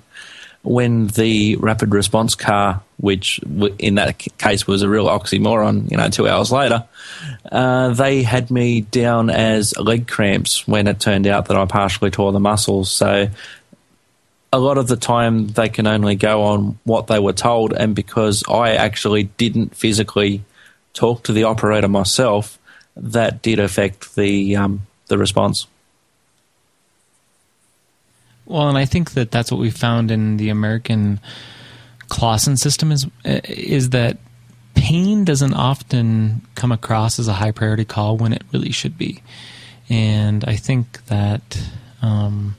when 0.63 1.07
the 1.09 1.57
rapid 1.57 1.95
response 1.95 2.35
car, 2.35 2.83
which 2.99 3.41
in 3.79 3.95
that 3.95 4.19
case 4.39 4.67
was 4.67 4.83
a 4.83 4.89
real 4.89 5.07
oxymoron, 5.07 5.91
you 5.91 5.97
know, 5.97 6.09
two 6.11 6.29
hours 6.29 6.53
later, 6.53 6.85
uh, 7.51 7.95
they 7.95 8.23
had 8.23 8.51
me 8.51 8.83
down 8.83 9.31
as 9.31 9.77
leg 9.79 10.07
cramps 10.07 10.69
when 10.69 10.87
it 10.87 11.01
turned 11.01 11.27
out 11.27 11.47
that 11.47 11.57
I 11.57 11.65
partially 11.65 12.11
tore 12.11 12.33
the 12.33 12.41
muscles. 12.41 12.93
So 12.93 13.29
a 14.53 14.59
lot 14.59 14.79
of 14.79 14.87
the 14.89 14.97
time 14.97 15.49
they 15.49 15.69
can 15.69 15.87
only 15.87 16.17
go 16.17 16.43
on 16.43 16.79
what 16.85 17.07
they 17.07 17.19
were 17.19 17.33
told, 17.33 17.73
and 17.73 17.95
because 17.95 18.45
I 18.49 18.73
actually 18.73 19.25
didn't 19.25 19.77
physically 19.77 20.43
talk 20.93 21.25
to 21.25 21.33
the 21.33 21.45
operator 21.45 21.89
myself, 21.89 22.59
that 22.97 23.43
did 23.43 23.61
affect 23.61 24.15
the 24.15 24.57
um, 24.57 24.87
the 25.07 25.17
response. 25.17 25.67
Well, 28.51 28.69
and 28.69 28.77
I 28.77 28.85
think 28.85 29.13
that 29.13 29.31
that's 29.31 29.53
what 29.53 29.61
we 29.61 29.71
found 29.71 30.11
in 30.11 30.37
the 30.37 30.49
American 30.49 31.21
Clawson 32.09 32.57
system 32.57 32.91
is 32.91 33.07
is 33.25 33.91
that 33.91 34.19
pain 34.75 35.25
doesn't 35.25 35.55
often 35.55 36.43
come 36.57 36.73
across 36.73 37.21
as 37.21 37.29
a 37.29 37.35
high 37.35 37.53
priority 37.53 37.85
call 37.85 38.17
when 38.17 38.33
it 38.33 38.43
really 38.53 38.73
should 38.73 38.99
be, 38.99 39.23
and 39.89 40.45
I 40.45 40.57
think 40.57 41.05
that 41.07 41.63
um, 42.03 42.57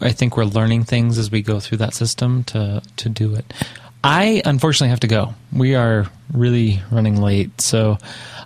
I 0.00 0.10
think 0.10 0.36
we're 0.36 0.46
learning 0.46 0.82
things 0.82 1.16
as 1.16 1.30
we 1.30 1.42
go 1.42 1.60
through 1.60 1.78
that 1.78 1.94
system 1.94 2.42
to 2.44 2.82
to 2.96 3.08
do 3.08 3.36
it. 3.36 3.54
I 4.02 4.42
unfortunately 4.44 4.90
have 4.90 5.00
to 5.00 5.06
go. 5.06 5.34
We 5.52 5.76
are 5.76 6.08
really 6.32 6.82
running 6.90 7.22
late, 7.22 7.60
so 7.60 7.98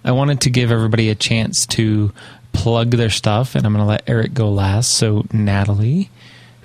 I 0.05 0.13
wanted 0.13 0.43
to 0.43 0.51
give 0.51 0.71
everybody 0.71 1.09
a 1.09 1.15
chance 1.15 1.65
to 1.69 2.13
plug 2.53 2.91
their 2.91 3.09
stuff, 3.09 3.55
and 3.55 3.65
I'm 3.65 3.73
going 3.73 3.83
to 3.83 3.89
let 3.89 4.07
Erik 4.07 4.35
go 4.35 4.51
last. 4.51 4.93
So, 4.93 5.25
Natalie, 5.33 6.11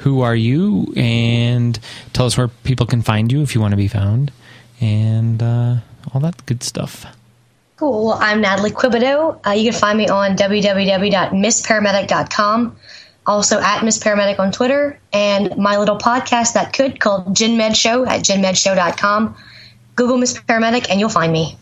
who 0.01 0.21
are 0.21 0.35
you, 0.35 0.93
and 0.95 1.79
tell 2.13 2.25
us 2.25 2.37
where 2.37 2.47
people 2.47 2.85
can 2.85 3.01
find 3.01 3.29
you 3.31 3.41
if 3.41 3.55
you 3.55 3.61
want 3.61 3.71
to 3.71 3.77
be 3.77 3.87
found, 3.87 4.31
and 4.79 5.41
uh, 5.41 5.77
all 6.13 6.21
that 6.21 6.45
good 6.45 6.61
stuff. 6.63 7.05
Cool. 7.77 8.11
I'm 8.11 8.41
Natalie 8.41 8.69
Quebodeaux. 8.71 9.39
Uh, 9.45 9.51
you 9.51 9.71
can 9.71 9.79
find 9.79 9.97
me 9.97 10.07
on 10.07 10.35
www.missparamedic.com, 10.35 12.75
also 13.25 13.59
at 13.59 13.83
Miss 13.83 13.97
Paramedic 13.99 14.39
on 14.39 14.51
Twitter, 14.51 14.99
and 15.13 15.55
my 15.57 15.77
little 15.77 15.97
podcast 15.97 16.53
that 16.53 16.73
could 16.73 16.99
called 16.99 17.35
Gen 17.35 17.57
Med 17.57 17.77
Show 17.77 18.05
at 18.05 18.21
genmedshow.com. 18.21 19.35
Google 19.95 20.17
Miss 20.17 20.37
Paramedic, 20.37 20.87
and 20.89 20.99
you'll 20.99 21.09
find 21.09 21.31
me. 21.31 21.57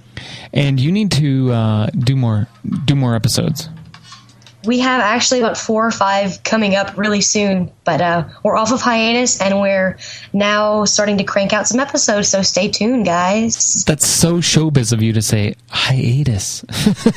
And 0.53 0.79
you 0.79 0.91
need 0.91 1.11
to 1.13 1.51
uh, 1.51 1.87
do 1.87 2.15
more 2.15 2.47
do 2.85 2.95
more 2.95 3.15
episodes 3.15 3.69
we 4.69 4.77
have 4.77 5.01
actually 5.01 5.39
about 5.39 5.57
four 5.57 5.87
or 5.87 5.89
five 5.89 6.43
coming 6.43 6.75
up 6.75 6.95
really 6.95 7.21
soon, 7.21 7.71
but 7.85 8.01
uh, 8.01 8.29
we're 8.43 8.55
off 8.55 8.71
of 8.71 8.79
hiatus 8.79 9.41
and 9.41 9.59
we're 9.59 9.97
now 10.31 10.85
starting 10.85 11.17
to 11.17 11.23
crank 11.23 11.53
out 11.53 11.67
some 11.67 11.79
episodes. 11.79 12.27
So 12.27 12.43
stay 12.43 12.67
tuned, 12.67 13.03
guys. 13.03 13.83
That's 13.85 14.07
so 14.07 14.35
showbiz 14.35 14.93
of 14.93 15.01
you 15.01 15.11
to 15.13 15.23
say 15.23 15.55
hiatus. 15.71 16.63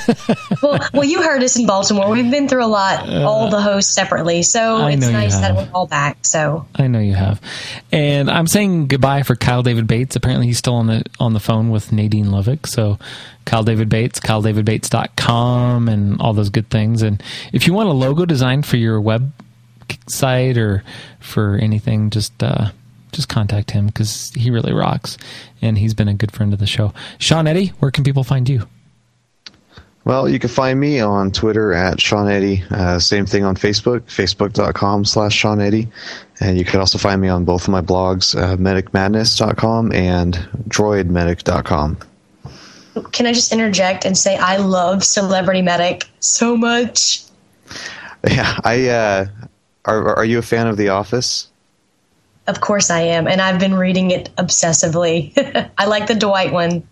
well, 0.63 0.79
well, 0.95 1.05
you 1.05 1.21
heard 1.23 1.43
us 1.43 1.59
in 1.59 1.67
Baltimore. 1.67 2.09
We've 2.09 2.31
been 2.31 2.49
through 2.49 2.65
a 2.65 2.73
lot, 2.73 3.07
uh, 3.07 3.29
all 3.29 3.51
the 3.51 3.61
hosts 3.61 3.93
separately. 3.93 4.43
So 4.43 4.79
I 4.79 4.93
it's 4.93 5.07
nice 5.07 5.39
that 5.39 5.55
we're 5.55 5.69
all 5.75 5.87
back. 5.87 6.25
So 6.25 6.67
I 6.77 6.87
know 6.87 7.01
you 7.01 7.13
have, 7.13 7.39
and 7.93 8.31
I'm 8.31 8.47
saying 8.47 8.87
goodbye 8.87 9.25
for 9.25 9.37
Kyle 9.37 9.63
David 9.63 9.87
Bates. 9.87 10.17
Apparently, 10.17 10.47
he's 10.47 10.57
still 10.57 10.77
on 10.77 10.87
the 10.87 11.05
on 11.21 11.35
the 11.35 11.41
phone 11.41 11.69
with 11.69 11.93
Nadine 11.93 12.29
Levick. 12.29 12.67
So 12.67 12.99
Kyle 13.45 13.63
David 13.63 13.89
Bates, 13.89 14.21
kyledavidbates.com, 14.21 15.89
and 15.89 16.21
all 16.21 16.33
those 16.33 16.51
good 16.51 16.69
things. 16.71 17.03
And 17.03 17.23
if 17.53 17.67
you 17.67 17.73
want 17.73 17.89
a 17.89 17.93
logo 17.93 18.25
design 18.25 18.63
for 18.63 18.77
your 18.77 19.01
website 19.01 20.57
or 20.57 20.83
for 21.21 21.57
anything, 21.57 22.11
just 22.11 22.43
uh, 22.43 22.71
just 23.13 23.29
contact 23.29 23.71
him 23.71 23.87
because 23.87 24.33
he 24.35 24.51
really 24.51 24.73
rocks, 24.73 25.19
and 25.61 25.79
he's 25.79 25.95
been 25.95 26.09
a 26.09 26.15
good 26.15 26.33
friend 26.33 26.53
of 26.53 26.59
the 26.59 26.67
show. 26.67 26.93
Sean 27.19 27.47
Eddy, 27.47 27.69
where 27.79 27.91
can 27.91 28.05
people 28.05 28.25
find 28.25 28.49
you? 28.49 28.67
Well, 30.05 30.29
you 30.29 30.41
can 30.41 30.51
find 30.51 30.81
me 30.81 30.99
on 30.99 31.31
Twitter 31.31 31.73
at 31.73 32.01
Sean 32.01 32.29
Eddy. 32.29 32.65
Uh, 32.71 32.99
same 32.99 33.25
thing 33.25 33.45
on 33.45 33.55
Facebook, 33.55 34.01
facebook.com 34.01 35.05
slash 35.05 35.33
Sean 35.33 35.61
Eddy. 35.61 35.87
And 36.41 36.59
you 36.59 36.65
can 36.65 36.81
also 36.81 36.99
find 36.99 37.21
me 37.21 37.29
on 37.29 37.45
both 37.45 37.63
of 37.63 37.69
my 37.69 37.83
blogs, 37.83 38.37
uh, 38.37 38.57
medicmadness.com 38.57 39.93
and 39.93 40.35
droidmedic.com 40.69 41.99
can 43.13 43.27
I 43.27 43.33
just 43.33 43.53
interject 43.53 44.05
and 44.05 44.17
say 44.17 44.37
I 44.37 44.57
love 44.57 45.05
Celebrity 45.05 45.63
Medic 45.63 46.05
so 46.21 46.57
much? 46.57 47.23
Yeah, 48.29 48.59
I 48.65 48.89
uh, 48.89 49.27
are 49.85 50.17
are 50.17 50.25
you 50.25 50.39
a 50.39 50.43
fan 50.43 50.67
of 50.67 50.77
The 50.77 50.91
Office? 50.91 51.49
Of 52.47 52.61
course 52.61 52.91
I 52.91 53.01
am, 53.01 53.29
and 53.29 53.41
I've 53.41 53.61
been 53.61 53.75
reading 53.75 54.11
it 54.11 54.35
obsessively. 54.37 55.33
I 55.79 55.87
like 55.87 56.07
the 56.07 56.15
Dwight 56.15 56.53
one. 56.53 56.87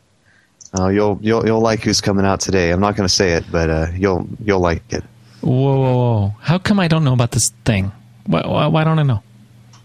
Oh, 0.75 0.89
you'll 0.89 1.19
you'll 1.21 1.45
you'll 1.45 1.61
like 1.61 1.81
who's 1.81 2.01
coming 2.01 2.25
out 2.25 2.41
today. 2.41 2.71
I'm 2.71 2.81
not 2.81 2.97
going 2.97 3.09
to 3.09 3.15
say 3.15 3.33
it, 3.33 3.45
but 3.51 3.69
uh, 3.69 3.87
you'll 3.95 4.29
you'll 4.45 4.61
like 4.61 4.93
it. 4.93 5.05
Whoa, 5.41 5.53
whoa, 5.53 5.97
whoa! 5.97 6.35
How 6.41 6.59
come 6.59 6.79
I 6.79 6.89
don't 6.89 7.05
know 7.05 7.15
about 7.15 7.33
this 7.33 7.51
thing? 7.65 7.93
Why, 8.27 8.47
why, 8.47 8.67
why 8.67 8.85
don't 8.85 8.99
I 8.99 9.03
know? 9.03 9.23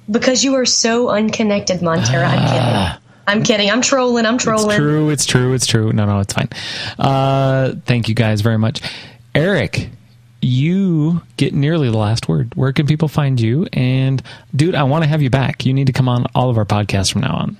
Because 0.09 0.43
you 0.43 0.53
are 0.55 0.65
so 0.65 1.09
unconnected, 1.09 1.79
Montera. 1.79 2.27
I'm 2.27 2.47
kidding. 2.47 3.04
I'm 3.27 3.43
kidding. 3.43 3.69
I'm 3.69 3.81
trolling. 3.81 4.25
I'm 4.25 4.37
trolling. 4.37 4.69
It's 4.69 4.75
true. 4.75 5.09
It's 5.09 5.25
true. 5.25 5.53
It's 5.53 5.65
true. 5.65 5.91
No, 5.91 6.05
no, 6.05 6.19
it's 6.19 6.33
fine. 6.33 6.49
Uh, 6.99 7.73
thank 7.85 8.07
you 8.07 8.15
guys 8.15 8.41
very 8.41 8.57
much. 8.57 8.81
Erik, 9.33 9.89
you 10.41 11.21
get 11.37 11.53
nearly 11.53 11.89
the 11.89 11.97
last 11.97 12.29
word. 12.29 12.53
Where 12.55 12.71
can 12.71 12.85
people 12.85 13.07
find 13.07 13.39
you? 13.39 13.67
And 13.73 14.21
dude, 14.55 14.75
I 14.75 14.83
want 14.83 15.03
to 15.03 15.09
have 15.09 15.21
you 15.21 15.29
back. 15.29 15.65
You 15.65 15.73
need 15.73 15.87
to 15.87 15.93
come 15.93 16.07
on 16.07 16.25
all 16.35 16.49
of 16.49 16.57
our 16.57 16.65
podcasts 16.65 17.11
from 17.11 17.21
now 17.21 17.35
on. 17.35 17.57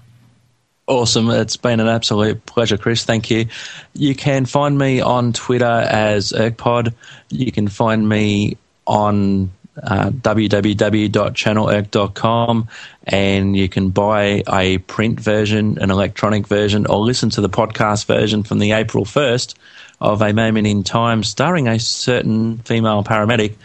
Awesome. 0.88 1.30
It's 1.32 1.58
been 1.58 1.80
an 1.80 1.88
absolute 1.88 2.46
pleasure, 2.46 2.78
Chris. 2.78 3.04
Thank 3.04 3.32
you. 3.32 3.48
You 3.94 4.14
can 4.14 4.46
find 4.46 4.78
me 4.78 5.02
on 5.02 5.34
Twitter 5.34 5.66
as 5.66 6.32
ErkPod. 6.32 6.94
You 7.30 7.52
can 7.52 7.68
find 7.68 8.08
me 8.08 8.58
on 8.86 9.52
uh, 9.82 10.10
www.channelerk.com 10.10 12.68
and 13.08 13.56
you 13.56 13.70
can 13.70 13.90
buy 13.90 14.44
a 14.52 14.80
print 14.80 15.20
version, 15.20 15.78
an 15.80 15.92
electronic 15.92 16.48
version, 16.48 16.86
or 16.88 17.00
listen 17.00 17.30
to 17.32 17.42
the 17.42 17.50
podcast 17.50 18.06
version 18.06 18.44
from 18.44 18.60
the 18.60 18.72
April 18.72 19.06
1st 19.06 19.56
of 20.02 20.22
A 20.22 20.34
Moment 20.34 20.68
in 20.68 20.84
Time 20.84 21.24
starring 21.24 21.68
a 21.68 21.80
certain 21.80 22.58
female 22.60 23.04
paramedic 23.04 23.56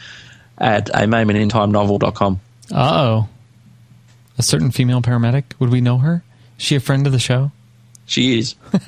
at 0.59 0.91
a 0.95 1.07
moment 1.07 1.39
in 1.39 1.49
time 1.49 1.71
novel.com. 1.71 2.41
Uh 2.73 2.77
oh. 2.77 3.29
A 4.39 4.43
certain 4.43 4.71
female 4.71 5.03
paramedic? 5.03 5.45
Would 5.59 5.71
we 5.71 5.81
know 5.81 5.99
her? 5.99 6.23
Is 6.59 6.65
she 6.65 6.77
a 6.77 6.81
friend 6.81 7.07
of 7.07 7.13
the 7.13 7.19
show? 7.19 7.51
Is. 8.19 8.55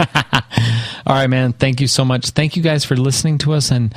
All 1.06 1.14
right, 1.14 1.28
man. 1.28 1.52
Thank 1.52 1.80
you 1.80 1.86
so 1.86 2.04
much. 2.04 2.30
Thank 2.30 2.56
you 2.56 2.62
guys 2.62 2.84
for 2.84 2.96
listening 2.96 3.38
to 3.38 3.52
us 3.52 3.70
and 3.70 3.94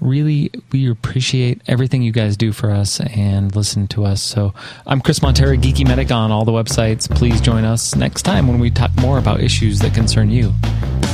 really 0.00 0.50
we 0.72 0.90
appreciate 0.90 1.60
everything 1.66 2.02
you 2.02 2.12
guys 2.12 2.36
do 2.36 2.52
for 2.52 2.70
us 2.70 3.00
and 3.00 3.54
listen 3.54 3.86
to 3.88 4.04
us. 4.04 4.22
So 4.22 4.54
I'm 4.86 5.00
Chris 5.00 5.20
Montera, 5.20 5.60
Geeky 5.60 5.86
Medic 5.86 6.10
on 6.10 6.30
all 6.30 6.44
the 6.44 6.52
websites. 6.52 7.08
Please 7.08 7.40
join 7.40 7.64
us 7.64 7.94
next 7.94 8.22
time 8.22 8.48
when 8.48 8.58
we 8.58 8.70
talk 8.70 8.90
more 9.00 9.18
about 9.18 9.40
issues 9.40 9.80
that 9.80 9.94
concern 9.94 10.30
you 10.30 10.52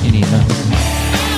in 0.04 0.14
EMS. 0.14 1.35